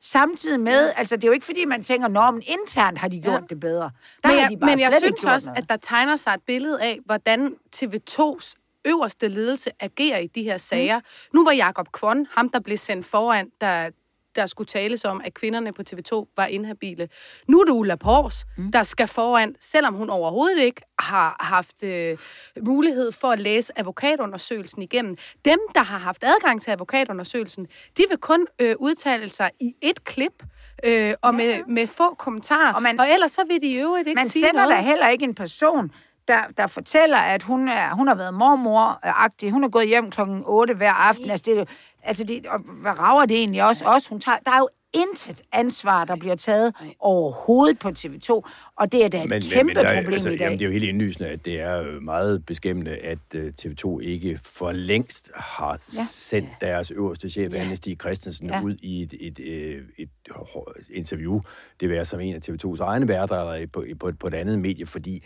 [0.00, 3.20] samtidig med, altså det er jo ikke fordi, man tænker, nå, men internt har de
[3.20, 3.46] gjort Ja.
[3.50, 3.90] det bedre.
[4.24, 5.62] Der Men jeg, de bare men jeg synes også, noget.
[5.62, 10.56] at der tegner sig et billede af, hvordan TV2's øverste ledelse agerer i de her
[10.56, 10.98] sager.
[10.98, 11.04] Mm.
[11.34, 13.90] Nu var Jakob Kvon, ham der blev sendt foran, der,
[14.36, 17.08] der skulle tales om, at kvinderne på TV2 var inhabile.
[17.48, 18.72] Nu er det Ulla Pors, mm.
[18.72, 22.18] der skal foran, selvom hun overhovedet ikke har haft øh,
[22.62, 25.16] mulighed for at læse advokatundersøgelsen igennem.
[25.44, 27.66] Dem, der har haft adgang til advokatundersøgelsen,
[27.96, 30.42] de vil kun øh, udtale sig i et klip,
[30.84, 32.72] øh, og med, med få kommentarer.
[32.74, 34.76] Og man- man, og ellers så vil de i øvrigt ikke Man sige sender noget.
[34.76, 35.90] da heller ikke en person,
[36.28, 39.50] der, der fortæller, at hun, er, hun har været mormor-agtig.
[39.50, 41.30] Hun er gået hjem klokken 8 hver aften.
[41.30, 41.68] Altså, det,
[42.06, 43.84] altså det, og hvad rager det egentlig også?
[43.84, 44.10] også?
[44.10, 48.42] Hun tager, der er jo intet ansvar, der bliver taget overhovedet på TV2,
[48.78, 50.40] og det er da et men, kæmpe men, der, problem altså, i dag.
[50.40, 54.00] Jamen, det er jo helt indlysende, at det er øh, meget beskæmmende, at uh, TV2
[54.00, 56.02] ikke for længst har ja.
[56.10, 57.58] sendt deres øverste chef, ja.
[57.58, 58.62] Anne Stig Christensen, ja.
[58.62, 61.40] ud i et, et, et, et, et interview.
[61.80, 64.86] Det vil som en af TV2's egne værter, eller på, på, på et andet medie,
[64.86, 65.24] fordi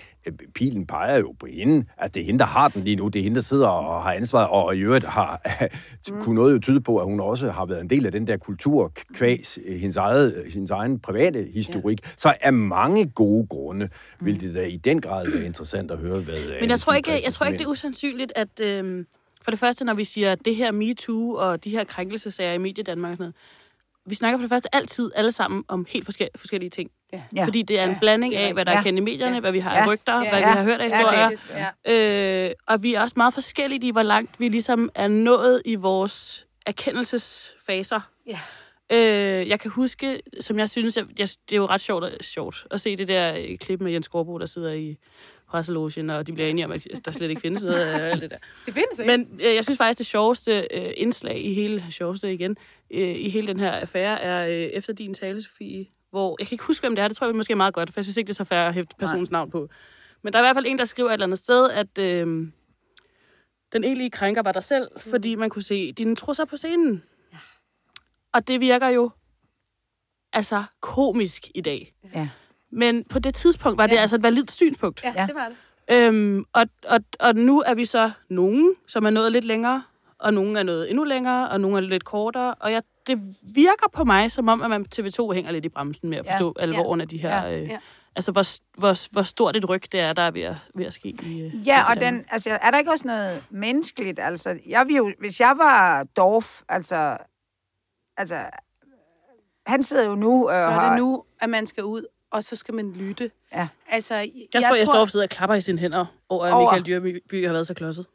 [0.55, 1.85] pilen peger jo på hende.
[1.99, 3.09] Altså, det er hende, der har den lige nu.
[3.09, 5.41] Det er hende, der sidder og har ansvaret, og, og i øvrigt har,
[6.11, 6.21] mm.
[6.21, 8.37] kunne noget jo tyde på, at hun også har været en del af den der
[8.37, 11.99] kultur, kvæs hendes, eget, hendes egen private historik.
[12.05, 12.11] Ja.
[12.17, 13.86] Så er mange gode grunde
[14.20, 14.26] mm.
[14.26, 16.61] vil det da i den grad være interessant at høre, hvad...
[16.61, 18.61] Men jeg tror ikke, jeg tror ikke det er usandsynligt, at...
[18.61, 19.05] Øh,
[19.43, 23.11] for det første, når vi siger det her MeToo og de her krænkelsesager i Mediedanmark
[23.11, 23.34] og sådan noget,
[24.07, 26.91] vi snakker for det første altid alle sammen om helt forskellige, forskellige ting.
[27.12, 27.45] Ja.
[27.45, 28.78] Fordi det er en ja, blanding af, hvad der ja.
[28.78, 29.41] er kendt i medierne, ja.
[29.41, 29.93] hvad vi har af ja.
[29.93, 30.30] rygter, ja.
[30.30, 30.51] hvad ja.
[30.51, 31.30] vi har hørt af historier.
[31.86, 35.62] Ja, øh, og vi er også meget forskellige i, hvor langt vi ligesom er nået
[35.64, 38.01] i vores erkendelsesfaser.
[38.26, 38.38] Ja.
[38.93, 42.66] Øh, jeg kan huske, som jeg synes, jeg, jeg, det er jo ret sjovt, sjovt
[42.70, 44.97] at se det der øh, klip med Jens Gårdbo, der sidder i
[45.49, 48.30] presselogen, og de bliver enige om, at der slet ikke findes noget af alt det
[48.30, 48.36] der.
[48.66, 49.16] Det findes ikke.
[49.16, 52.57] Men øh, jeg synes faktisk, det sjoveste øh, indslag i hele, sjoveste igen,
[52.91, 56.55] øh, i hele den her affære, er øh, efter din tale, Sofie, hvor, jeg kan
[56.55, 58.16] ikke huske, hvem det er, det tror jeg måske er meget godt, for jeg synes
[58.16, 59.68] ikke, det er så fair at hæfte personens navn på.
[60.22, 62.26] Men der er i hvert fald en, der skriver et eller andet sted, at øh,
[63.72, 67.03] den egentlige krænker var dig selv, fordi man kunne se dine trusser på scenen.
[68.35, 69.11] Og det virker jo
[70.33, 71.95] altså komisk i dag.
[72.14, 72.28] Ja.
[72.72, 74.01] Men på det tidspunkt var det ja.
[74.01, 75.05] altså et validt synspunkt.
[75.05, 75.57] Ja, det var det.
[75.91, 79.83] Øhm, og, og, og nu er vi så nogen, som er nået lidt længere,
[80.18, 82.55] og nogen er nået endnu længere, og nogen er lidt kortere.
[82.55, 86.11] Og jeg, det virker på mig, som om, at man TV2 hænger lidt i bremsen
[86.11, 86.62] med at forstå ja.
[86.62, 87.05] alvoren ja.
[87.05, 87.47] af de her...
[87.47, 87.61] Ja.
[87.61, 87.78] Øh, ja.
[88.16, 88.45] Altså, hvor,
[88.78, 91.43] hvor, hvor stort et ryg det er, der er ved at, ved at ske i
[91.43, 94.18] øh, Ja, og den, altså, er der ikke også noget menneskeligt?
[94.18, 97.16] Altså, jeg vil jo, hvis jeg var Dorf, altså,
[98.21, 98.37] altså,
[99.66, 100.51] han sidder jo nu...
[100.51, 103.31] Øh, så er det nu, at man skal ud, og så skal man lytte.
[103.55, 103.68] Ja.
[103.89, 106.62] Altså, jeg, jeg tror, jeg står og sidder og klapper i sine hænder over, at
[106.62, 108.07] Michael Dyrby har været så klodset.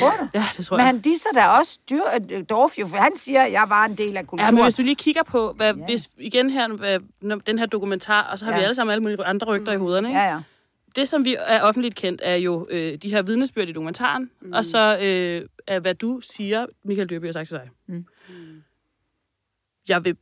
[0.00, 0.28] Tror du?
[0.34, 0.78] Ja, det tror jeg.
[0.78, 3.84] Men han disser da også dyr, øh, Dorf jo, for han siger, at jeg var
[3.84, 4.46] en del af kulturen.
[4.46, 5.84] Ja, men hvis du lige kigger på, hvad, ja.
[5.84, 7.00] hvis igen her, hvad,
[7.46, 8.58] den her dokumentar, og så har ja.
[8.58, 9.76] vi alle sammen alle mulige andre rygter mm.
[9.76, 10.20] i hovederne, ikke?
[10.20, 10.40] Ja, ja.
[10.96, 14.52] Det, som vi er offentligt kendt, er jo øh, de her vidnesbyrd i dokumentaren, mm.
[14.52, 17.70] og så øh, er, hvad du siger, Michael Dyrby har sagt til dig.
[17.86, 18.04] Mm
[19.88, 20.16] jeg vil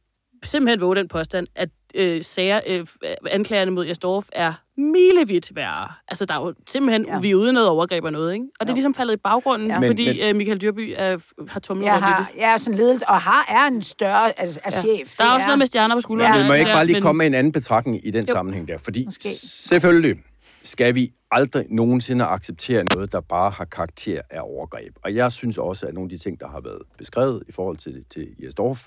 [0.45, 2.87] simpelthen våge den påstand, at øh, sager, øh,
[3.31, 5.89] anklagerne mod Jastorf er milevidt værre.
[6.09, 7.21] Altså, der er jo simpelthen, ja.
[7.21, 8.47] vi er ude noget overgreb og noget, ikke?
[8.61, 9.79] Og det er ligesom faldet i baggrunden, ja.
[9.89, 13.47] fordi men, øh, Michael Dyrby er, har tumlet ja, har, Ja, sådan ledelse, og har
[13.49, 14.81] er en større altså, er ja.
[14.81, 15.17] chef.
[15.17, 16.35] Der er, er også noget med stjerner på skuldrene.
[16.35, 16.39] Ja.
[16.39, 17.03] Men må jeg ikke bare lige men...
[17.03, 18.33] komme med en anden betragtning i den jo.
[18.33, 18.79] sammenhæng der?
[18.79, 19.29] Fordi Måske.
[19.29, 20.17] selvfølgelig
[20.63, 24.97] skal vi aldrig nogensinde acceptere noget, der bare har karakter af overgreb.
[25.05, 27.77] Og jeg synes også, at nogle af de ting, der har været beskrevet i forhold
[27.77, 28.87] til, til Jesdorf,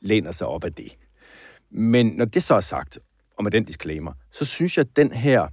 [0.00, 0.96] læner sig op af det.
[1.70, 2.98] Men når det så er sagt,
[3.36, 5.48] og med den disclaimer, så synes jeg, at den her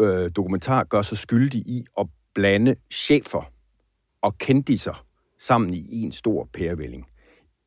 [0.00, 3.52] øh, dokumentar gør sig skyldig i at blande chefer
[4.22, 5.06] og kendiser
[5.38, 7.06] sammen i en stor pærevælling.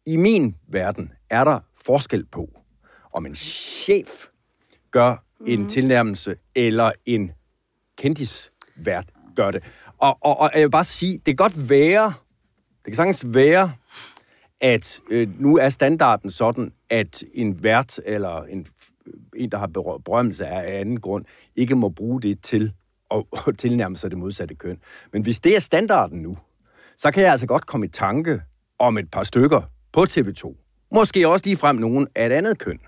[0.06, 2.50] I min verden er der forskel på,
[3.14, 4.28] om en chef
[4.92, 5.70] gør en mhm.
[5.70, 7.32] tilnærmelse, eller en
[7.98, 9.64] kendisvært gør det.
[9.98, 12.14] Og, og, og jeg vil bare sige, det kan godt være,
[12.86, 13.74] det kan sagtens være,
[14.62, 18.68] at øh, nu er standarden sådan, at en vært eller en,
[19.36, 19.68] en der har
[20.06, 22.74] berømmelse af anden grund, ikke må bruge det til
[23.12, 24.78] at, at tilnærme sig det modsatte køn.
[25.14, 26.38] Men hvis det er standarden nu,
[26.98, 28.42] så kan jeg altså godt komme i tanke
[28.80, 30.56] om et par stykker på TV2.
[30.92, 32.80] Måske også lige frem nogen af et andet køn,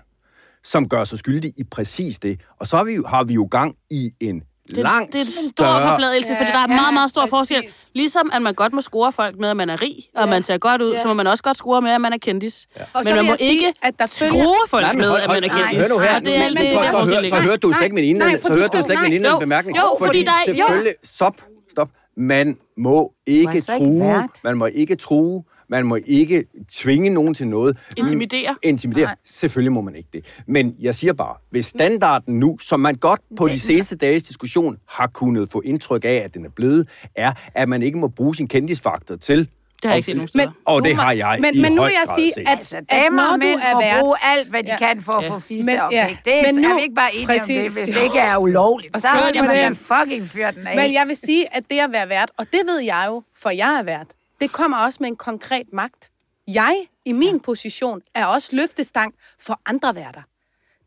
[0.64, 2.40] som gør sig skyldig i præcis det.
[2.58, 4.42] Og så har vi, har vi jo gang i en
[4.76, 5.90] det, langt det er en stor større...
[5.90, 7.30] forfladelse, ja, fordi der er ja, meget, meget stor præcis.
[7.30, 7.64] forskel.
[7.94, 10.30] Ligesom at man godt må score folk med, at man er rig, og ja.
[10.30, 11.02] man ser godt ud, ja.
[11.02, 12.66] så må man også godt score med, at man er kendis.
[12.76, 12.84] Ja.
[13.04, 14.32] Men man må ikke at der følger...
[14.32, 15.78] true folk Nej, med, at man er kendis.
[15.78, 16.18] Hør nu her.
[16.18, 18.42] det er det, så, hørte du slet ikke min indlæg.
[18.42, 19.76] Så hørte du slet ikke min indlæg bemærkning.
[19.76, 20.54] Jo, fordi der er...
[20.54, 21.36] Selvfølgelig, stop,
[21.70, 21.88] stop.
[22.16, 24.28] Man må ikke true.
[24.44, 27.78] Man må ikke true man må ikke tvinge nogen til noget.
[27.96, 28.56] Intimidere?
[28.62, 29.04] Intimidere.
[29.04, 29.16] Nej.
[29.24, 30.24] Selvfølgelig må man ikke det.
[30.46, 34.76] Men jeg siger bare, hvis standarden nu, som man godt på de seneste dages diskussion
[34.88, 38.34] har kunnet få indtryk af, at den er blevet, er, at man ikke må bruge
[38.34, 39.48] sin kendisfaktor til
[39.82, 40.46] det har jeg ikke set nogen steder.
[40.46, 43.32] Men, og det har jeg men, i Men nu vil jeg sige, at, altså, damer
[43.32, 44.00] og mænd må vært...
[44.00, 44.78] bruge alt, hvad de ja.
[44.78, 45.30] kan for at ja.
[45.30, 46.16] få fisse men, ja.
[46.24, 47.56] Det men nu, er vi ikke bare enige præcis.
[47.56, 48.96] om det, hvis det ikke er ulovligt.
[48.96, 50.76] Så skal man da fucking fyre den af.
[50.76, 53.50] Men jeg vil sige, at det at være vært, og det ved jeg jo, for
[53.50, 54.06] jeg er vært,
[54.40, 56.10] det kommer også med en konkret magt.
[56.48, 57.38] Jeg, i min ja.
[57.44, 60.22] position, er også løftestang for andre værter.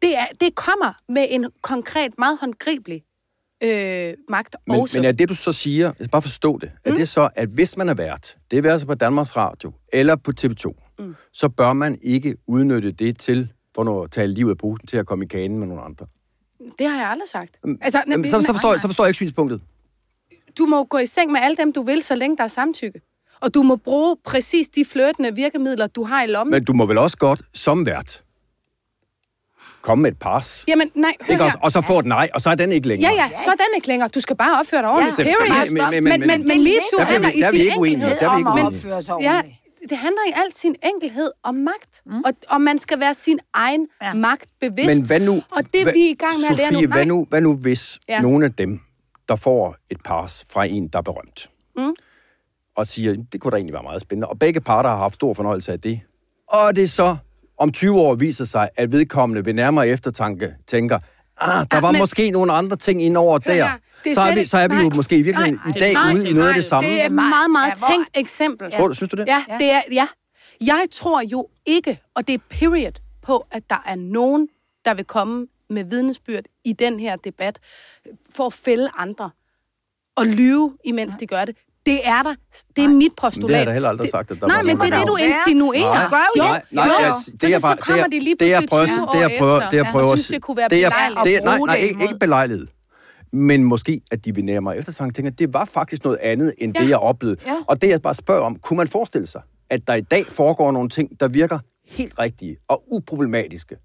[0.01, 3.03] Det, er, det kommer med en konkret, meget håndgribelig
[3.63, 4.97] øh, magt men, også.
[4.97, 6.91] Men er det, du så siger, jeg skal bare forstå det, mm.
[6.91, 10.15] er det så, at hvis man er vært, det er altså på Danmarks Radio eller
[10.15, 11.15] på TV2, mm.
[11.31, 15.05] så bør man ikke udnytte det til, for at tale livet af posen, til at
[15.05, 16.05] komme i kanen med nogle andre.
[16.79, 17.59] Det har jeg aldrig sagt.
[17.81, 19.61] Altså, Jamen, så, så, forstår, jeg, så forstår jeg ikke synspunktet.
[20.57, 23.01] Du må gå i seng med alle dem, du vil, så længe der er samtykke.
[23.43, 26.51] Og du må bruge præcis de flirtende virkemidler, du har i lommen.
[26.51, 28.23] Men du må vel også godt, som vært,
[29.81, 30.65] komme med et pars.
[30.67, 31.57] Jamen, nej, hør Ikke også?
[31.61, 33.11] Og så få et nej, og så er den ikke længere.
[33.13, 34.09] Ja, ja, så er den ikke længere.
[34.09, 35.19] Du skal bare opføre dig ordentligt.
[35.19, 35.71] Ja, period.
[35.91, 38.65] Men, men, men, men, MeToo Der er vi- handler i er sin enkelhed om at
[38.65, 39.89] opføre sig Ja, ordentligt.
[39.89, 42.01] det handler i al sin enkelhed om magt.
[42.05, 42.23] Mm.
[42.25, 44.13] Og, og man skal være sin egen Ja.
[44.13, 44.87] magt bevidst.
[44.97, 46.87] Men hvad nu, Og det hvad- vi er i gang med at lære nu.
[46.87, 48.21] Hvad nu, hvad nu hvis ja.
[48.21, 48.79] Nogle af dem,
[49.29, 51.93] der får et pars fra en, der er berømt, Mm.
[52.75, 55.33] Og siger, det kunne da egentlig være meget spændende, og begge parter har haft stor
[55.33, 55.99] fornøjelse af det,
[56.47, 57.17] og det så
[57.57, 60.99] om 20 år viser sig, at vedkommende ved nærmere eftertanke tænker,
[61.37, 63.65] ah, der Ja, var men- måske nogle andre ting ind over Hør der.
[63.67, 65.73] her, det er Så er, vi, så er vi jo nej, måske i virkeligheden nej,
[65.75, 66.89] i dag nej, ude i noget af det samme.
[66.89, 68.71] Det er et meget, meget ja, hvor- tænkt eksempel.
[68.71, 69.27] Tror du, synes du det?
[69.27, 70.07] Ja, det er, ja.
[70.61, 74.47] Jeg tror jo ikke, og det er period, på, at der er nogen,
[74.85, 77.59] der vil komme med vidnesbyrd i den her debat,
[78.35, 79.29] for at fælde andre
[80.15, 81.55] og lyve, imens de gør det.
[81.85, 82.35] Det er der.
[82.75, 83.47] Det er mit postulat.
[83.49, 85.07] Det har jeg da heller aldrig sagt, at der Nej, var men det er det,
[85.07, 86.09] du insinuerer.
[86.09, 86.91] Nej, jo, nej, nej, jo.
[87.05, 89.07] jeg, det er så, bare, så kommer det er, de lige det jeg pludselig prøver,
[89.11, 90.69] 20 det jeg år prøver, efter, det jeg prøver, og at synes, det kunne være
[90.69, 92.71] det, jeg- belejligt det, at nej, bruge nej, det ikke, ikke belejligt.
[93.33, 96.73] Men måske, at de ved nærmere eftertanke tænker, at det var faktisk noget andet, end
[96.73, 96.87] det, Ja.
[96.89, 97.39] jeg oplevede.
[97.45, 97.55] Ja.
[97.67, 100.71] Og det, jeg bare spørger om, kunne man forestille sig, at der i dag foregår
[100.71, 103.75] nogle ting, der virker helt rigtige og uproblematiske,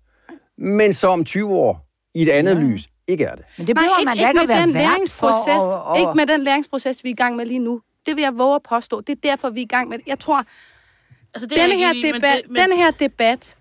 [0.59, 1.84] men så om 20 år,
[2.14, 3.44] i et andet lys, ikke er det?
[3.59, 5.44] Men det Nej, behøver ikke, man ikke ikke at med være den læringsproces.
[5.46, 5.92] for.
[5.92, 7.80] at- Ikke med den læringsproces, vi er i gang med lige nu.
[8.07, 9.01] Det vil jeg våge at påstå.
[9.01, 10.07] Det er derfor, vi er i gang med det.
[10.07, 10.44] Jeg tror,
[11.34, 13.57] Altså, det er denne her, men debat, det- men denne her debat,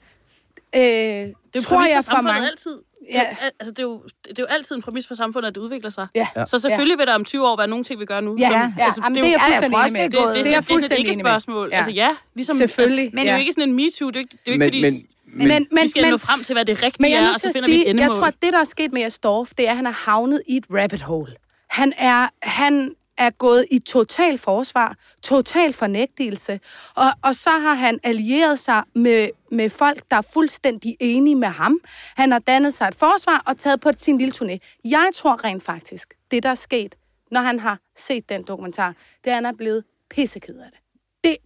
[0.76, 2.48] øh, det er tror jeg for mange...
[2.48, 2.80] altid.
[3.14, 3.20] Ja.
[3.20, 5.48] Det, er, jo- altså, det, er jo, det er jo altid en præmis for samfundet,
[5.48, 6.08] at det udvikler sig.
[6.16, 6.28] Ja.
[6.36, 6.46] Ja.
[6.46, 8.36] Så selvfølgelig vil der om 20 år være nogle ting, vi gør nu.
[8.40, 8.86] Ja, som, ja, ja.
[8.86, 10.10] altså, Jamen, det, det er jo- jeg fuldstændig enig med.
[10.10, 11.70] det er det, det er det, er fuldstændig ikke et spørgsmål.
[11.74, 12.58] Altså ja, ligesom...
[12.58, 13.40] Selvfølgelig, Men det er jo ja.
[13.40, 14.10] ikke sådan en MeToo.
[14.10, 15.08] Det er jo ikke, det er jo ikke Men, fordi,
[15.48, 17.40] men, men, vi skal men, nå frem til, hvad det rigtige Men jeg er og
[17.40, 18.16] så finder vi et sige, jeg endemål.
[18.16, 20.58] tror, at det, der er sket med Jastorf, det er, at han er havnet i
[20.58, 21.36] et rabbit hole.
[21.70, 26.60] Han er, han er gået i total forsvar, total fornægtelse,
[26.96, 31.48] og, og så har han allieret sig med, med folk, der er fuldstændig enige med
[31.48, 31.80] ham.
[32.16, 34.80] Han har dannet sig et forsvar og taget på sin lille turné.
[34.86, 36.96] Jeg tror rent faktisk, det der er sket,
[37.32, 38.94] når han har set den dokumentar,
[39.24, 40.80] det er, at han er blevet pisseked af det.
[41.24, 41.38] det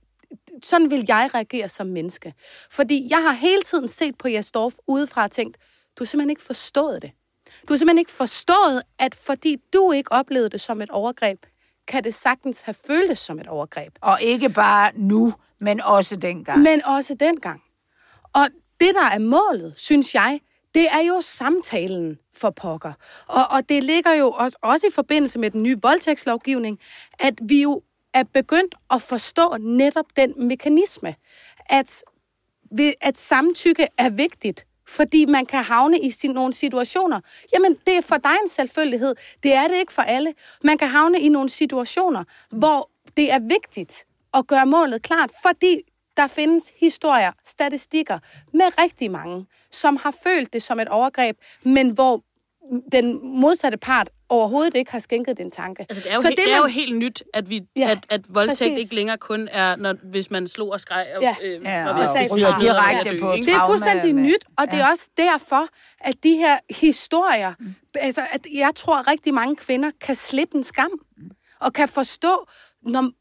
[0.64, 2.34] sådan vil jeg reagere som menneske.
[2.72, 5.58] Fordi jeg har hele tiden set på Jastorf udefra og tænkt,
[5.98, 7.12] du har simpelthen ikke forstået det.
[7.68, 11.46] Du har simpelthen ikke forstået, at fordi du ikke oplevede det som et overgreb,
[11.92, 13.94] kan det sagtens have føltes som et overgreb.
[14.02, 16.60] Og ikke bare nu, men også dengang.
[16.60, 17.62] Men også dengang.
[18.34, 18.48] Og
[18.80, 20.40] det, der er målet, synes jeg,
[20.76, 22.94] det er jo samtalen for pokker.
[23.28, 26.80] Og, og det ligger jo også, også i forbindelse med den nye voldtægtslovgivning,
[27.20, 27.82] at vi jo
[28.14, 31.16] er begyndt at forstå netop den mekanisme,
[31.70, 32.04] at,
[33.02, 37.20] at samtykke er vigtigt, fordi man kan havne i sin, nogle situationer.
[37.54, 39.16] Jamen, det er for dig en selvfølgelighed.
[39.44, 40.34] Det er det ikke for alle.
[40.64, 45.82] Man kan havne i nogle situationer, hvor det er vigtigt at gøre målet klart, fordi
[46.18, 48.20] der findes historier, statistikker
[48.54, 52.24] med rigtig mange, som har følt det som et overgreb, men hvor
[52.92, 55.86] den modsatte part overhovedet ikke har skænket den tanke.
[55.90, 57.90] Altså, det er jo, Så he- det, man- er jo helt nyt, at, vi, Ja,
[57.92, 58.80] at, at voldtægt præcis.
[58.80, 61.08] ikke længere kun er, når, hvis man slog og skreg.
[61.16, 61.36] Og, Ja.
[61.44, 63.46] øh, Ja, og sagde at ryger direkte dø, på ikke?
[63.46, 65.68] Det er fuldstændig med- nyt, og det er også derfor,
[66.00, 67.54] at de her historier,
[67.96, 70.92] altså at jeg tror, at rigtig mange kvinder kan slippe en skam,
[71.60, 72.48] og kan forstå,
[72.82, 73.12] når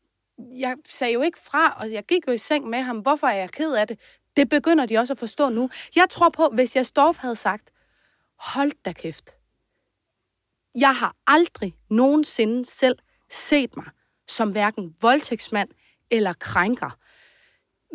[0.58, 3.36] jeg sagde jo ikke fra, og jeg gik jo i seng med ham, hvorfor er
[3.36, 3.98] jeg ked af det?
[4.36, 5.70] Det begynder de også at forstå nu.
[5.96, 7.70] Jeg tror på, hvis jeg Storff havde sagt,
[8.38, 9.30] hold da kæft.
[10.74, 12.98] Jeg har aldrig nogensinde selv
[13.30, 13.86] set mig
[14.28, 15.68] som hverken voldtægtsmand
[16.10, 16.90] eller krænker.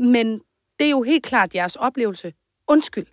[0.01, 0.41] Men
[0.79, 2.33] det er jo helt klart jeres oplevelse.
[2.67, 3.05] Undskyld.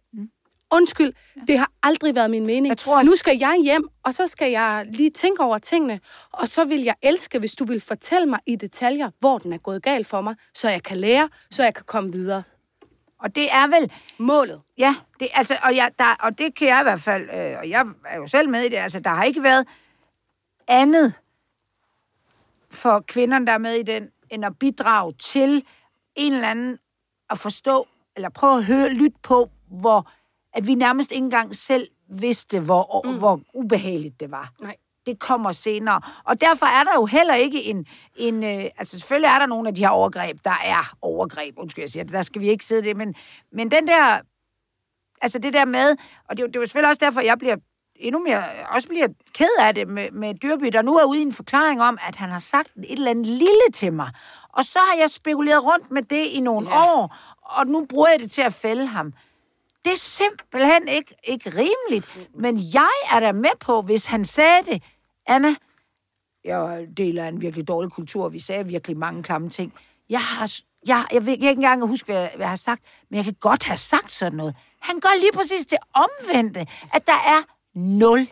[0.74, 1.12] Undskyld,
[1.46, 2.68] det har aldrig været min mening.
[2.68, 6.00] Jeg tror også- Nu skal jeg hjem, og så skal jeg lige tænke over tingene,
[6.32, 9.58] og så vil jeg elske, hvis du vil fortælle mig i detaljer, hvor den er
[9.58, 12.42] gået galt for mig, så jeg kan lære, så jeg kan komme videre.
[13.22, 14.60] Og det er vel, Målet.
[14.78, 17.70] ja, det, altså, og, jeg, der, og det kan jeg i hvert fald, øh, og
[17.70, 19.68] jeg er jo selv med i det, altså der har ikke været
[20.68, 21.14] andet
[22.70, 25.64] for kvinderne, der er med i den, end at bidrage til
[26.14, 26.78] en eller anden
[27.30, 30.10] at forstå, eller prøve at høre, lytte på, hvor
[30.52, 33.18] at vi nærmest ikke engang selv vidste, hvor, mm.
[33.18, 34.52] hvor ubehageligt det var.
[34.60, 34.76] Nej.
[35.06, 36.00] Det kommer senere.
[36.24, 37.86] Og derfor er der jo heller ikke en...
[38.16, 41.82] en øh, altså selvfølgelig er der nogle af de her overgreb, der er overgreb, undskyld
[41.82, 43.14] jeg siger det, der skal vi ikke sidde det, men,
[43.52, 44.20] men den der...
[45.22, 45.96] Altså det der med,
[46.28, 47.56] og det, er det jo selvfølgelig også derfor, jeg bliver
[47.96, 51.22] endnu mere, også bliver ked af det med, med Dyrby, der nu er ude i
[51.22, 54.10] en forklaring om, at han har sagt et eller andet lille til mig.
[54.48, 56.84] Og så har jeg spekuleret rundt med det i nogle ja.
[56.84, 59.12] år, og nu bruger jeg det til at fælde ham.
[59.84, 62.18] Det er simpelthen ikke, ikke rimeligt.
[62.34, 64.82] Men jeg er da med på, hvis han sagde det,
[65.26, 65.54] Anna,
[66.44, 69.74] jeg deler en virkelig dårlig kultur, vi sagde virkelig mange klamme ting.
[70.08, 70.52] Jeg har,
[70.86, 73.16] jeg, jeg ved, jeg kan ikke engang huske, hvad jeg, hvad jeg har sagt, men
[73.16, 74.54] jeg kan godt have sagt sådan noget.
[74.80, 77.42] Han gør lige præcis det omvendte, at der er
[77.74, 78.28] nul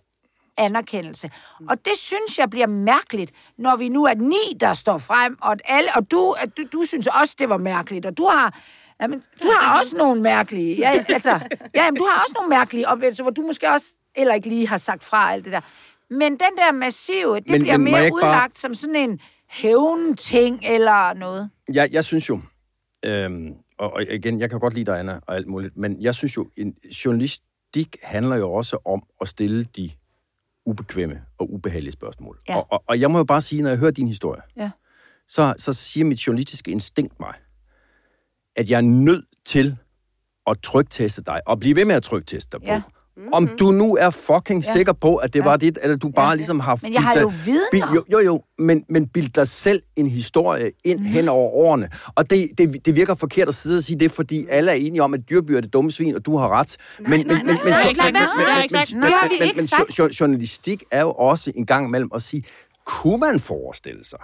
[0.57, 1.31] anerkendelse.
[1.69, 5.53] Og det synes jeg bliver mærkeligt, når vi nu er ni, der står frem, og,
[5.53, 8.59] at alle, og du, at du, du synes også, det var mærkeligt, og du har,
[9.01, 11.31] jamen, du har også nogle mærkelige, ja, altså,
[11.75, 14.69] ja, jamen, du har også nogle mærkelige oplevelser, hvor du måske også eller ikke lige
[14.69, 15.61] har sagt fra alt det der.
[16.11, 19.21] Men den der massive, det Men- bliver men mere ikke bare- udlagt som sådan en
[19.49, 21.51] hævn-ting eller noget.
[21.73, 22.41] Jeg, jeg synes jo,
[23.05, 26.15] øhm, og, og igen, jeg kan godt lide dig, Anna, og alt muligt, men jeg
[26.15, 29.91] synes jo, en journalistik handler jo også om at stille de
[30.67, 32.39] ubekvemme og ubehagelige spørgsmål.
[32.49, 32.57] Ja.
[32.57, 34.71] Og, og, og jeg må jo bare sige, når jeg hører din historie, Ja.
[35.29, 37.35] så, så siger mit journalistiske instinkt mig,
[38.57, 39.77] at jeg er nødt til
[40.47, 42.67] at trygteste dig, og blive ved med at trygteste dig på.
[42.67, 42.83] Ja.
[43.33, 44.73] Om du nu er fucking Ja.
[44.73, 45.45] sikker på, at det Ja.
[45.45, 46.35] var det, eller du bare Ja.
[46.35, 46.79] ligesom har...
[46.83, 47.61] Men jeg har jo vidner.
[47.73, 51.89] bil- Jo, jo, jo, men, men bild dig selv en historie ind hen over årene.
[52.15, 55.03] Og det, det, det virker forkert at sidde og sige det, fordi alle er enige
[55.03, 56.77] om, at dyrbyr er det dumme svin, og du har ret.
[56.99, 57.73] Men, men, men, men, men,
[60.21, 62.45] Journalistik er jo også en gang imellem at sige,
[62.87, 64.19] kunne man forestille sig,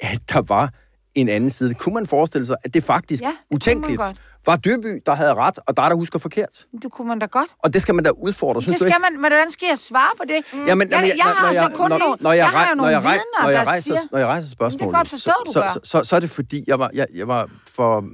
[0.00, 0.72] at der var
[1.16, 1.74] en anden side?
[1.74, 4.02] Kunne man forestille sig, at det faktisk Ja, det utænkeligt
[4.46, 6.66] var Dyrby, der havde ret, og dig, der husker forkert?
[6.82, 7.50] Det kunne man da godt.
[7.58, 8.94] Og det skal man da udfordre, synes Det du ikke?
[8.94, 10.66] skal man, men hvordan skal jeg svare på det?
[10.66, 12.88] Jamen, jeg, jeg, jeg har altså kun når, nogle, når jeg, jeg har jo når
[12.88, 14.00] jeg, vidner, når jeg rejser, siger...
[14.12, 16.78] når jeg rejser spørgsmålet, godt forstå, så, så, så, så, så, er det fordi, jeg
[16.78, 18.04] var, jeg, jeg var for et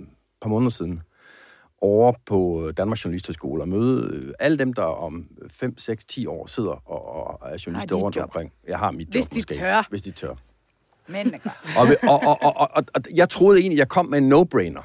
[0.43, 1.03] par måneder siden
[1.81, 6.47] over på Danmarks Journalisthøjskole og møde øh, alle dem, der om 5, 6, 10 år
[6.47, 8.25] sidder og, og er journalister rundt job.
[8.25, 8.53] omkring.
[8.69, 9.55] Jeg har mit job Hvis de måske.
[9.55, 9.87] tør.
[9.91, 10.35] Hvis de tør.
[11.09, 11.45] Men, godt.
[11.79, 14.83] Og, og, og, og, og, og, og jeg troede egentlig, jeg kom med en no-brainer,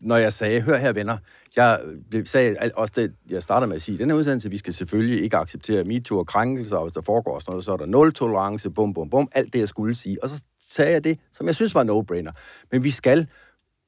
[0.00, 1.18] når jeg sagde, hør her venner,
[1.56, 4.74] jeg blev- sagde også det, jeg startede med at sige, den her udsendelse, vi skal
[4.74, 7.86] selvfølgelig ikke acceptere MeToo og krænkelser, og hvis der foregår sådan noget, så er der
[7.86, 10.22] nul tolerance, bum, bum, bum, alt det, jeg skulle sige.
[10.22, 12.32] Og så sagde jeg det, som jeg synes var no-brainer.
[12.72, 13.28] Men vi skal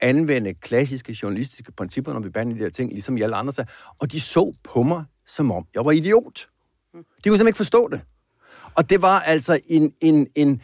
[0.00, 3.66] anvende klassiske journalistiske principper, når vi behandler de her ting, ligesom i alle andre sager.
[3.98, 6.48] Og de så på mig, som om jeg var idiot.
[6.92, 8.00] De kunne simpelthen ikke forstå det.
[8.74, 10.62] Og det var altså en, en, en,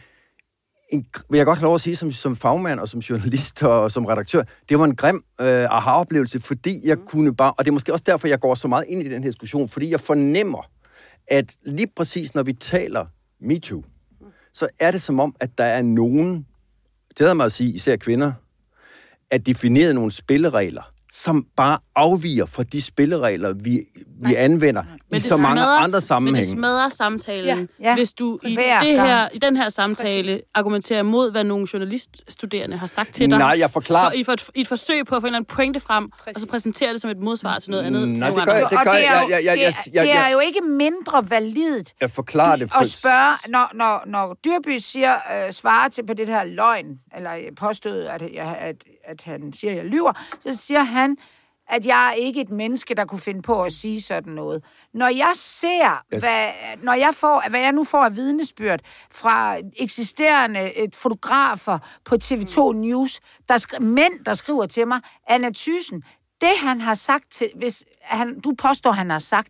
[0.89, 3.91] en, vil jeg godt have lov at sige, som, som fagmand og som journalist og
[3.91, 7.73] som redaktør, det var en grim øh, aha-oplevelse, fordi jeg kunne bare, og det er
[7.73, 10.69] måske også derfor, jeg går så meget ind i den her diskussion, fordi jeg fornemmer,
[11.27, 13.05] at lige præcis når vi taler
[13.41, 13.83] MeToo,
[14.53, 16.45] så er det som om, at der er nogen,
[17.17, 18.31] det mig at sige, især kvinder,
[19.31, 23.81] at definere nogle spilleregler, som bare afviger fra de spilleregler, vi,
[24.19, 26.51] vi anvender i så mange andre Men det sammenhænge.
[26.51, 30.43] smadrer samtalen, Ja, ja, hvis du i, Hver det her, i den her samtale Præcis.
[30.53, 33.39] argumenterer mod, hvad nogle journaliststuderende har sagt til dig.
[33.39, 35.37] Nej, jeg forklarer- For, i, for et, I et forsøg på at få en eller
[35.37, 36.35] anden pointe frem, Præcis.
[36.35, 38.07] og så præsentere det som et modsvar til noget andet.
[38.09, 40.39] Nej, nogle det gør det gør det er, jeg- jeg- det, jeg- det er jo
[40.39, 42.71] ikke mindre validt Jeg forklarer det.
[42.81, 46.85] at spørge, når, når, når Dyrby siger, øh, svarer til på det her løgn,
[47.17, 51.17] eller påstået, at, jeg, at, at han siger, at jeg lyver, så siger han,
[51.69, 54.63] at jeg er ikke et menneske, der kunne finde på at sige sådan noget.
[54.93, 56.21] Når jeg ser, Yes.
[56.23, 56.47] hvad,
[56.83, 58.79] når jeg får, hvad jeg nu får af vidnesbyrd
[59.11, 65.49] fra eksisterende et fotografer på TV2 News, der skri- mænd, der skriver til mig, Anna
[65.55, 66.03] Thyssen,
[66.41, 69.49] det han har sagt til, hvis han, du påstår, han har sagt,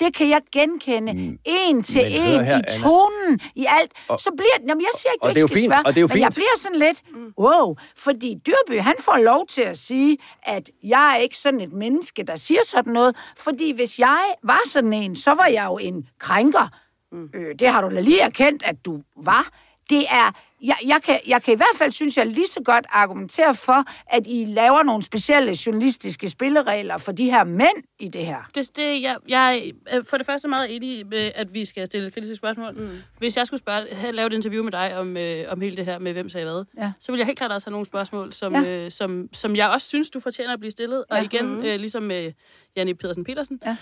[0.00, 1.38] det kan jeg genkende mm.
[1.44, 2.82] en til Men en her, i Anna.
[2.88, 3.92] tonen, i alt.
[4.08, 5.72] Og- så bliver jamen jeg siger ikke, du og det er ikke jo skal fint,
[5.72, 6.34] svære, og det er jo men jeg fint.
[6.34, 7.02] bliver sådan lidt,
[7.38, 11.72] wow, fordi Dyrby, han får lov til at sige, at jeg er ikke sådan et
[11.72, 15.78] menneske, der siger sådan noget, fordi hvis jeg var sådan en, så var jeg jo
[15.78, 16.68] en krænker.
[17.12, 17.30] Mm.
[17.34, 19.48] Øh, det har du da lige erkendt, at du var.
[19.90, 20.32] Det er,
[20.62, 23.84] jeg, jeg, kan, jeg kan i hvert fald, synes jeg, lige så godt argumentere for,
[24.06, 28.50] at I laver nogle specielle journalistiske spilleregler for de her mænd i det her.
[28.54, 32.10] Det, det, jeg, jeg er for det første meget enig med, at vi skal stille
[32.10, 32.72] kritiske spørgsmål.
[32.74, 32.88] Mm.
[33.18, 35.84] Hvis jeg skulle spørge, have, lave et interview med dig om, øh, om hele det
[35.84, 36.92] her med, hvem sagde hvad, Ja.
[36.98, 38.70] så vil jeg helt klart også have nogle spørgsmål, som, Ja.
[38.84, 41.04] øh, som, som jeg også synes, du fortjener at blive stillet.
[41.10, 41.22] Og Ja.
[41.22, 42.32] igen, øh, ligesom med
[42.76, 43.60] Janne Pedersen Petersen.
[43.66, 43.76] Ja.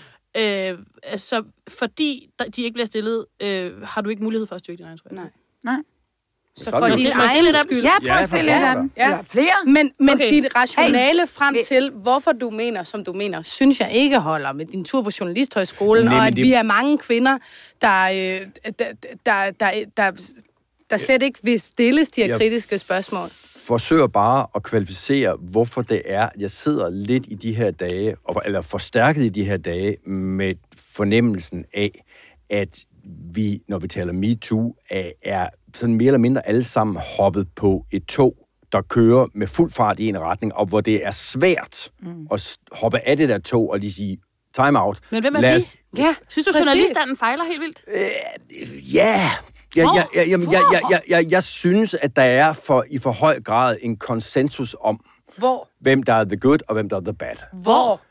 [0.71, 4.77] Øh, altså, fordi de ikke bliver stillet, øh, har du ikke mulighed for at styrke
[4.77, 5.15] din egen trøje.
[5.15, 5.29] Nej.
[5.63, 5.77] Nej.
[6.57, 7.81] Så Sådan for din egen skyld.
[7.83, 8.91] Ja, prøv Ja, at stille andet.
[8.97, 9.03] da.
[9.03, 9.53] Eller flere.
[9.65, 10.29] Men, men Okay.
[10.29, 11.27] dit rationale hey.
[11.27, 15.01] frem til, hvorfor du mener, som du mener, synes jeg ikke holder med din tur
[15.01, 17.37] på Journalisthøjskolen, Nej, og at det- vi er mange kvinder,
[17.81, 18.47] der, øh,
[18.79, 18.85] der,
[19.25, 20.11] der, der, der,
[20.89, 23.29] der slet ikke vil stilles de her Jeg- kritiske spørgsmål.
[23.67, 28.15] forsøger bare at kvalificere, hvorfor det er, at jeg sidder lidt i de her dage,
[28.23, 30.55] og- eller forstærket i de her dage, med
[30.95, 32.03] fornemmelsen af,
[32.49, 32.79] at
[33.33, 37.85] vi, når vi taler MeToo, er, er sådan mere eller mindre alle sammen hoppet på
[37.91, 38.35] et tog,
[38.71, 42.27] der kører med fuld fart i en retning, og hvor det er svært mm.
[42.31, 44.17] at hoppe af det der tog og lige sige,
[44.55, 44.99] time out.
[45.11, 45.55] Men hvem er Lad vi?
[45.55, 46.65] os- Ja, Synes du, præcis.
[46.65, 47.83] journalistanden fejler helt vildt?
[48.93, 49.21] Ja,
[49.75, 49.95] jeg, Hvor?
[49.95, 53.11] jeg, jeg, jeg, jeg, jeg, jeg, jeg, jeg synes, at der er for, i for
[53.11, 54.99] høj grad en konsensus om,
[55.37, 55.69] Hvor?
[55.79, 57.35] hvem der er the good og hvem der er the bad.
[57.53, 58.01] Hvor?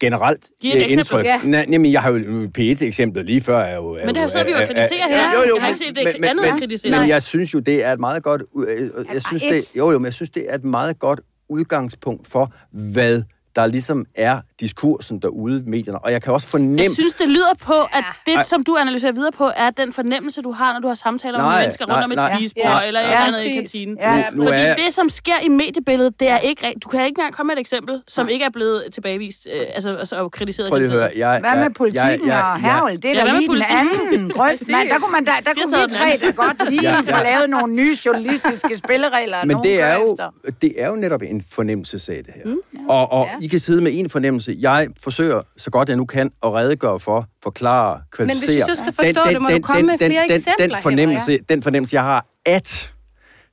[0.00, 0.98] Generelt Giv et øh, eksempel.
[0.98, 1.24] indtryk.
[1.24, 1.40] Ja.
[1.44, 2.18] Nej, jamen, jeg har jo
[2.58, 3.58] P1-eksemplet lige før.
[3.58, 5.32] Er jo, er Men det har sidder vi jo er- her.
[5.34, 7.00] Jo, jo, Jeg har men- ikke set det men- andet men- at kritisere.
[7.00, 8.42] Men jeg synes jo, det er et meget godt...
[8.68, 9.50] øh, øh, Jeg synes, et.
[9.50, 12.52] det, jo, jo, men jeg synes, det er et meget godt udgangspunkt for,
[12.92, 13.22] hvad
[13.56, 15.98] der ligesom er diskursen derude i medierne.
[15.98, 16.82] Og jeg kan også fornemme...
[16.82, 18.42] Jeg synes, det lyder på, at det, Ej.
[18.42, 21.44] som du analyserer videre på, er den fornemmelse, du har, når du har samtaler med
[21.44, 22.36] Nej, mennesker rundt nej, om et nej.
[22.36, 22.86] spisebord, Ja.
[22.86, 23.96] eller et Ja, andet i kantinen.
[24.00, 26.74] Ja, nu Fordi er, det, som sker i mediebilledet, det er ikke.
[26.84, 29.94] Du kan ikke engang komme med et eksempel, som ikke er blevet tilbagevist, øh, altså,
[29.96, 30.68] altså og kritiseret.
[30.68, 31.10] Prøv lige at høre.
[31.16, 33.02] Jeg, Hvad med politikken jeg, jeg, og hervel?
[33.02, 34.68] Det er Ja, med lige den anden grøft.
[34.70, 37.22] Man, der kunne, man, der, der kunne vi tre da godt lige Ja, få ja.
[37.22, 39.36] lavet nogle nye journalistiske spilleregler.
[39.40, 40.16] og Men det er, jo,
[40.62, 42.44] det er jo netop en fornemmelsesag, det her.
[42.44, 42.86] Mm.
[42.88, 44.49] Og, og I kan sidde med en fornemmelse.
[44.58, 48.54] Jeg forsøger, så godt jeg nu kan, at redegøre for, forklare, kvalificere.
[48.54, 51.62] hvis jeg skal forstå det, må du komme med flere den, eksempler, den, fornemmelse, den
[51.62, 52.92] fornemmelse, jeg har, at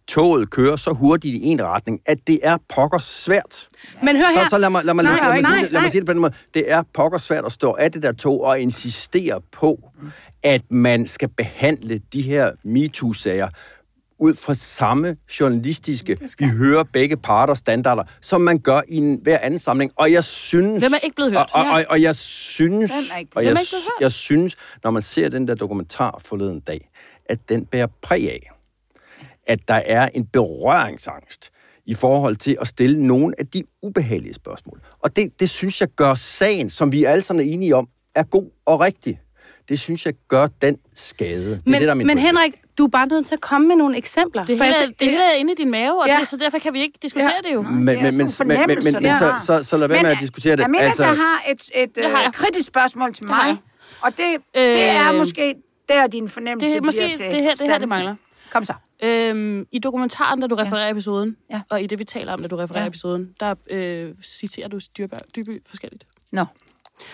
[0.07, 3.69] toget kører så hurtigt i en retning, at det er pokker svært.
[4.03, 4.43] Men hør her.
[4.43, 6.01] Så, så lad mig, lad mig, Nej, lad mig, nej, sige, det- lad mig sige
[6.01, 6.33] det på den måde.
[6.53, 9.89] Det er pokker svært at stå af det der tog og insistere på,
[10.43, 13.47] at man skal behandle de her MeToo-sager
[14.19, 19.39] ud fra samme journalistiske, vi hører begge parter standarder, som man gør i en hver
[19.39, 19.91] anden samling.
[19.95, 20.83] Og jeg synes...
[20.83, 21.49] Hvem er ikke blevet hørt?
[21.53, 22.91] Og, og, og, og jeg synes...
[22.91, 24.01] Hvem er ikke og jeg, Hvem er ikke blevet hørt?
[24.01, 26.89] jeg synes, når man ser den der dokumentar forleden dag,
[27.25, 28.51] at den bærer præg af,
[29.47, 31.51] at der er en berøringsangst
[31.85, 34.81] i forhold til at stille nogle af de ubehagelige spørgsmål.
[34.99, 38.23] Og det, det synes jeg gør sagen, som vi alle sammen er enige om, er
[38.23, 39.19] god og rigtig.
[39.69, 41.45] Det synes jeg gør den skade.
[41.49, 42.27] Det er Men, det, der er min men pointe.
[42.27, 44.43] Henrik, du er bare nødt til at komme med nogle eksempler.
[44.45, 46.17] Det For hele, jeg- er- det hele er inde i din mave, og Ja.
[46.19, 47.61] det, så derfor kan vi ikke diskutere det jo.
[47.61, 49.39] Men, det er men, men, men, men, men, så, har.
[49.45, 50.63] så, så lad være med at diskutere det.
[50.63, 52.33] Aminata altså, har et, et har øh, jeg.
[52.33, 53.57] kritisk spørgsmål til Det har mig,
[54.01, 55.55] og det, det er Øh, måske
[55.89, 58.15] der, din fornemmelse Det er måske bliver til det her, det her, det mangler.
[58.51, 58.73] Kom så.
[59.03, 60.91] Øhm, I dokumentaren, da du refererer ja.
[60.91, 61.61] episoden, Ja.
[61.71, 62.87] og i det, vi taler om, da du refererer Ja.
[62.87, 66.03] episoden, der øh, citerer du Dyrby, Dyrby forskelligt.
[66.31, 66.45] Nå,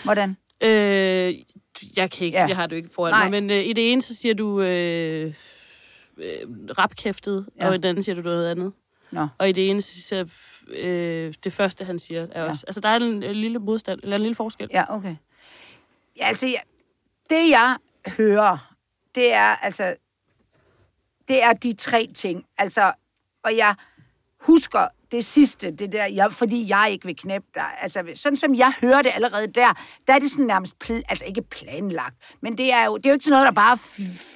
[0.04, 0.38] hvordan?
[0.64, 1.34] Øh,
[1.96, 2.46] jeg kan ikke, Ja.
[2.48, 3.30] jeg har det ikke foran Nej.
[3.30, 5.34] mig, men øh, i det ene, så siger du øh,
[6.18, 6.34] øh,
[6.78, 7.68] rapkæftet, ja.
[7.68, 8.74] og i den anden siger du noget andet.
[9.12, 9.28] Nå.
[9.38, 10.26] Og i det ene, så siger
[10.70, 12.50] øh, det første, han siger, er Ja.
[12.50, 12.64] også...
[12.68, 14.70] Altså, der er en, en lille modstand, eller en lille forskel.
[14.74, 15.16] Ja, okay.
[16.18, 16.62] Ja, altså, jeg,
[17.30, 17.78] det jeg
[18.18, 18.76] hører,
[19.16, 19.96] det er altså,
[21.28, 22.46] det er de tre ting.
[22.58, 22.94] Altså,
[23.44, 23.76] og jeg
[24.40, 27.72] husker det sidste, det der, jeg, fordi jeg ikke vil knæppe dig.
[27.82, 29.74] Altså, sådan som jeg hører det allerede der,
[30.08, 33.10] der er det sådan nærmest, pl- altså ikke planlagt, men det er jo, det er
[33.10, 33.78] jo ikke sådan noget, der bare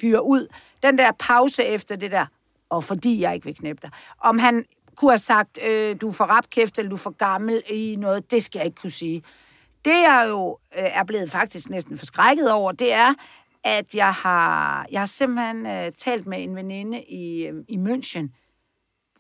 [0.02, 0.48] fyrer ud.
[0.84, 2.26] Den der pause efter det der,
[2.70, 3.92] og fordi jeg ikke vil knæppe dig.
[4.20, 4.66] Om han
[4.96, 8.32] kunne have sagt, øh, du er for rapkæft, eller du er for gammel i noget,
[8.32, 9.24] det skal jeg ikke kunne sige.
[9.86, 13.14] Det jeg jo øh, er blevet faktisk næsten forskrækket over, det er,
[13.64, 18.28] at jeg har, jeg har simpelthen øh, talt med en veninde i, øh, i München,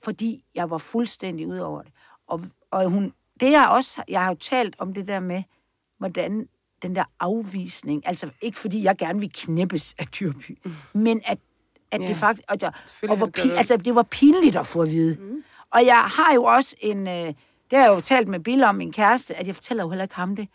[0.08, 1.92] fordi jeg var fuldstændig ud over det.
[2.28, 2.42] Og,
[2.72, 5.44] og hun, det jeg også, jeg har jo talt om det der med,
[5.98, 6.48] hvordan
[6.82, 10.72] den der afvisning, altså ikke fordi jeg gerne vil knippes af Dyrby, mm.
[10.94, 11.38] men at,
[11.92, 12.08] at Ja.
[12.08, 12.72] det faktisk, og, jeg,
[13.10, 13.58] og hvor, pin, det.
[13.58, 15.18] altså det var pinligt at få at vide.
[15.20, 15.44] Mm.
[15.72, 17.36] Og jeg har jo også en, øh, det
[17.72, 20.16] har jeg jo talt med Bill om, min kæreste, at jeg fortæller jo heller ikke
[20.16, 20.48] ham det.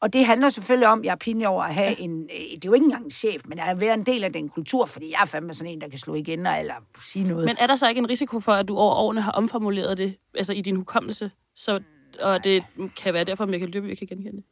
[0.00, 1.94] Og det handler selvfølgelig om, at jeg er pinlig over at have ja.
[1.98, 2.22] en...
[2.22, 4.48] øh, Det er jo ikke engang en chef, men at være en del af den
[4.48, 6.74] kultur, fordi jeg er fandme sådan en, der kan slå igen eller
[7.04, 7.44] sige noget.
[7.44, 10.16] Men er der så ikke en risiko for, at du over årene har omformuleret det,
[10.34, 11.80] altså i din hukommelse, så,
[12.20, 12.64] og det
[12.96, 14.44] kan være derfor, at Michael Dyrby ikke kan genkende det?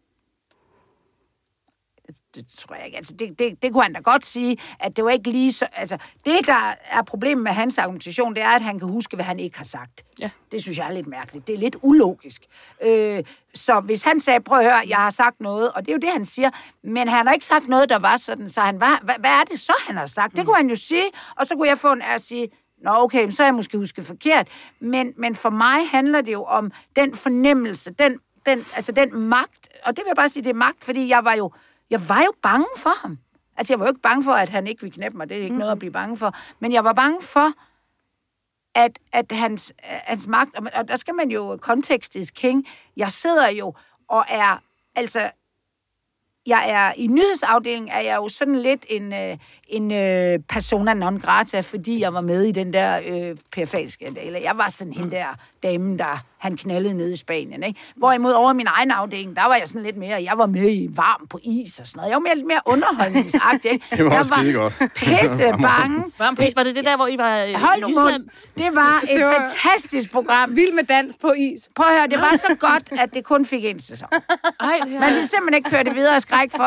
[2.34, 2.96] Det tror jeg ikke.
[2.96, 5.66] Altså, det, det, det kunne han da godt sige, at det var ikke lige så...
[5.72, 9.24] Altså, det, der er problemet med hans argumentation, det er, at han kan huske, hvad
[9.24, 10.04] han ikke har sagt.
[10.20, 10.30] Ja.
[10.52, 11.46] Det synes jeg er lidt mærkeligt.
[11.46, 12.42] Det er lidt ulogisk.
[12.82, 15.94] Øh, så hvis han sagde, prøv at høre, jeg har sagt noget, og det er
[15.94, 16.50] jo det, han siger,
[16.82, 19.00] men han har ikke sagt noget, der var sådan, så han var...
[19.02, 20.36] Hvad, hvad er det så, han har sagt?
[20.36, 21.04] Det kunne han jo sige,
[21.36, 22.48] og så kunne jeg få en at sige,
[22.84, 24.48] Nå, okay, så har jeg måske husket forkert.
[24.80, 29.68] Men, men for mig handler det jo om den fornemmelse, den, den, altså den magt,
[29.84, 31.52] og det vil jeg bare sige, det er magt, fordi jeg var jo,
[31.91, 33.18] jeg var jo bange for ham.
[33.57, 35.28] Altså, jeg var jo ikke bange for, at han ikke ville knæppe mig.
[35.28, 35.59] Det er ikke mm.
[35.59, 36.35] noget at blive bange for.
[36.61, 37.53] Men jeg var bange for,
[38.74, 40.59] at, at hans, hans magt...
[40.59, 41.59] Og, og der skal man jo...
[41.61, 42.66] Context is king.
[42.97, 43.74] Jeg sidder jo
[44.09, 44.62] og er...
[44.95, 45.30] Altså,
[46.47, 49.37] jeg er i nyhedsafdelingen, er jeg jo sådan lidt en, øh,
[49.68, 54.41] en øh, persona non grata, fordi jeg var med i den der øh, PFA-skandale.
[54.43, 55.26] Jeg var sådan hende der
[55.62, 57.62] dame, der han knaldede nede i Spanien.
[57.62, 57.80] Ikke?
[57.97, 60.88] Hvorimod over min egen afdeling, der var jeg sådan lidt mere, jeg var med i
[60.90, 62.11] varm på is og sådan noget.
[62.11, 63.72] Jeg var mere, lidt mere underholdningsagtig.
[63.72, 63.87] Ikke?
[63.91, 64.75] Det var jeg også skidegodt.
[64.95, 66.04] pisse bange.
[66.18, 68.25] Varm pris, var det det der, hvor I var øh, Hold i Island?
[68.58, 70.57] Det var et Det var- fantastisk program.
[70.57, 71.68] Vild med dans på is.
[71.76, 74.08] Prøv at høre, det var så godt, at det kun fik en sæson.
[74.61, 76.64] Ej, det Man ville simpelthen ikke køre det videre af skræk for.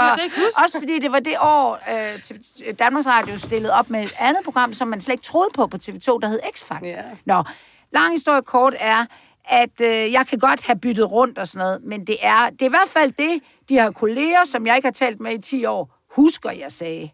[0.64, 2.36] Også fordi det var det år, øh, TV
[2.80, 5.78] Danmarks Radio stillede op med et andet program, som man slet ikke troede på på
[5.84, 6.86] TV2, der hed X-Factor.
[6.88, 7.02] Ja.
[7.26, 7.44] Nå,
[7.92, 9.06] lang historie kort er,
[9.48, 12.62] at øh, jeg kan godt have byttet rundt og sådan noget, men det er, det
[12.62, 15.42] er i hvert fald det, de her kolleger, som jeg ikke har talt med i
[15.42, 17.10] 10 år, husker, jeg sagde.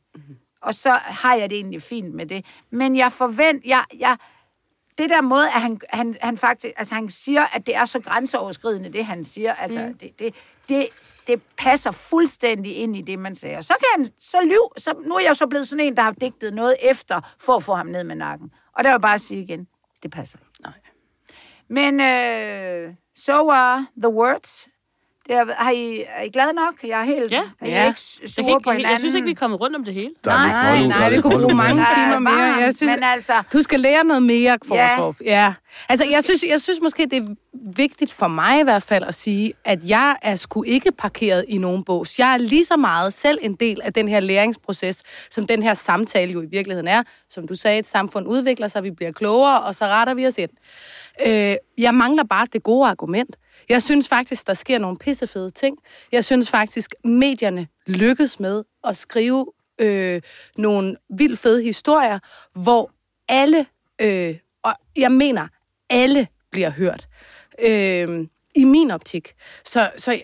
[0.61, 2.45] Og så har jeg det egentlig fint med det.
[2.72, 4.18] Men jeg forventer, jeg, jeg,
[4.97, 7.99] det der måde, at han, han, han faktisk, altså han siger, at det er så
[7.99, 9.93] grænseoverskridende, det han siger, altså mm.
[9.93, 10.35] det, det,
[10.69, 10.88] det,
[11.27, 13.61] det passer fuldstændig ind i det, man siger.
[13.61, 16.11] Så kan han så lyve, så, nu er jeg så blevet sådan en, der har
[16.11, 18.51] digtet noget efter, for at få ham ned med nakken.
[18.73, 19.68] Og der vil jeg bare sige igen,
[20.03, 20.38] det passer.
[21.74, 24.68] Men øh, so are the words.
[25.28, 26.74] Det er, har I, er I glade nok?
[26.84, 27.38] Jeg er helt Ja.
[27.62, 27.88] er I Ja.
[27.88, 28.91] ikke Jeg, sure kan ikke, på jeg, hinanden.
[28.91, 30.10] jeg synes ikke, vi er kommet rundt om det hele.
[30.26, 32.34] Er Nej, der er nej, vi kunne bruge mange er timer mere.
[32.36, 35.16] varmt, Jeg synes, men altså, Du skal lære noget mere, Kvartrup.
[35.26, 35.26] Ja.
[35.45, 35.54] ja.
[35.90, 37.28] Altså, jeg synes, jeg synes måske, det er
[37.76, 41.58] vigtigt for mig i hvert fald at sige, at jeg er sgu ikke parkeret i
[41.58, 42.20] nogen bås.
[42.20, 45.74] Jeg er lige så meget selv en del af den her læringsproces, som den her
[45.74, 47.04] samtale jo i virkeligheden er.
[47.30, 50.38] Som du sagde, et samfund udvikler sig, vi bliver klogere, og så retter vi os
[50.38, 50.50] ind.
[51.26, 53.35] Øh, jeg mangler bare det gode argument.
[53.69, 55.77] Jeg synes faktisk, der sker nogle pissefede ting.
[56.11, 59.45] Jeg synes faktisk, medierne lykkes med at skrive
[59.81, 60.22] øh,
[60.57, 62.19] nogle vildt fede historier,
[62.53, 62.91] hvor
[63.27, 63.65] alle,
[64.02, 65.48] øh, og jeg mener,
[65.90, 67.07] alle bliver hørt.
[67.60, 69.34] Øh, I min optik.
[69.65, 70.23] Så, så jeg,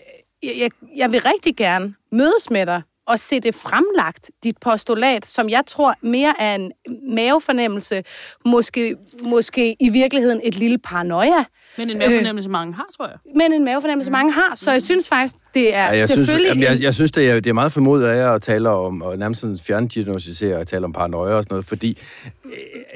[0.58, 5.48] jeg, jeg vil rigtig gerne mødes med dig og se det fremlagt, dit postulat, som
[5.48, 6.72] jeg tror mere er en
[7.14, 8.04] mavefornemmelse,
[8.44, 11.44] måske, måske i virkeligheden et lille paranoia,
[11.78, 13.16] men en mavefornemmelse, mange har, tror jeg.
[13.36, 14.52] men en mavefornemmelse, mange har.
[14.54, 16.48] Så jeg synes faktisk, det er Ja, jeg, synes, selvfølgelig...
[16.48, 19.02] jamen, jeg, jeg synes, det er, det er meget formodet af jer at tale om,
[19.02, 21.98] og nærmest sådan fjerndiagnostisere og tale om paranoia og sådan noget, fordi...
[22.44, 22.50] Øh,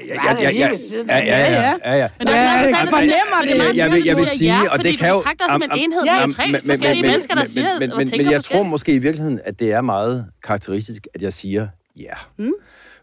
[0.07, 0.69] jeg, det ja, ja,
[1.09, 2.07] ja, ja, ja.
[2.19, 3.57] Men der er Ja, meget jeg du fornemmer det.
[3.57, 5.45] meget Jeg vil- jeg vil du sige, ja, og det fordi kan du jo- betragter
[5.45, 6.01] os som en enhed.
[6.01, 8.47] Er jo tre forskellige men- mennesker, der siger men, og men, tænker men jeg tror
[8.49, 8.69] forskelligt.
[8.69, 11.67] måske i virkeligheden, at det er meget karakteristisk, at jeg siger
[11.99, 12.13] ja.
[12.37, 12.51] Mm.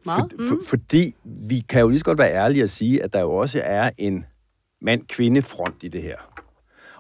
[0.06, 0.32] Meget.
[0.48, 3.32] For, fordi vi kan jo lige så godt være ærlige og sige, at der jo
[3.32, 4.24] også er en
[4.82, 6.16] mand-kvinde-front i det her.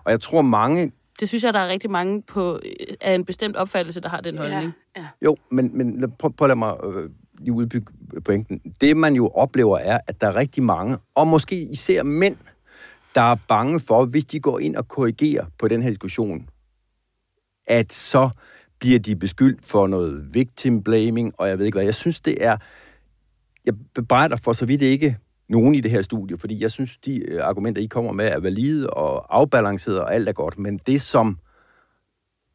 [0.04, 3.24] Og jeg tror mange Det synes jeg, der er rigtig mange på, øh, af en
[3.24, 4.72] bestemt opfattelse, der har den holdning.
[4.96, 5.06] ja.
[5.22, 7.92] Jo, men, men lad- prøv, prøv at lade mig øh, lige udbygge
[8.24, 8.58] pointen.
[8.80, 12.36] Det, man jo oplever, er, at der er rigtig mange, og måske især mænd,
[13.14, 16.46] der er bange for, hvis de går ind og korrigerer på den her diskussion,
[17.66, 18.30] at så
[18.78, 21.84] bliver de beskyldt for noget victim blaming, og jeg ved ikke hvad.
[21.84, 22.56] Jeg synes, det er...
[23.64, 25.18] Jeg bebrejder for så vidt ikke
[25.52, 28.40] nogen i det her studie, fordi jeg synes, de øh, argumenter, I kommer med, er
[28.40, 30.58] valide og afbalanceret, og alt er godt.
[30.58, 31.38] Men det, som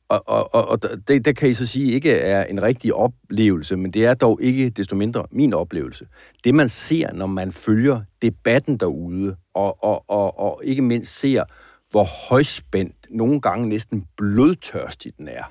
[0.10, 3.76] og, og, og, og det, det kan I så sige ikke er en rigtig oplevelse,
[3.76, 6.08] men det er dog ikke desto mindre min oplevelse.
[6.44, 11.44] Det man ser, når man følger debatten derude, og, og, og, og ikke mindst ser,
[11.92, 15.44] hvor højspændt, nogle gange næsten blodtørstig den er.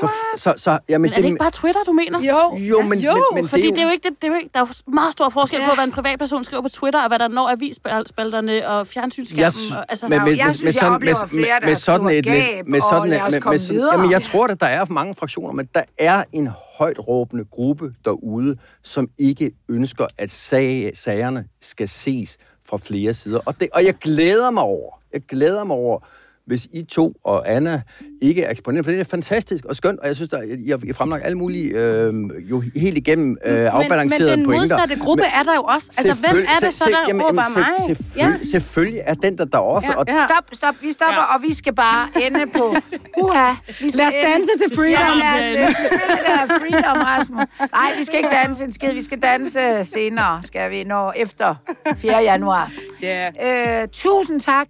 [0.00, 2.20] Så, så, så, jamen, Men er det ikke bare Twitter, du mener?
[2.22, 4.32] Jo, Jo, men, jo, men, men Fordi det, det er jo ikke det, det er
[4.32, 5.68] jo ikke, der er jo meget stor forskel Ja.
[5.68, 9.52] på, hvad en privatperson skriver på Twitter, og hvad der når avisspalterne og fjernsynsskærmen.
[9.70, 12.88] Jeg- og, altså, Men- jeg synes, jeg oplever flere, der sådan et gab, med og
[12.90, 13.94] sådan lad et- os med- komme med sådan- videre.
[13.96, 16.48] Jamen, jeg tror, at der er mange fraktioner, men der er en
[16.78, 22.38] højt råbende gruppe derude, som ikke ønsker, at sag, sagerne skal ses
[22.68, 23.40] fra flere sider.
[23.44, 25.98] Og, det, og jeg glæder mig over, jeg glæder mig over,
[26.46, 27.82] hvis I to og Anna
[28.22, 30.76] ikke er eksponeret, for det er fantastisk og skønt, og jeg synes, der I har
[30.84, 32.14] I har fremlagt alle mulige, øh,
[32.50, 34.76] jo helt igennem øh, afbalancerede men den pointer.
[34.76, 35.92] modsatte gruppe er der jo også.
[35.98, 37.96] Altså, hvem er det så, der jamen, råber jamen, mig?
[37.96, 40.26] Selvfølgelig, selvfølgelig er den der der også, Ja, og ja.
[40.28, 41.34] Stop, stop, vi stopper, ja.
[41.36, 42.76] og vi skal bare ende på...
[43.22, 45.18] Uha, vi skal Lad os ende- danse til freedom.
[45.18, 47.44] Ja, lad os der freedom, Rasmus.
[47.72, 51.54] Nej, vi skal ikke danse en skid, vi skal danse senere, skal vi, når efter
[51.96, 52.16] 4.
[52.22, 52.72] januar.
[53.02, 53.82] Ja.
[53.82, 54.66] Øh, tusind tak.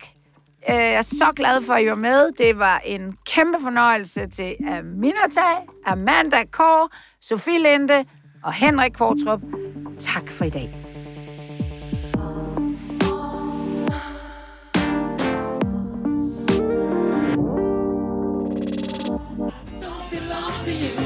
[0.70, 2.32] Øh, Jeg er så glad for, at I var med.
[2.38, 5.40] Det var en kæmpe fornøjelse til Aminata,
[5.86, 6.88] Amanda Kåre,
[7.20, 8.04] Sofie Linde
[8.44, 9.40] og Henrik Kvartrup.
[9.98, 10.70] Tak for i dag.
[20.64, 20.96] to you,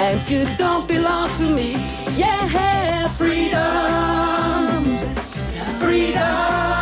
[0.00, 1.72] and you don't belong to me.
[2.18, 4.84] Yeah, freedom,
[5.80, 6.81] freedom.